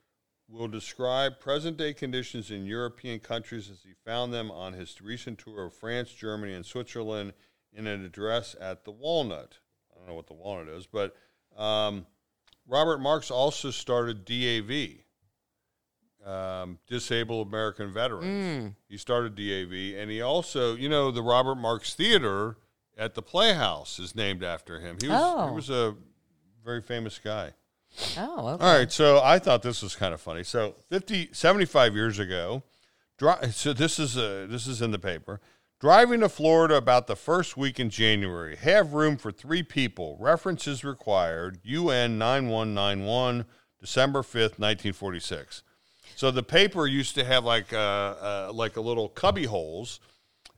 will 0.47 0.67
describe 0.67 1.39
present-day 1.39 1.93
conditions 1.95 2.51
in 2.51 2.65
European 2.65 3.19
countries 3.19 3.69
as 3.69 3.81
he 3.83 3.93
found 4.05 4.31
them 4.31 4.51
on 4.51 4.73
his 4.73 5.01
recent 5.01 5.39
tour 5.39 5.65
of 5.65 5.73
France, 5.73 6.11
Germany, 6.11 6.53
and 6.53 6.65
Switzerland 6.65 7.33
in 7.73 7.87
an 7.87 8.05
address 8.05 8.55
at 8.61 8.83
the 8.85 8.91
Walnut. 8.91 9.57
I 9.91 9.97
don't 9.97 10.07
know 10.07 10.13
what 10.13 10.27
the 10.27 10.33
Walnut 10.33 10.67
is, 10.67 10.85
but 10.85 11.15
um, 11.57 12.05
Robert 12.67 12.99
Marks 12.99 13.29
also 13.31 13.71
started 13.71 14.25
DAV, 14.25 14.99
um, 16.25 16.79
Disabled 16.87 17.47
American 17.47 17.91
Veterans. 17.93 18.73
He 18.89 18.97
started 18.97 19.35
DAV, 19.35 19.99
and 20.01 20.09
he 20.09 20.21
also, 20.21 20.75
you 20.75 20.89
know, 20.89 21.11
the 21.11 21.21
Robert 21.21 21.55
Marks 21.55 21.93
Theater 21.93 22.57
at 22.97 23.13
the 23.13 23.21
Playhouse 23.21 23.99
is 23.99 24.15
named 24.15 24.43
after 24.43 24.79
him. 24.79 24.97
He 25.01 25.07
was 25.07 25.19
Oh. 25.21 25.47
he 25.49 25.53
was 25.55 25.69
a 25.69 25.95
very 26.63 26.81
famous 26.81 27.19
guy. 27.23 27.53
Oh, 28.17 28.47
okay. 28.49 28.63
All 28.65 28.77
right, 28.77 28.91
so 28.91 29.21
I 29.23 29.39
thought 29.39 29.61
this 29.61 29.81
was 29.81 29.95
kind 29.95 30.13
of 30.13 30.19
funny. 30.19 30.43
So 30.43 30.75
50, 30.89 31.29
75 31.31 31.95
years 31.95 32.19
ago, 32.19 32.63
so 33.51 33.71
this 33.73 33.99
is 33.99 34.17
uh, 34.17 34.47
this 34.49 34.67
is 34.67 34.81
in 34.81 34.91
the 34.91 34.99
paper. 34.99 35.39
Driving 35.79 36.21
to 36.21 36.29
Florida 36.29 36.75
about 36.75 37.07
the 37.07 37.17
first 37.17 37.57
week 37.57 37.79
in 37.79 37.89
January. 37.89 38.55
Have 38.55 38.93
room 38.93 39.17
for 39.17 39.31
three 39.31 39.61
people. 39.61 40.15
References 40.19 40.85
required. 40.85 41.59
UN 41.63 42.17
9191, 42.17 43.45
December 43.79 44.21
5th, 44.21 44.57
1946. 44.57 45.63
So 46.15 46.31
the 46.31 46.43
paper 46.43 46.87
used 46.87 47.15
to 47.15 47.25
have 47.25 47.43
like 47.43 47.73
uh, 47.73 47.77
uh, 47.77 48.51
like 48.53 48.77
a 48.77 48.81
little 48.81 49.09
cubby 49.09 49.43
holes, 49.43 49.99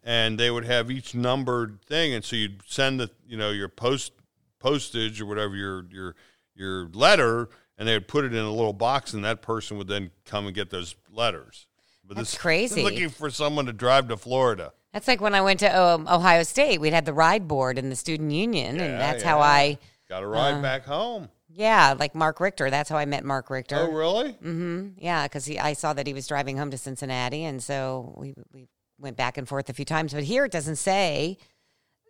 and 0.04 0.40
they 0.40 0.52
would 0.52 0.66
have 0.66 0.92
each 0.92 1.16
numbered 1.16 1.82
thing, 1.82 2.14
and 2.14 2.24
so 2.24 2.36
you'd 2.36 2.62
send 2.68 3.00
the 3.00 3.10
you 3.28 3.38
know 3.38 3.50
your 3.50 3.70
post 3.70 4.12
postage 4.60 5.20
or 5.20 5.26
whatever 5.26 5.56
your 5.56 5.86
your 5.92 6.16
your 6.56 6.90
letter, 6.90 7.50
and 7.80 7.88
they 7.88 7.94
would 7.94 8.08
put 8.08 8.24
it 8.24 8.34
in 8.36 8.44
a 8.46 8.52
little 8.52 8.72
box, 8.72 9.14
and 9.14 9.26
that 9.26 9.42
person 9.42 9.80
would 9.80 9.88
then 9.88 10.12
come 10.26 10.46
and 10.46 10.54
get 10.54 10.70
those 10.70 10.96
letters. 11.12 11.66
But 12.06 12.18
That's 12.18 12.32
this- 12.32 12.40
crazy. 12.40 12.84
Looking 12.84 13.10
for 13.10 13.32
someone 13.32 13.66
to 13.66 13.74
drive 13.74 14.10
to 14.10 14.18
Florida. 14.18 14.74
That's 14.98 15.08
like 15.08 15.22
when 15.22 15.36
I 15.36 15.42
went 15.42 15.60
to 15.60 15.80
um, 15.80 16.08
Ohio 16.08 16.42
State. 16.42 16.82
We'd 16.82 16.92
had 16.92 17.06
the 17.06 17.14
ride 17.14 17.48
board 17.48 17.78
in 17.78 17.92
the 17.92 17.96
student 17.96 18.32
union, 18.32 18.80
and 18.80 18.94
Yeah, 18.94 18.98
that's 18.98 19.22
how 19.22 19.38
yeah. 19.38 19.46
I, 19.46 19.78
Got 20.10 20.22
to 20.22 20.28
ride 20.28 20.56
Uh, 20.56 20.62
back 20.64 20.86
home. 20.86 21.30
yeah, 21.50 21.94
like 22.00 22.16
Mark 22.16 22.40
Richter. 22.40 22.72
That's 22.72 22.90
how 22.90 22.98
I 22.98 23.06
met 23.06 23.24
Mark 23.24 23.52
Richter. 23.52 23.76
Oh, 23.78 23.92
really? 23.92 24.32
hmm 24.32 24.88
Yeah, 24.98 25.26
because 25.28 25.48
I 25.52 25.74
saw 25.74 25.94
that 25.94 26.08
he 26.08 26.16
was 26.16 26.26
driving 26.26 26.58
home 26.58 26.72
to 26.72 26.80
Cincinnati, 26.80 27.44
and 27.44 27.62
so 27.62 28.12
we 28.18 28.34
we 28.52 28.70
went 28.98 29.18
back 29.18 29.38
and 29.38 29.48
forth 29.48 29.70
a 29.70 29.74
few 29.74 29.86
times. 29.86 30.16
But 30.16 30.24
here 30.24 30.46
it 30.46 30.52
doesn't 30.52 30.78
say 30.78 31.38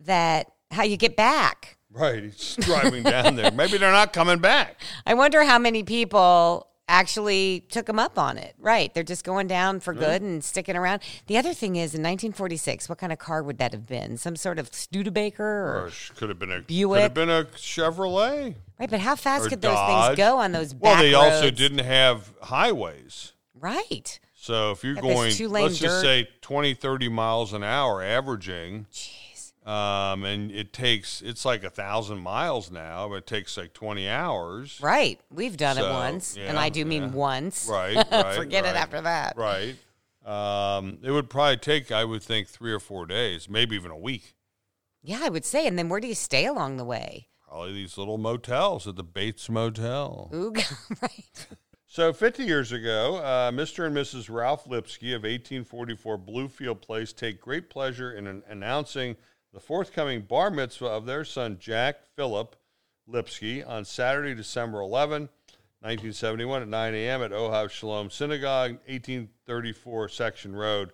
that 0.05 0.49
how 0.71 0.83
you 0.83 0.95
get 0.95 1.17
back. 1.17 1.77
Right. 1.91 2.23
He's 2.23 2.55
driving 2.55 3.03
down 3.03 3.35
there. 3.35 3.51
Maybe 3.51 3.77
they're 3.77 3.91
not 3.91 4.13
coming 4.13 4.39
back. 4.39 4.79
I 5.05 5.13
wonder 5.13 5.43
how 5.43 5.59
many 5.59 5.83
people 5.83 6.69
actually 6.87 7.65
took 7.69 7.85
them 7.85 7.99
up 7.99 8.17
on 8.17 8.37
it. 8.37 8.55
Right, 8.59 8.93
they're 8.93 9.03
just 9.03 9.23
going 9.23 9.47
down 9.47 9.79
for 9.79 9.93
good 9.93 10.21
and 10.21 10.43
sticking 10.43 10.75
around. 10.75 11.01
The 11.27 11.37
other 11.37 11.53
thing 11.53 11.75
is, 11.75 11.93
in 11.93 12.01
1946, 12.01 12.89
what 12.89 12.97
kind 12.97 13.11
of 13.11 13.19
car 13.19 13.43
would 13.43 13.57
that 13.57 13.71
have 13.73 13.85
been? 13.85 14.17
Some 14.17 14.35
sort 14.35 14.59
of 14.59 14.73
Studebaker, 14.73 15.43
or, 15.43 15.85
Or 15.85 15.89
sh- 15.91 16.11
could 16.11 16.29
have 16.29 16.39
been 16.39 16.51
a 16.51 16.61
Buick. 16.61 16.95
Could 16.97 17.01
have 17.03 17.13
been 17.13 17.29
a 17.29 17.43
Chevrolet. 17.55 18.55
right? 18.79 18.89
But 18.89 18.99
how 19.01 19.15
fast 19.15 19.47
or 19.47 19.49
could 19.49 19.61
those 19.61 19.73
Dodge. 19.75 20.07
things 20.07 20.17
go 20.17 20.37
on 20.39 20.51
those? 20.51 20.73
Well, 20.73 20.93
back 20.93 21.01
they 21.01 21.13
also 21.13 21.43
roads? 21.45 21.57
didn't 21.57 21.79
have 21.85 22.33
highways. 22.43 23.33
Right. 23.59 24.19
So 24.35 24.71
if 24.71 24.83
you're 24.83 24.93
Got 24.95 25.03
this 25.03 25.13
going, 25.13 25.31
two-lane 25.33 25.63
let's 25.65 25.77
just 25.79 26.01
dirt. 26.01 26.25
say 26.25 26.29
20, 26.41 26.73
30 26.75 27.09
miles 27.09 27.53
an 27.53 27.63
hour 27.63 28.01
averaging, 28.03 28.85
Jeez. 28.93 29.26
Um, 29.67 30.23
and 30.23 30.49
it 30.49 30.71
takes, 30.71 31.21
it's 31.21 31.43
like 31.43 31.63
a 31.65 31.69
thousand 31.69 32.19
miles 32.19 32.71
now, 32.71 33.09
but 33.09 33.15
it 33.15 33.27
takes 33.27 33.57
like 33.57 33.73
20 33.73 34.07
hours. 34.07 34.79
Right. 34.81 35.19
We've 35.29 35.57
done 35.57 35.77
it 35.77 35.81
So, 35.81 35.91
once, 35.91 36.37
and 36.37 36.57
I 36.57 36.69
do 36.69 36.85
mean 36.85 37.11
once. 37.11 37.67
Right, 37.69 37.95
right, 38.11 38.35
Forget 38.35 38.65
it 38.65 38.75
after 38.75 39.01
that. 39.01 39.35
Right. 39.35 39.75
Um, 40.25 40.99
it 41.03 41.11
would 41.11 41.29
probably 41.29 41.57
take, 41.57 41.91
I 41.91 42.05
would 42.05 42.23
think, 42.23 42.47
three 42.47 42.71
or 42.71 42.79
four 42.79 43.05
days, 43.05 43.49
maybe 43.49 43.75
even 43.75 43.91
a 43.91 43.97
week. 43.97 44.35
Yeah, 45.03 45.19
I 45.21 45.29
would 45.29 45.45
say. 45.45 45.67
And 45.67 45.77
then 45.77 45.89
where 45.89 45.99
do 45.99 46.07
you 46.07 46.15
stay 46.15 46.45
along 46.45 46.77
the 46.77 46.85
way? 46.85 47.27
Probably 47.45 47.73
these 47.73 47.97
little 47.97 48.17
motels 48.17 48.87
at 48.87 48.95
the 48.95 49.03
Bates 49.03 49.49
Motel. 49.49 50.29
Oog. 50.33 50.63
right. 51.01 51.47
So, 51.87 52.11
50 52.13 52.43
years 52.43 52.73
ago, 52.73 53.17
uh, 53.17 53.51
Mr. 53.51 53.85
and 53.87 53.95
Mrs. 53.95 54.29
Ralph 54.29 54.67
Lipsky 54.67 55.13
of 55.13 55.23
1844 55.23 56.17
Bluefield 56.19 56.81
Place 56.81 57.11
take 57.13 57.39
great 57.41 57.69
pleasure 57.69 58.11
in 58.11 58.27
an- 58.27 58.43
announcing 58.49 59.15
the 59.53 59.59
forthcoming 59.59 60.21
bar 60.21 60.51
mitzvah 60.51 60.87
of 60.87 61.05
their 61.05 61.23
son, 61.23 61.57
Jack 61.59 61.97
Philip 62.15 62.55
Lipsky, 63.07 63.63
on 63.63 63.85
Saturday, 63.85 64.35
December 64.35 64.81
11, 64.81 65.23
1971, 65.81 66.63
at 66.63 66.67
9 66.67 66.93
a.m. 66.95 67.21
at 67.21 67.31
Ohav 67.31 67.69
Shalom 67.69 68.09
Synagogue, 68.09 68.71
1834 68.87 70.09
Section 70.09 70.55
Road. 70.55 70.91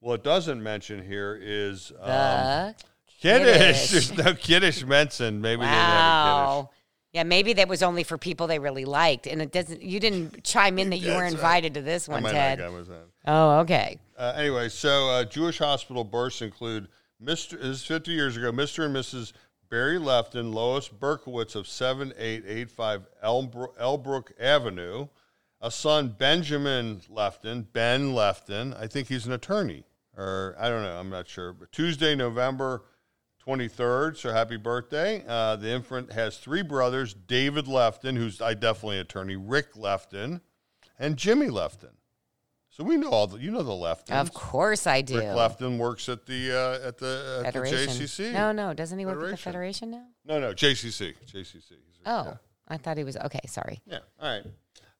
What 0.00 0.14
it 0.14 0.24
doesn't 0.24 0.62
mention 0.62 1.02
here 1.04 1.38
is 1.40 1.92
um, 2.00 2.74
Kiddush. 3.20 3.56
Kiddush. 3.56 3.90
There's 3.90 4.16
no 4.24 4.34
Kiddush 4.34 4.84
mentioned. 4.84 5.40
Maybe 5.40 5.60
they 5.60 5.66
didn't 5.66 5.78
have 5.78 5.88
a 5.88 6.40
Kiddush. 6.40 6.64
wow. 6.64 6.70
Yeah, 7.14 7.22
maybe 7.22 7.52
that 7.54 7.68
was 7.68 7.82
only 7.84 8.02
for 8.02 8.18
people 8.18 8.48
they 8.48 8.58
really 8.58 8.84
liked, 8.84 9.28
and 9.28 9.40
it 9.40 9.52
doesn't. 9.52 9.80
You 9.82 10.00
didn't 10.00 10.42
chime 10.42 10.80
in 10.80 10.90
that 10.90 10.98
you 10.98 11.12
were 11.12 11.20
That's 11.20 11.34
right. 11.34 11.40
invited 11.40 11.74
to 11.74 11.80
this 11.80 12.08
one, 12.08 12.24
Ted. 12.24 12.58
have 12.58 12.70
gone 12.70 12.76
with 12.76 12.88
that. 12.88 13.06
Oh, 13.24 13.58
okay. 13.60 13.98
Uh, 14.18 14.32
anyway, 14.36 14.68
so 14.68 15.08
uh, 15.10 15.24
Jewish 15.24 15.58
hospital 15.58 16.02
births 16.02 16.42
include 16.42 16.88
Mr. 17.24 17.52
This 17.52 17.80
is 17.80 17.84
50 17.84 18.12
years 18.12 18.36
ago. 18.36 18.52
Mr. 18.52 18.84
and 18.84 18.94
Mrs. 18.94 19.32
Barry 19.70 19.98
Lefton, 19.98 20.52
Lois 20.52 20.88
Berkowitz 20.88 21.54
of 21.54 21.66
7885 21.66 23.06
Elmbro- 23.24 23.76
Elbrook 23.78 24.32
Avenue, 24.38 25.08
a 25.60 25.70
son 25.70 26.08
Benjamin 26.08 27.00
Lefton, 27.08 27.66
Ben 27.72 28.14
Lefton. 28.14 28.74
I 28.74 28.86
think 28.86 29.08
he's 29.08 29.26
an 29.26 29.32
attorney, 29.32 29.84
or 30.16 30.54
I 30.58 30.68
don't 30.68 30.82
know. 30.82 30.98
I'm 30.98 31.08
not 31.08 31.26
sure. 31.26 31.52
But 31.54 31.72
Tuesday, 31.72 32.14
November 32.14 32.82
23rd. 33.46 34.18
So 34.18 34.32
happy 34.32 34.56
birthday! 34.58 35.24
Uh, 35.26 35.56
the 35.56 35.70
infant 35.70 36.12
has 36.12 36.36
three 36.36 36.62
brothers: 36.62 37.14
David 37.14 37.66
Lefton, 37.66 38.16
who's 38.16 38.42
I 38.42 38.54
definitely 38.54 38.96
an 38.96 39.02
attorney, 39.02 39.36
Rick 39.36 39.76
Lefton, 39.76 40.42
and 40.98 41.16
Jimmy 41.16 41.48
Lefton. 41.48 41.96
So 42.76 42.82
we 42.82 42.96
know 42.96 43.10
all 43.10 43.28
the 43.28 43.38
you 43.38 43.52
know 43.52 43.62
the 43.62 43.70
Leftons. 43.70 44.20
Of 44.20 44.34
course 44.34 44.84
I 44.88 45.00
do. 45.00 45.16
Rick 45.18 45.36
Lefton 45.36 45.78
works 45.78 46.08
at 46.08 46.26
the 46.26 46.50
uh, 46.52 46.88
at 46.88 46.98
the 46.98 47.42
at 47.46 47.54
the 47.54 47.60
JCC. 47.60 48.32
No, 48.32 48.50
no. 48.50 48.74
Doesn't 48.74 48.98
he 48.98 49.06
work 49.06 49.14
at 49.22 49.30
the 49.30 49.36
Federation. 49.36 49.90
Federation 49.90 49.90
now? 49.92 50.06
no, 50.24 50.40
no, 50.40 50.52
JCC, 50.54 51.14
JCC. 51.24 51.52
He's- 51.52 51.78
Oh, 52.04 52.24
yeah. 52.26 52.34
I 52.66 52.76
thought 52.76 52.96
he 52.98 53.04
was. 53.04 53.16
Okay, 53.16 53.38
sorry. 53.46 53.80
yeah. 53.86 54.00
All 54.20 54.28
right. 54.28 54.44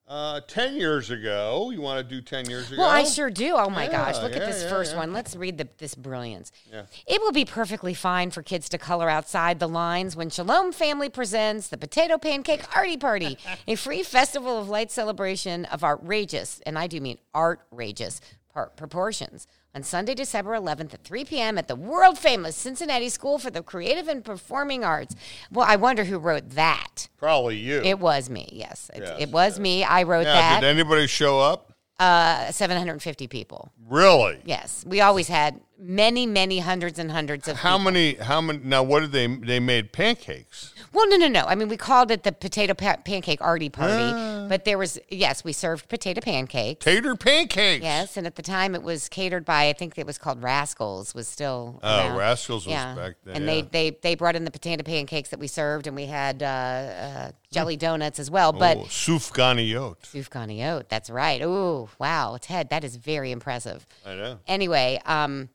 Uh, 0.06 0.38
ten 0.46 0.76
years 0.76 1.10
ago, 1.10 1.70
you 1.72 1.80
want 1.80 1.96
to 1.98 2.14
do 2.14 2.20
ten 2.20 2.48
years 2.48 2.70
ago? 2.70 2.82
Well, 2.82 2.90
I 2.90 3.04
sure 3.04 3.30
do. 3.30 3.54
Oh 3.54 3.70
my 3.70 3.88
gosh, 3.88 4.20
look 4.20 4.32
yeah, 4.32 4.40
at 4.40 4.46
this 4.46 4.62
yeah, 4.62 4.68
first 4.68 4.92
yeah. 4.92 4.98
one. 4.98 5.14
Let's 5.14 5.34
read 5.34 5.56
the, 5.56 5.66
this 5.78 5.94
brilliance. 5.94 6.52
Yeah. 6.70 6.82
It 7.06 7.22
will 7.22 7.32
be 7.32 7.46
perfectly 7.46 7.94
fine 7.94 8.30
for 8.30 8.42
kids 8.42 8.68
to 8.68 8.78
color 8.78 9.08
outside 9.08 9.60
the 9.60 9.68
lines 9.68 10.14
when 10.14 10.28
Shalom 10.28 10.72
Family 10.72 11.08
presents 11.08 11.68
the 11.68 11.78
Potato 11.78 12.18
Pancake 12.18 12.76
Artie 12.76 12.98
Party, 12.98 13.38
a 13.66 13.76
free 13.76 14.02
festival 14.02 14.58
of 14.58 14.68
light 14.68 14.92
celebration 14.92 15.64
of 15.66 15.82
outrageous, 15.82 16.60
and 16.66 16.78
I 16.78 16.86
do 16.86 17.00
mean 17.00 17.16
outrageous, 17.34 18.20
par- 18.52 18.72
proportions 18.76 19.46
on 19.74 19.82
Sunday, 19.82 20.14
December 20.14 20.52
11th 20.52 20.94
at 20.94 21.02
3 21.02 21.24
p.m. 21.24 21.58
at 21.58 21.68
the 21.68 21.74
world 21.76 22.16
famous 22.18 22.54
Cincinnati 22.54 23.08
School 23.08 23.38
for 23.38 23.50
the 23.50 23.62
Creative 23.62 24.06
and 24.08 24.24
Performing 24.24 24.84
Arts. 24.84 25.16
Well, 25.50 25.66
I 25.68 25.76
wonder 25.76 26.04
who 26.04 26.18
wrote 26.18 26.50
that. 26.50 27.08
Probably 27.18 27.56
you. 27.56 27.80
It 27.82 27.98
was 27.98 28.30
me, 28.30 28.48
yes. 28.52 28.90
It, 28.94 29.02
Yes, 29.04 29.16
it 29.20 29.30
was 29.30 29.54
yes. 29.54 29.58
me. 29.58 29.84
I 29.84 30.04
wrote 30.04 30.24
that. 30.24 30.60
Did 30.60 30.68
anybody 30.68 31.06
show 31.06 31.40
up? 31.40 31.72
uh, 32.00 32.50
750 32.50 33.28
people. 33.28 33.70
Really? 33.88 34.40
Yes, 34.44 34.84
we 34.86 35.00
always 35.00 35.28
had 35.28 35.60
many, 35.84 36.26
many 36.26 36.58
hundreds 36.60 36.98
and 36.98 37.10
hundreds 37.10 37.46
of. 37.48 37.58
How 37.58 37.76
people. 37.76 37.92
many? 37.92 38.14
How 38.14 38.40
many? 38.40 38.60
Now, 38.62 38.82
what 38.82 39.00
did 39.00 39.12
they? 39.12 39.26
They 39.26 39.60
made 39.60 39.92
pancakes. 39.92 40.72
Well, 40.92 41.08
no, 41.08 41.16
no, 41.16 41.28
no. 41.28 41.44
I 41.46 41.54
mean, 41.54 41.68
we 41.68 41.76
called 41.76 42.10
it 42.10 42.22
the 42.22 42.32
potato 42.32 42.74
pa- 42.74 42.98
pancake 43.04 43.40
arty 43.42 43.68
party, 43.68 44.48
but 44.48 44.64
there 44.64 44.78
was 44.78 44.98
yes, 45.08 45.44
we 45.44 45.52
served 45.52 45.88
potato 45.88 46.20
pancakes. 46.20 46.84
Tater 46.84 47.16
pancakes. 47.16 47.82
Yes, 47.82 48.16
and 48.16 48.26
at 48.26 48.36
the 48.36 48.42
time 48.42 48.74
it 48.74 48.82
was 48.82 49.08
catered 49.08 49.44
by 49.44 49.68
I 49.68 49.72
think 49.72 49.98
it 49.98 50.06
was 50.06 50.18
called 50.18 50.42
Rascals 50.42 51.14
was 51.14 51.26
still 51.28 51.80
Oh, 51.82 51.88
around. 52.08 52.16
Rascals 52.16 52.66
was 52.66 52.72
yeah. 52.72 52.94
back 52.94 53.14
then. 53.24 53.36
and 53.36 53.44
yeah. 53.44 53.50
they 53.50 53.62
they 53.62 53.90
they 54.02 54.14
brought 54.14 54.36
in 54.36 54.44
the 54.44 54.50
potato 54.50 54.82
pancakes 54.82 55.30
that 55.30 55.38
we 55.40 55.48
served, 55.48 55.86
and 55.86 55.96
we 55.96 56.06
had 56.06 56.42
uh, 56.42 56.46
uh, 56.46 57.30
jelly 57.50 57.76
donuts 57.76 58.18
as 58.18 58.30
well. 58.30 58.52
But 58.52 58.76
oh, 58.76 58.82
sufganiyot. 58.84 59.96
Soufgani 60.02 60.64
oat, 60.70 60.88
that's 60.88 61.10
right. 61.10 61.42
Oh 61.42 61.88
wow, 61.98 62.38
Ted, 62.40 62.70
that 62.70 62.84
is 62.84 62.96
very 62.96 63.30
impressive. 63.32 63.86
I 64.06 64.14
know. 64.14 64.38
Anyway, 64.46 65.00
um, 65.06 65.48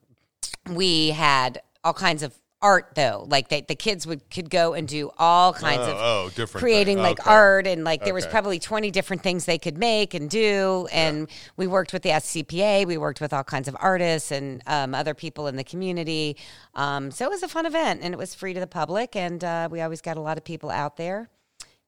we 0.69 1.09
had 1.11 1.61
all 1.83 1.93
kinds 1.93 2.23
of 2.23 2.33
art 2.61 2.89
though. 2.93 3.25
Like 3.29 3.47
they, 3.47 3.61
the 3.61 3.75
kids 3.75 4.05
would 4.05 4.29
could 4.29 4.49
go 4.49 4.73
and 4.73 4.85
do 4.85 5.11
all 5.17 5.53
kinds 5.53 5.79
Oh, 5.87 5.91
of 5.91 5.97
oh, 5.97 6.29
different 6.35 6.61
creating 6.61 6.97
thing. 6.97 7.03
like 7.03 7.19
Okay. 7.21 7.29
art 7.31 7.65
and 7.67 7.85
like 7.85 8.03
there 8.03 8.13
was 8.13 8.27
probably 8.27 8.59
20 8.59 8.91
different 8.91 9.23
things 9.23 9.45
they 9.45 9.57
could 9.57 9.77
make 9.77 10.13
and 10.13 10.29
do 10.29 10.85
and 10.91 11.29
we 11.55 11.67
worked 11.67 11.93
with 11.93 12.01
the 12.01 12.09
SCPA 12.09 12.85
we 12.85 12.97
worked 12.97 13.21
with 13.21 13.31
all 13.31 13.45
kinds 13.45 13.69
of 13.69 13.77
artists 13.79 14.29
and 14.31 14.61
um, 14.67 14.93
other 14.93 15.13
people 15.13 15.47
in 15.47 15.55
the 15.55 15.63
community 15.63 16.35
um, 16.75 17.11
so 17.11 17.23
it 17.23 17.29
was 17.29 17.43
a 17.43 17.47
fun 17.47 17.65
event 17.65 18.01
and 18.03 18.13
it 18.13 18.17
was 18.17 18.35
free 18.35 18.53
to 18.53 18.59
the 18.59 18.67
public 18.67 19.15
and 19.15 19.41
uh, 19.45 19.69
we 19.71 19.79
always 19.79 20.01
got 20.01 20.17
a 20.17 20.21
lot 20.21 20.37
of 20.37 20.43
people 20.43 20.69
out 20.69 20.97
there 20.97 21.29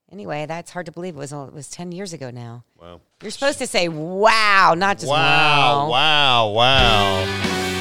anyway 0.09 0.45
that's 0.45 0.71
hard 0.71 0.85
to 0.85 0.91
believe 0.93 1.15
it 1.15 1.19
was 1.19 1.33
it 1.33 1.51
was 1.53 1.69
10 1.69 1.91
years 1.91 2.13
ago 2.13 2.31
now 2.31 2.63
Wow. 2.79 3.01
you're 3.21 3.31
supposed 3.31 3.59
to 3.59 3.67
say 3.67 3.89
wow 3.89 4.73
not 4.77 4.99
just 4.99 5.09
Wow! 5.09 5.89
wow, 5.89 6.49
Wow! 6.49 6.53
Wow! 6.53 7.80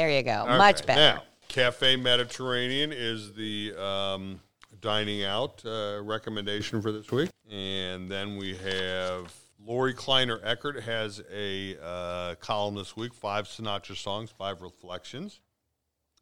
There 0.00 0.10
you 0.10 0.22
go 0.22 0.46
much 0.46 0.86
better 0.86 1.16
Now, 1.16 1.22
Cafe 1.48 1.96
Mediterranean 1.96 2.92
is 2.92 3.32
the 3.34 3.74
um, 3.74 4.40
dining 4.80 5.24
out 5.24 5.62
uh, 5.66 6.00
recommendation 6.02 6.80
for 6.80 6.92
this 6.92 7.10
week, 7.10 7.30
and 7.50 8.08
then 8.08 8.36
we 8.36 8.56
have 8.56 9.34
Lori 9.62 9.92
Kleiner 9.92 10.40
Eckert 10.42 10.80
has 10.82 11.20
a 11.32 11.76
uh, 11.82 12.34
column 12.36 12.76
this 12.76 12.96
week: 12.96 13.12
five 13.12 13.46
Sinatra 13.46 13.96
songs, 13.96 14.30
five 14.30 14.62
reflections. 14.62 15.40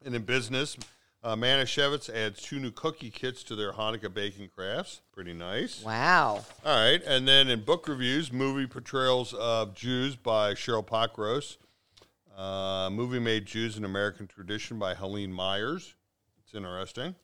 And 0.04 0.14
in 0.14 0.22
business, 0.22 0.76
uh, 1.22 1.36
Manischewitz 1.36 2.08
adds 2.08 2.40
two 2.40 2.58
new 2.58 2.70
cookie 2.70 3.10
kits 3.10 3.42
to 3.44 3.56
their 3.56 3.72
Hanukkah 3.72 4.12
baking 4.12 4.48
crafts. 4.54 5.02
Pretty 5.12 5.34
nice. 5.34 5.82
wow 5.84 6.44
All 6.64 6.76
right, 6.76 7.02
and 7.06 7.28
then 7.28 7.48
in 7.48 7.64
book 7.64 7.86
reviews, 7.86 8.32
movie 8.32 8.66
portrayals 8.66 9.34
of 9.34 9.74
Jews 9.74 10.16
by 10.16 10.54
Cheryl 10.54 10.86
Pockros, 10.86 11.58
uh, 12.38 12.88
movie 12.90 13.18
made 13.18 13.46
Jews 13.46 13.76
in 13.76 13.84
American 13.84 14.28
Tradition 14.28 14.78
by 14.78 14.94
Helene 14.94 15.32
Myers. 15.32 15.94
It's 16.44 16.54
interesting. 16.54 17.16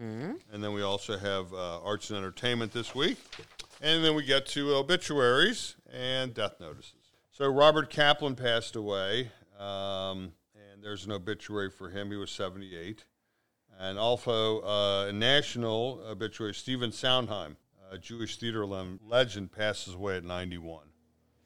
Mm-hmm. 0.00 0.32
And 0.52 0.62
then 0.62 0.72
we 0.72 0.82
also 0.82 1.18
have 1.18 1.52
uh, 1.52 1.80
arts 1.82 2.10
and 2.10 2.18
entertainment 2.18 2.72
this 2.72 2.94
week, 2.94 3.18
and 3.80 4.04
then 4.04 4.14
we 4.14 4.24
get 4.24 4.46
to 4.48 4.76
obituaries 4.76 5.74
and 5.92 6.32
death 6.32 6.60
notices. 6.60 6.94
So 7.32 7.48
Robert 7.48 7.90
Kaplan 7.90 8.36
passed 8.36 8.76
away, 8.76 9.30
um, 9.58 10.32
and 10.54 10.82
there's 10.82 11.04
an 11.04 11.12
obituary 11.12 11.70
for 11.70 11.88
him. 11.88 12.10
He 12.10 12.16
was 12.16 12.30
78. 12.30 13.04
And 13.78 13.98
also 13.98 14.60
uh, 14.60 15.06
a 15.08 15.12
national 15.12 16.02
obituary, 16.06 16.54
Stephen 16.54 16.92
Sondheim, 16.92 17.56
a 17.90 17.96
Jewish 17.96 18.36
theater 18.36 18.66
le- 18.66 18.98
legend, 19.04 19.52
passes 19.52 19.94
away 19.94 20.18
at 20.18 20.24
91. 20.24 20.84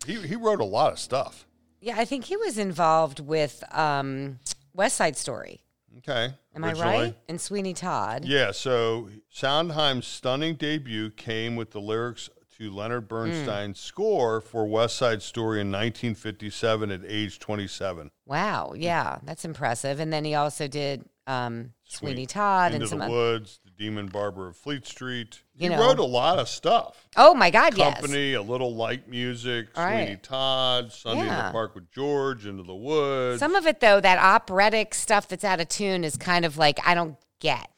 He, 0.04 0.14
he 0.20 0.34
wrote 0.34 0.60
a 0.60 0.64
lot 0.64 0.92
of 0.92 0.98
stuff. 0.98 1.46
Yeah 1.84 1.96
I 1.98 2.04
think 2.04 2.24
he 2.24 2.36
was 2.36 2.58
involved 2.58 3.20
with 3.20 3.62
um, 3.72 4.38
West 4.74 4.96
Side 4.96 5.16
Story 5.16 5.60
Okay. 5.98 6.34
am 6.56 6.64
originally. 6.64 6.94
I 6.96 7.02
right 7.04 7.16
and 7.28 7.40
Sweeney 7.40 7.74
Todd 7.74 8.24
Yeah, 8.24 8.50
so 8.50 9.08
Sondheim's 9.30 10.06
stunning 10.06 10.56
debut 10.56 11.10
came 11.10 11.54
with 11.56 11.70
the 11.70 11.80
lyrics 11.80 12.28
to 12.58 12.70
Leonard 12.70 13.08
Bernstein's 13.08 13.80
score 13.80 14.40
for 14.40 14.64
West 14.66 14.96
Side 14.96 15.22
Story 15.22 15.60
in 15.60 15.68
1957 15.72 16.90
at 16.90 17.00
age 17.06 17.38
27. 17.40 18.10
Wow, 18.26 18.74
yeah, 18.76 19.18
that's 19.24 19.44
impressive. 19.44 19.98
And 19.98 20.12
then 20.12 20.24
he 20.24 20.34
also 20.36 20.68
did 20.68 21.04
um, 21.26 21.72
Sweeney. 21.84 22.26
Todd 22.26 22.72
Into 22.74 22.84
and 22.84 22.88
some. 22.90 22.98
the 23.00 23.04
oth- 23.06 23.10
Woods, 23.10 23.60
Demon 23.76 24.06
Barber 24.06 24.48
of 24.48 24.56
Fleet 24.56 24.86
Street. 24.86 25.40
He 25.56 25.64
You 25.64 25.70
know. 25.70 25.80
wrote 25.80 25.98
a 25.98 26.04
lot 26.04 26.38
of 26.38 26.48
stuff. 26.48 27.08
oh 27.16 27.34
my 27.34 27.50
God, 27.50 27.76
yes. 27.76 27.94
Company, 28.00 28.34
a 28.34 28.42
little 28.42 28.74
night 28.74 29.08
music, 29.08 29.68
All 29.76 29.84
right. 29.84 30.04
Sweeney 30.04 30.16
Todd, 30.22 30.92
Sunday 30.92 31.22
in 31.22 31.28
the 31.28 31.50
Park 31.52 31.74
with 31.74 31.90
George, 31.90 32.46
Into 32.46 32.62
the 32.62 32.74
Woods. 32.74 33.40
Some 33.40 33.54
of 33.54 33.66
it 33.66 33.80
though, 33.80 34.00
that 34.00 34.18
operatic 34.18 34.94
stuff 34.94 35.28
that's 35.28 35.44
out 35.44 35.60
of 35.60 35.68
tune 35.68 36.04
is 36.04 36.16
kind 36.16 36.44
of 36.44 36.56
like 36.56 36.78
I 36.86 36.94
don't 36.94 37.16
get. 37.40 37.68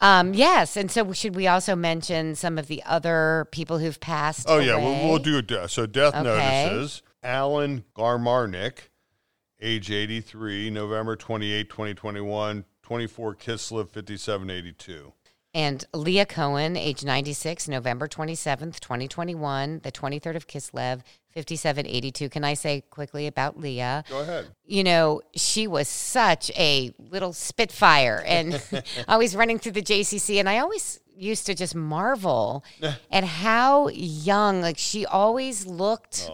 Um, 0.00 0.34
yes, 0.34 0.76
and 0.76 0.90
so 0.90 1.12
should 1.12 1.34
we 1.34 1.46
also 1.48 1.74
mention 1.74 2.34
some 2.34 2.58
of 2.58 2.66
the 2.68 2.82
other 2.84 3.48
people 3.52 3.78
who've 3.78 3.98
passed? 4.00 4.46
oh 4.48 4.58
yeah, 4.58 4.76
we'll, 4.76 5.08
we'll 5.08 5.18
do 5.18 5.38
a 5.38 5.42
death. 5.42 5.70
So 5.70 5.86
death 5.86 6.14
Okay. 6.14 6.22
notices. 6.24 7.02
Alan 7.24 7.84
Garmarnik, 7.96 8.88
age 9.60 9.90
83, 9.90 10.70
November 10.70 11.14
28, 11.16 11.68
2021, 11.70 12.64
24 12.82 13.34
Kislev, 13.36 13.88
5782. 13.90 15.12
And 15.54 15.84
Leah 15.92 16.24
Cohen, 16.24 16.76
age 16.78 17.04
96, 17.04 17.68
November 17.68 18.08
27th, 18.08 18.80
2021, 18.80 19.80
the 19.82 19.92
23rd 19.92 20.36
of 20.36 20.46
Kislev, 20.46 21.02
5782. 21.34 22.30
Can 22.30 22.42
I 22.42 22.54
say 22.54 22.82
quickly 22.88 23.26
about 23.26 23.58
Leah? 23.60 24.02
Go 24.08 24.20
ahead. 24.20 24.46
you 24.64 24.82
know, 24.82 25.20
she 25.34 25.66
was 25.66 25.88
such 25.88 26.50
a 26.56 26.92
little 26.98 27.34
spitfire 27.34 28.22
and 28.26 28.62
always 29.08 29.36
running 29.36 29.58
through 29.58 29.72
the 29.72 29.82
JCC. 29.82 30.40
And 30.40 30.48
I 30.48 30.58
always 30.58 31.00
used 31.14 31.44
to 31.46 31.54
just 31.54 31.74
marvel 31.74 32.64
at 33.10 33.24
how 33.24 33.88
young, 33.88 34.62
like, 34.62 34.78
she 34.78 35.04
always 35.04 35.66
looked. 35.66 36.30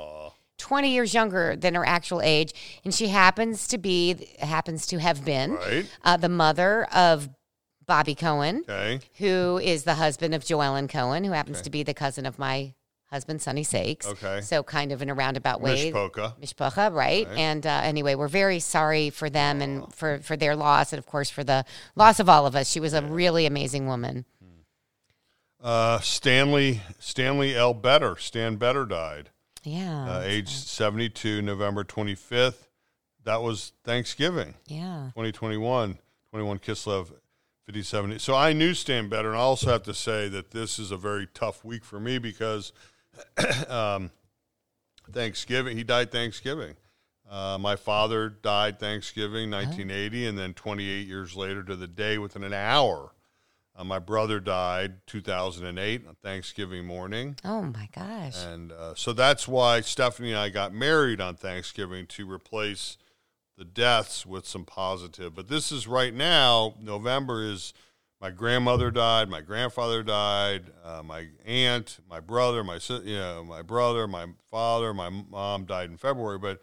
20 0.59 0.91
years 0.91 1.15
younger 1.15 1.55
than 1.55 1.77
her 1.77 1.87
actual 1.87 2.21
age 2.21 2.53
and 2.85 2.93
she 2.93 3.07
happens 3.07 3.69
to 3.69 3.79
be 3.79 4.29
happens 4.41 4.89
to 4.89 4.99
have 4.99 5.25
been 5.25 5.53
Right. 5.55 5.87
uh, 6.03 6.17
the 6.17 6.29
mother 6.29 6.85
of 6.93 7.29
bobby 7.89 8.15
cohen 8.15 8.63
Okay. 8.69 9.01
who 9.19 9.59
is 9.61 9.83
the 9.83 9.95
husband 9.95 10.35
of 10.35 10.45
Joellen 10.45 10.89
Cohen, 10.89 11.25
who 11.25 11.33
happens 11.33 11.61
to 11.63 11.71
be 11.71 11.83
the 11.83 11.95
cousin 11.95 12.25
of 12.27 12.39
my 12.39 12.75
husband, 13.11 13.41
Sonny 13.41 13.65
Saeks. 13.65 14.07
Okay. 14.07 14.43
So 14.43 14.63
kind 14.63 14.93
of 14.93 15.01
in 15.01 15.09
a 15.09 15.15
roundabout 15.15 15.61
way. 15.63 15.91
Mishpoka. 15.91 16.35
Mishpacha, 16.41 16.93
right? 16.93 17.27
And 17.37 17.67
uh, 17.67 17.81
anyway, 17.83 18.15
we're 18.15 18.29
very 18.29 18.61
sorry 18.61 19.09
for 19.11 19.31
them 19.31 19.63
and 19.63 19.93
for, 19.95 20.19
for 20.19 20.37
their 20.37 20.55
loss, 20.55 20.93
and 20.93 20.99
of 20.99 21.07
course 21.07 21.31
for 21.31 21.43
the 21.43 21.65
loss 21.97 22.21
of 22.21 22.29
all 22.29 22.47
of 22.47 22.55
us. 22.55 22.69
She 22.71 22.81
was 22.81 22.93
a 22.93 23.01
really 23.03 23.47
amazing 23.47 23.87
woman. 23.87 24.27
Uh, 25.61 25.99
Stanley 26.01 26.83
Stanley 26.99 27.57
L. 27.57 27.75
Better. 27.75 28.17
Stan 28.17 28.57
Better 28.57 28.85
died. 28.85 29.31
Yeah. 29.65 30.19
Uh, 30.19 30.21
age 30.25 30.51
72, 30.51 31.43
November 31.43 31.85
25th. 31.85 32.69
That 33.25 33.43
was 33.43 33.73
Thanksgiving. 33.85 34.55
yeah. 34.67 35.11
2021, 35.15 35.99
21 36.31 36.59
Kislev, 36.61 37.13
57. 37.69 38.19
So 38.19 38.35
I 38.35 38.55
knew 38.55 38.73
Stan 38.73 39.11
better, 39.11 39.29
and 39.29 39.37
I 39.37 39.43
also 39.43 39.71
have 39.71 39.83
to 39.83 39.93
say 39.93 40.27
that 40.31 40.53
this 40.53 40.79
is 40.79 40.91
a 40.91 40.97
very 40.97 41.29
tough 41.35 41.63
week 41.67 41.85
for 41.85 42.01
me 42.01 42.17
because 42.17 42.73
um, 43.69 44.11
Thanksgiving, 45.13 45.77
he 45.77 45.85
died 45.85 46.11
Thanksgiving. 46.11 46.77
Uh, 47.31 47.59
my 47.61 47.77
father 47.77 48.31
died 48.31 48.81
Thanksgiving, 48.81 49.51
1980, 49.51 50.29
and 50.29 50.39
then 50.39 50.55
28 50.55 51.07
years 51.07 51.37
later 51.37 51.63
to 51.63 51.77
the 51.77 51.87
day 51.87 52.17
within 52.17 52.43
an 52.43 52.55
hour. 52.55 53.13
Uh, 53.77 53.85
my 53.85 53.99
brother 53.99 54.41
died 54.41 55.07
2008 55.07 56.07
on 56.09 56.17
Thanksgiving 56.23 56.87
morning. 56.87 57.37
Oh 57.45 57.61
my 57.61 57.91
gosh. 57.95 58.43
And 58.47 58.73
uh, 58.73 58.95
so 58.95 59.13
that's 59.13 59.47
why 59.47 59.83
Stephanie 59.83 60.31
and 60.31 60.39
I 60.39 60.49
got 60.49 60.73
married 60.73 61.21
on 61.21 61.37
Thanksgiving 61.37 62.07
to 62.07 62.31
replace 62.31 62.97
the 63.59 63.65
deaths 63.65 64.25
with 64.25 64.47
some 64.47 64.65
positive. 64.65 65.35
But 65.35 65.49
this 65.49 65.73
is 65.73 65.87
right 65.89 66.15
now, 66.15 66.75
November 66.81 67.43
is 67.43 67.75
my 68.21 68.31
grandmother 68.31 68.91
died, 68.91 69.29
my 69.29 69.41
grandfather 69.41 70.03
died, 70.05 70.67
uh, 70.85 71.03
my 71.05 71.27
aunt, 71.45 71.99
my 72.09 72.21
brother, 72.21 72.63
my 72.65 72.79
you 72.89 73.17
know, 73.17 73.45
my 73.45 73.63
brother, 73.63 74.07
my 74.07 74.27
father, 74.51 74.95
my 74.95 75.09
mom 75.11 75.65
died 75.65 75.91
in 75.91 75.97
February. 75.97 76.39
But 76.39 76.63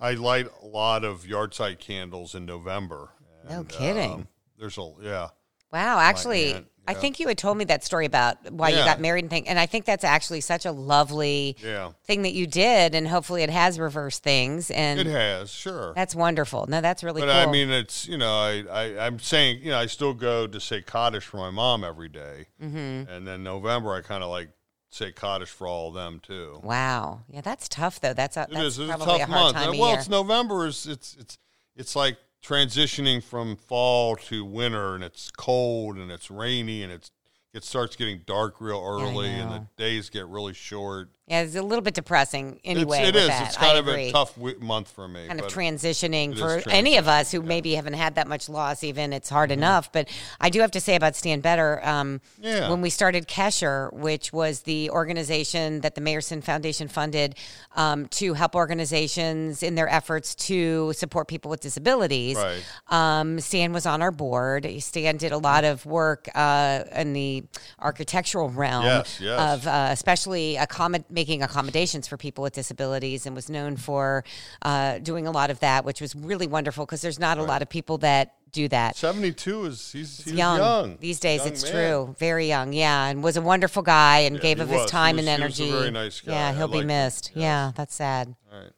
I 0.00 0.12
light 0.12 0.48
a 0.62 0.66
lot 0.66 1.04
of 1.04 1.24
yahrzeit 1.24 1.78
candles 1.78 2.34
in 2.34 2.46
November. 2.46 3.10
No 3.48 3.64
kidding. 3.64 4.12
um, 4.12 4.28
there's 4.58 4.78
a 4.78 4.92
yeah. 5.02 5.28
Wow, 5.72 5.98
actually, 6.00 6.66
I 6.88 6.94
think 6.94 7.20
you 7.20 7.28
had 7.28 7.38
told 7.38 7.56
me 7.56 7.64
that 7.66 7.84
story 7.84 8.04
about 8.06 8.50
why 8.50 8.70
you 8.70 8.76
Yeah. 8.78 8.84
got 8.84 9.00
married 9.00 9.22
and 9.24 9.30
thing, 9.30 9.46
and 9.48 9.58
I 9.60 9.66
think 9.66 9.84
that's 9.84 10.02
actually 10.02 10.40
such 10.40 10.66
a 10.66 10.72
lovely 10.72 11.56
Yeah. 11.62 11.92
thing 12.04 12.22
that 12.22 12.32
you 12.32 12.46
did, 12.48 12.94
and 12.96 13.06
hopefully 13.06 13.42
it 13.44 13.50
has 13.50 13.78
reversed 13.78 14.22
things, 14.24 14.70
and 14.72 14.98
It 14.98 15.06
has, 15.06 15.50
sure. 15.50 15.92
that's 15.94 16.14
wonderful. 16.16 16.66
No, 16.68 16.80
that's 16.80 17.04
really 17.04 17.20
But 17.22 17.28
cool. 17.28 17.36
I 17.36 17.46
mean, 17.46 17.70
it's 17.70 18.08
you 18.08 18.18
know, 18.18 18.32
I, 18.32 18.64
I 18.70 19.06
I'm 19.06 19.18
saying 19.20 19.60
you 19.62 19.70
know, 19.70 19.78
I 19.78 19.86
still 19.86 20.14
go 20.14 20.46
to 20.48 20.58
say 20.60 20.82
Kaddish 20.82 21.24
for 21.24 21.36
my 21.36 21.50
mom 21.50 21.84
every 21.84 22.08
day. 22.08 22.46
Mm-hmm. 22.60 23.10
and 23.10 23.26
then 23.28 23.44
November 23.44 23.94
I 23.94 24.00
kind 24.02 24.24
of 24.24 24.30
like 24.30 24.48
say 24.88 25.12
Kaddish 25.12 25.50
for 25.50 25.68
all 25.68 25.88
of 25.88 25.94
them 25.94 26.18
too. 26.20 26.58
wow, 26.64 27.20
yeah, 27.28 27.40
that's 27.42 27.68
tough 27.68 28.00
though. 28.00 28.14
That's 28.14 28.36
a 28.36 28.42
It 28.42 28.50
that's 28.54 28.64
is 28.64 28.78
it's 28.80 28.90
a 28.90 28.96
probably 28.96 29.18
tough 29.20 29.28
a 29.28 29.32
hard 29.32 29.42
month. 29.44 29.56
time 29.56 29.68
of 29.74 29.78
well, 29.78 29.90
year. 29.90 29.98
it's 29.98 30.08
November 30.08 30.66
is 30.66 30.86
it's 30.86 31.16
it's 31.20 31.38
it's 31.76 31.94
like 31.94 32.16
transitioning 32.42 33.22
from 33.22 33.56
fall 33.56 34.16
to 34.16 34.44
winter, 34.44 34.94
and 34.94 35.04
it's 35.04 35.30
cold 35.30 35.96
and 35.96 36.10
it's 36.10 36.30
rainy 36.30 36.82
and 36.82 36.92
it's 36.92 37.10
it 37.52 37.64
starts 37.64 37.96
getting 37.96 38.20
dark 38.26 38.60
real 38.60 38.80
early, 38.80 39.28
and 39.28 39.50
the 39.50 39.66
days 39.76 40.08
get 40.08 40.26
really 40.28 40.52
short. 40.52 41.10
Yeah, 41.30 41.42
it's 41.42 41.54
a 41.54 41.62
little 41.62 41.82
bit 41.82 41.94
depressing 41.94 42.58
anyway. 42.64 42.98
it's, 43.02 43.08
it 43.10 43.16
is. 43.16 43.28
It's 43.42 43.56
kind 43.56 43.76
I 43.76 43.78
of 43.78 43.86
agree. 43.86 44.08
a 44.08 44.12
tough 44.12 44.34
w- 44.34 44.58
month 44.60 44.90
for 44.90 45.06
me. 45.06 45.28
kind 45.28 45.38
of 45.40 45.46
transitioning 45.46 46.36
for 46.36 46.58
is 46.58 46.64
any 46.68 46.96
of 46.96 47.06
us 47.06 47.30
who 47.30 47.38
yeah. 47.40 47.46
maybe 47.46 47.74
haven't 47.76 47.92
had 47.94 48.16
that 48.16 48.26
much 48.26 48.48
loss 48.48 48.82
even 48.82 49.12
it's 49.12 49.28
hard 49.30 49.50
Mm-hmm. 49.50 49.60
enough 49.60 49.92
but 49.92 50.08
i 50.40 50.50
do 50.50 50.60
have 50.60 50.70
to 50.72 50.80
say 50.80 50.96
about 50.96 51.14
Stan 51.16 51.40
Better 51.40 51.80
um, 51.86 52.20
Yeah. 52.40 52.68
when 52.68 52.80
we 52.82 52.90
started 52.90 53.26
kesher 53.28 53.92
which 53.92 54.32
was 54.32 54.62
the 54.62 54.90
organization 54.90 55.80
that 55.82 55.94
the 55.94 56.00
mayerson 56.00 56.42
foundation 56.42 56.88
funded 56.88 57.36
um, 57.76 58.06
to 58.08 58.34
help 58.34 58.54
organizations 58.56 59.62
in 59.62 59.76
their 59.76 59.88
efforts 59.88 60.34
to 60.34 60.92
support 60.94 61.28
people 61.28 61.48
with 61.50 61.60
disabilities 61.60 62.36
Right. 62.36 62.62
um, 62.88 63.38
stan 63.40 63.72
was 63.72 63.86
on 63.86 64.02
our 64.02 64.10
board 64.12 64.66
stan 64.80 65.16
did 65.16 65.32
a 65.32 65.38
lot 65.38 65.64
of 65.64 65.86
work 65.86 66.28
uh, 66.34 66.82
in 66.94 67.12
the 67.12 67.44
architectural 67.78 68.48
realm 68.50 68.84
Yes, 68.84 69.20
yes. 69.20 69.38
of 69.54 69.66
uh, 69.66 69.88
especially 69.92 70.56
accommod- 70.58 71.04
making 71.20 71.42
accommodations 71.42 72.08
for 72.08 72.16
people 72.16 72.40
with 72.40 72.54
disabilities 72.54 73.26
and 73.26 73.36
was 73.36 73.50
known 73.50 73.76
for 73.76 74.24
uh, 74.62 74.96
doing 75.00 75.26
a 75.26 75.30
lot 75.30 75.50
of 75.50 75.60
that, 75.60 75.84
which 75.84 76.00
was 76.00 76.14
really 76.16 76.46
wonderful 76.46 76.86
because 76.86 77.02
there's 77.02 77.18
not 77.18 77.36
a 77.36 77.42
lot 77.42 77.60
of 77.60 77.68
people 77.68 77.98
that 77.98 78.32
do 78.52 78.66
that. 78.68 78.96
72 78.96 79.66
is 79.66 79.92
he's, 79.92 80.24
he's 80.24 80.32
young. 80.32 80.56
young. 80.58 80.96
these 80.98 81.20
days. 81.20 81.40
Young 81.40 81.48
it's 81.48 81.62
man. 81.64 81.72
true, 81.72 82.14
very 82.18 82.48
young. 82.48 82.72
Yeah, 82.72 83.04
and 83.08 83.22
was 83.22 83.36
a 83.36 83.42
wonderful 83.42 83.82
guy 83.82 84.20
and 84.20 84.36
Yeah, 84.36 84.42
gave 84.42 84.60
of 84.60 84.68
his 84.70 84.80
was. 84.80 84.90
He 84.90 84.96
time 84.96 85.16
was- 85.16 85.26
and 85.26 85.42
he 85.42 85.46
was 85.46 85.60
a 85.60 85.62
energy. 85.64 85.78
very 85.78 85.90
nice 85.90 86.20
guy. 86.22 86.32
Yeah, 86.32 86.52
he'll 86.54 86.68
be 86.68 86.76
liked 86.78 86.86
missed. 86.86 87.30
Yes. 87.34 87.42
Yeah, 87.42 87.72
that's 87.76 87.94
sad. 87.94 88.34
All 88.50 88.60
right. 88.60 88.70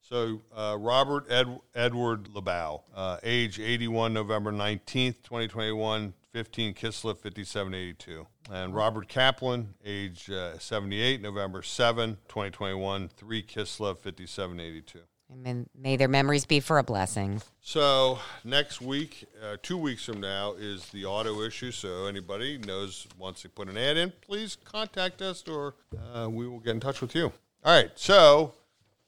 So 0.00 0.40
uh, 0.56 0.76
Robert 0.80 1.30
Ed- 1.30 1.60
Edward 1.74 2.30
LeBow, 2.34 2.80
uh, 2.96 3.18
age 3.22 3.60
81, 3.60 4.14
November 4.14 4.50
19th, 4.50 5.22
2021, 5.22 6.14
15 6.32 6.74
Kislev, 6.74 7.18
5782. 7.18 8.26
And 8.50 8.74
Robert 8.74 9.08
Kaplan, 9.08 9.74
age 9.84 10.30
uh, 10.30 10.58
78, 10.58 11.20
November 11.20 11.62
7, 11.62 12.18
2021, 12.28 13.08
3 13.08 13.42
Kislev, 13.42 13.98
5782. 13.98 15.00
And 15.44 15.68
may- 15.78 15.96
their 15.96 16.08
memories 16.08 16.44
be 16.44 16.58
for 16.58 16.78
a 16.78 16.82
blessing. 16.82 17.40
So 17.60 18.18
next 18.44 18.80
week, 18.80 19.26
uh, 19.42 19.56
two 19.62 19.78
weeks 19.78 20.04
from 20.04 20.20
now, 20.20 20.54
is 20.58 20.86
the 20.86 21.04
auto 21.04 21.42
issue. 21.42 21.70
So 21.70 22.06
anybody 22.06 22.58
knows 22.58 23.06
wants 23.16 23.42
to 23.42 23.48
put 23.48 23.68
an 23.68 23.76
ad 23.76 23.96
in, 23.96 24.12
please 24.22 24.56
contact 24.64 25.22
us, 25.22 25.44
or 25.46 25.74
uh, 26.14 26.28
we 26.28 26.48
will 26.48 26.58
get 26.58 26.72
in 26.72 26.80
touch 26.80 27.00
with 27.00 27.14
you. 27.14 27.32
All 27.64 27.74
right. 27.76 27.90
So 27.94 28.54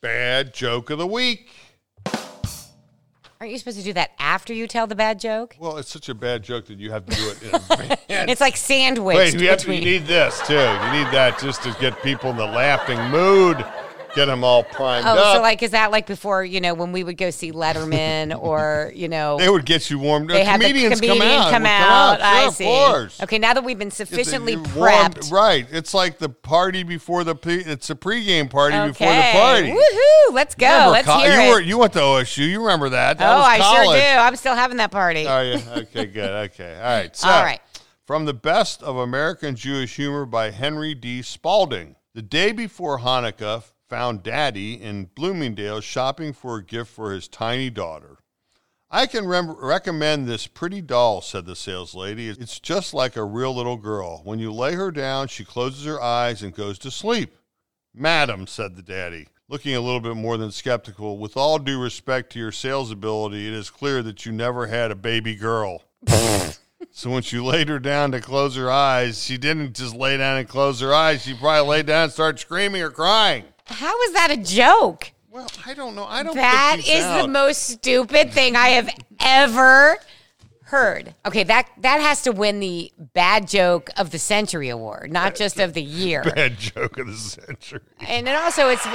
bad 0.00 0.54
joke 0.54 0.90
of 0.90 0.98
the 0.98 1.06
week. 1.06 1.50
Aren't 3.42 3.50
you 3.50 3.58
supposed 3.58 3.78
to 3.78 3.82
do 3.82 3.92
that 3.94 4.12
after 4.20 4.54
you 4.54 4.68
tell 4.68 4.86
the 4.86 4.94
bad 4.94 5.18
joke? 5.18 5.56
Well, 5.58 5.76
it's 5.76 5.90
such 5.90 6.08
a 6.08 6.14
bad 6.14 6.44
joke 6.44 6.66
that 6.66 6.78
you 6.78 6.92
have 6.92 7.04
to 7.06 7.16
do 7.16 7.28
it 7.28 7.42
in 7.42 7.48
advance. 7.56 8.00
It's 8.08 8.40
like 8.40 8.56
sandwiched 8.56 9.16
Wait, 9.16 9.34
we 9.34 9.46
have 9.46 9.58
to, 9.58 9.74
you 9.74 9.80
need 9.80 10.06
this 10.06 10.40
too. 10.46 10.54
You 10.54 10.92
need 10.92 11.10
that 11.10 11.40
just 11.40 11.60
to 11.64 11.76
get 11.80 12.00
people 12.04 12.30
in 12.30 12.36
the 12.36 12.46
laughing 12.46 13.00
mood, 13.10 13.56
get 14.14 14.26
them 14.26 14.44
all 14.44 14.62
primed 14.62 15.06
Oh, 15.06 15.10
up. 15.16 15.36
so 15.36 15.42
like, 15.42 15.62
is 15.62 15.70
that 15.70 15.90
like 15.90 16.06
before, 16.06 16.44
you 16.44 16.60
know, 16.60 16.74
when 16.74 16.92
we 16.92 17.02
would 17.04 17.16
go 17.16 17.30
see 17.30 17.52
Letterman 17.52 18.38
or, 18.42 18.92
you 18.94 19.08
know, 19.08 19.38
they 19.38 19.48
would 19.48 19.64
get 19.64 19.90
you 19.90 19.98
warmed. 19.98 20.28
they 20.30 20.44
had 20.44 20.60
the 20.60 20.66
comedians 20.66 21.00
comedian 21.00 21.20
come 21.20 21.30
out. 21.36 21.50
come 21.50 21.66
out. 21.66 22.16
Sure, 22.18 22.26
I 22.26 22.44
of 22.46 22.54
see. 22.54 22.64
course. 22.64 23.22
Okay, 23.22 23.38
now 23.38 23.54
that 23.54 23.64
we've 23.64 23.78
been 23.78 23.88
It's 23.88 24.00
a- 24.00 24.06
sufficiently 24.06 24.56
warmed- 24.56 25.16
prepped. 25.16 25.32
right? 25.32 25.66
It's 25.70 25.94
like 25.94 26.18
the 26.18 26.28
party 26.28 26.82
before 26.82 27.24
the. 27.24 27.34
It's 27.44 27.90
a 27.90 27.94
pregame 27.94 28.48
party 28.50 28.76
Okay. 28.76 28.88
before 28.88 29.12
the 29.12 29.32
party. 29.32 29.70
Woohoo! 29.70 30.34
Let's 30.34 30.54
go. 30.54 30.66
Remember 30.66 30.90
Let's 30.92 31.06
co- 31.06 31.18
hear 31.18 31.32
you 31.40 31.48
it. 31.48 31.50
Were, 31.50 31.60
you 31.60 31.78
went 31.78 31.92
to 31.94 31.98
OSU. 32.00 32.48
You 32.48 32.60
remember 32.62 32.88
that? 32.90 33.18
That 33.18 33.36
oh, 33.36 33.40
I 33.40 33.58
sure 33.58 33.94
do. 33.94 34.00
I'm 34.00 34.36
still 34.36 34.54
having 34.54 34.76
that 34.78 34.90
party. 34.90 35.26
Are 35.26 35.44
you? 35.44 35.58
Okay, 35.72 36.06
good. 36.06 36.30
Okay. 36.50 36.74
All 36.76 36.82
right. 36.82 37.14
So, 37.16 37.28
All 37.28 37.42
right. 37.42 37.60
From 38.06 38.24
the 38.24 38.34
best 38.34 38.82
of 38.82 38.96
American 38.96 39.56
Jewish 39.56 39.96
humor 39.96 40.24
by 40.26 40.50
Henry 40.50 40.94
D. 40.94 41.22
Spalding. 41.22 41.96
The 42.14 42.22
day 42.22 42.52
before 42.52 42.98
Hanukkah 43.00 43.62
found 43.92 44.22
Daddy 44.22 44.80
in 44.80 45.04
Bloomingdale 45.14 45.82
shopping 45.82 46.32
for 46.32 46.56
a 46.56 46.64
gift 46.64 46.90
for 46.90 47.12
his 47.12 47.28
tiny 47.28 47.68
daughter. 47.68 48.16
I 48.90 49.04
can 49.04 49.26
rem- 49.26 49.50
recommend 49.50 50.26
this 50.26 50.46
pretty 50.46 50.80
doll, 50.80 51.20
said 51.20 51.44
the 51.44 51.54
sales 51.54 51.94
lady. 51.94 52.30
It's 52.30 52.58
just 52.58 52.94
like 52.94 53.16
a 53.16 53.24
real 53.24 53.54
little 53.54 53.76
girl. 53.76 54.22
When 54.24 54.38
you 54.38 54.50
lay 54.50 54.72
her 54.76 54.90
down, 54.90 55.28
she 55.28 55.44
closes 55.44 55.84
her 55.84 56.00
eyes 56.00 56.42
and 56.42 56.54
goes 56.54 56.78
to 56.78 56.90
sleep. 56.90 57.36
Madam, 57.94 58.46
said 58.46 58.76
the 58.76 58.82
daddy, 58.82 59.28
looking 59.46 59.76
a 59.76 59.80
little 59.82 60.00
bit 60.00 60.16
more 60.16 60.38
than 60.38 60.52
skeptical, 60.52 61.18
with 61.18 61.36
all 61.36 61.58
due 61.58 61.78
respect 61.78 62.32
to 62.32 62.38
your 62.38 62.50
sales 62.50 62.90
ability, 62.90 63.46
it 63.46 63.52
is 63.52 63.68
clear 63.68 64.02
that 64.02 64.24
you 64.24 64.32
never 64.32 64.68
had 64.68 64.90
a 64.90 64.94
baby 64.94 65.34
girl. 65.34 65.82
so 66.90 67.10
when 67.10 67.22
she 67.22 67.38
laid 67.38 67.68
her 67.68 67.78
down 67.78 68.10
to 68.12 68.22
close 68.22 68.56
her 68.56 68.70
eyes, 68.70 69.22
she 69.22 69.36
didn't 69.36 69.76
just 69.76 69.94
lay 69.94 70.16
down 70.16 70.38
and 70.38 70.48
close 70.48 70.80
her 70.80 70.94
eyes. 70.94 71.24
She 71.24 71.34
probably 71.34 71.68
laid 71.68 71.84
down 71.84 72.04
and 72.04 72.12
started 72.12 72.38
screaming 72.38 72.80
or 72.80 72.90
crying. 72.90 73.44
How 73.66 74.00
is 74.02 74.12
that 74.12 74.30
a 74.30 74.36
joke? 74.36 75.12
Well, 75.30 75.48
I 75.64 75.74
don't 75.74 75.94
know. 75.94 76.04
I 76.04 76.22
don't. 76.22 76.34
That 76.34 76.78
is 76.86 77.22
the 77.22 77.28
most 77.28 77.62
stupid 77.62 78.32
thing 78.32 78.54
I 78.54 78.68
have 78.70 78.90
ever 79.20 79.98
heard. 80.64 81.14
Okay, 81.24 81.44
that 81.44 81.68
that 81.78 82.00
has 82.00 82.22
to 82.22 82.32
win 82.32 82.60
the 82.60 82.92
bad 82.98 83.48
joke 83.48 83.88
of 83.96 84.10
the 84.10 84.18
century 84.18 84.68
award, 84.68 85.12
not 85.12 85.34
just 85.34 85.58
of 85.58 85.74
the 85.74 85.82
year. 85.82 86.22
bad 86.34 86.58
joke 86.58 86.98
of 86.98 87.06
the 87.06 87.14
century. 87.16 87.80
And 88.06 88.26
then 88.26 88.36
also 88.36 88.68
it's 88.68 88.86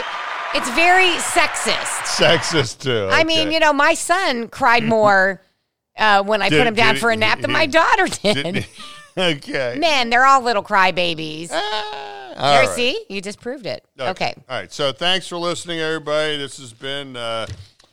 it's 0.54 0.70
very 0.72 1.10
sexist. 1.18 2.18
Sexist 2.18 2.82
too. 2.82 3.10
I 3.12 3.24
mean, 3.24 3.52
you 3.52 3.60
know, 3.60 3.74
my 3.74 3.94
son 3.96 4.48
cried 4.48 4.84
more 4.84 5.42
uh, 5.98 6.24
when 6.24 6.42
I 6.42 6.50
Did- 6.50 6.60
put 6.60 6.68
him 6.68 6.76
down 6.76 6.94
did 6.96 7.02
for 7.02 7.10
a 7.10 7.16
nap 7.16 7.42
than 7.42 7.52
my 7.52 7.66
daughter 7.66 8.08
did. 8.08 8.66
Okay. 9.20 9.76
Man, 9.80 10.12
they're 10.12 10.28
all 10.28 10.44
little 10.44 10.62
crybabies. 10.62 11.50
Ah, 11.52 12.07
all 12.38 12.54
There, 12.54 12.68
right. 12.68 12.76
see, 12.76 13.06
you 13.10 13.22
just 13.22 13.40
proved 13.42 13.66
it. 13.66 13.84
Okay. 14.00 14.34
All 14.50 14.58
right. 14.60 14.72
So 14.72 14.92
thanks 14.92 15.28
for 15.28 15.38
listening, 15.38 15.80
everybody. 15.80 16.38
This 16.38 16.58
has 16.60 16.72
been 16.74 17.16
uh, 17.16 17.48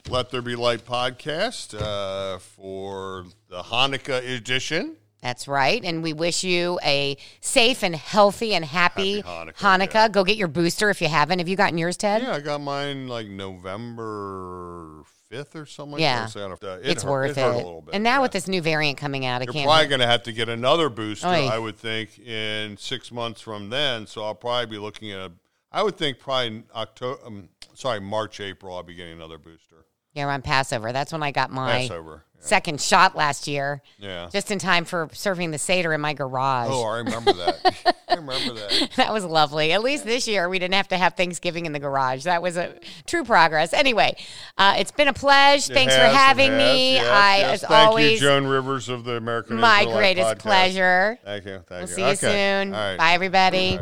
Let 0.09 0.31
There 0.31 0.43
Be 0.43 0.55
Light 0.57 0.85
podcast 0.87 1.75
uh, 1.81 2.39
for 2.39 3.25
the 3.49 3.63
Hanukkah 3.63 4.37
edition. 4.37 4.97
That's 5.23 5.49
right. 5.49 5.83
And 5.83 6.03
we 6.03 6.13
wish 6.13 6.45
you 6.45 6.79
a 6.85 7.17
safe 7.41 7.83
and 7.83 7.97
healthy 7.97 8.55
and 8.55 8.63
happy, 8.63 9.23
Happy 9.23 9.29
Hanukkah, 9.53 9.55
Hanukkah. 9.89 9.95
yeah. 9.95 10.09
Go 10.09 10.23
get 10.25 10.37
your 10.37 10.49
booster 10.49 10.91
if 10.91 11.01
you 11.01 11.09
haven't. 11.09 11.39
Have 11.39 11.49
you 11.49 11.57
gotten 11.57 11.79
yours, 11.79 11.97
Ted? 11.97 12.21
Yeah, 12.23 12.35
I 12.35 12.41
got 12.41 12.61
mine 12.61 13.09
like 13.09 13.27
November 13.29 15.03
5th 15.35 15.55
or 15.57 15.67
something 15.67 15.93
like 15.93 16.01
Yeah. 16.01 16.27
that. 16.27 16.37
I 16.37 16.49
don't- 16.49 16.65
uh, 16.65 16.69
it 16.83 16.87
it's 16.91 17.03
hurt- 17.03 17.11
worth 17.11 17.39
it. 17.39 17.41
it. 17.41 17.45
a 17.45 17.57
little 17.57 17.83
bit, 17.83 17.95
and 17.95 18.05
now 18.05 18.17
yeah. 18.17 18.23
with 18.23 18.33
this 18.33 18.47
new 18.49 18.63
variant 18.63 18.99
coming 18.99 19.27
out, 19.27 19.41
I 19.43 19.45
You're 19.45 19.53
can't. 19.53 19.67
probably 19.67 19.87
going 19.89 20.01
to 20.01 20.07
have 20.07 20.23
to 20.25 20.33
get 20.33 20.49
another 20.49 20.89
booster, 20.89 21.27
Oy. 21.29 21.47
I 21.49 21.59
would 21.59 21.77
think, 21.79 22.19
in 22.19 22.77
six 22.77 23.11
months 23.13 23.41
from 23.41 23.71
then. 23.71 24.07
So 24.07 24.23
I'll 24.25 24.35
probably 24.35 24.67
be 24.67 24.79
looking 24.79 25.11
at, 25.13 25.19
a, 25.19 25.33
I 25.73 25.83
would 25.83 25.97
think 25.97 26.19
probably 26.19 26.63
October, 26.75 27.19
um, 27.27 27.49
sorry, 27.75 28.01
March, 28.01 28.41
April, 28.41 28.77
I'll 28.77 28.83
be 28.83 28.95
getting 28.95 29.15
another 29.15 29.39
booster. 29.39 29.87
Yeah, 30.15 30.27
around 30.27 30.45
Passover. 30.45 30.93
That's 30.93 31.13
when 31.13 31.23
I 31.23 31.31
got 31.33 31.51
my 31.51 31.83
Passover. 31.83 32.25
Yeah. 32.39 32.47
second 32.47 32.81
shot 32.81 33.17
last 33.17 33.47
year, 33.49 33.83
yeah. 33.99 34.29
just 34.33 34.51
in 34.51 34.59
time 34.59 34.85
for 34.85 35.09
serving 35.13 35.51
the 35.51 35.59
Seder 35.59 35.93
in 35.93 36.01
my 36.01 36.15
garage. 36.15 36.69
Oh, 36.71 36.85
I 36.85 36.99
remember 36.99 37.33
that. 37.33 37.97
I 38.09 38.15
remember 38.15 38.55
that. 38.55 38.91
That 38.97 39.13
was 39.13 39.25
lovely. 39.25 39.73
At 39.73 39.83
least 39.83 40.05
this 40.05 40.29
year 40.29 40.49
we 40.49 40.61
didn't 40.61 40.75
have 40.75 40.89
to 40.89 40.97
have 40.97 41.15
Thanksgiving 41.15 41.67
in 41.67 41.73
the 41.73 41.81
garage. 41.81 42.25
That 42.25 42.43
was 42.43 42.57
a 42.57 42.79
true 43.07 43.25
progress. 43.25 43.73
Anyway, 43.73 44.17
uh, 44.57 44.77
it's 44.79 44.93
been 44.93 45.09
a 45.09 45.13
pleasure. 45.13 45.73
It 45.73 45.75
Thanks 45.75 45.95
has, 45.95 46.13
for 46.13 46.17
having 46.17 46.53
has, 46.53 46.59
me. 46.59 46.95
yes, 46.95 47.07
I, 47.07 47.37
yes. 47.39 47.63
as 47.63 47.69
Thank 47.69 47.89
always, 47.89 48.13
you, 48.13 48.29
Joan 48.29 48.47
Rivers 48.47 48.89
of 48.89 49.05
the 49.05 49.17
American 49.17 49.57
my 49.57 49.81
Israelite 49.81 49.99
greatest 49.99 50.29
Podcast. 50.37 50.39
pleasure. 50.39 51.19
Thank 51.25 51.45
you. 51.45 51.65
Thank 51.67 51.69
We'll 51.71 51.81
you. 51.81 51.87
see 51.87 52.09
you 52.09 52.17
soon. 52.17 52.71
Right. 52.71 52.97
Bye, 52.97 53.13
everybody. 53.15 53.81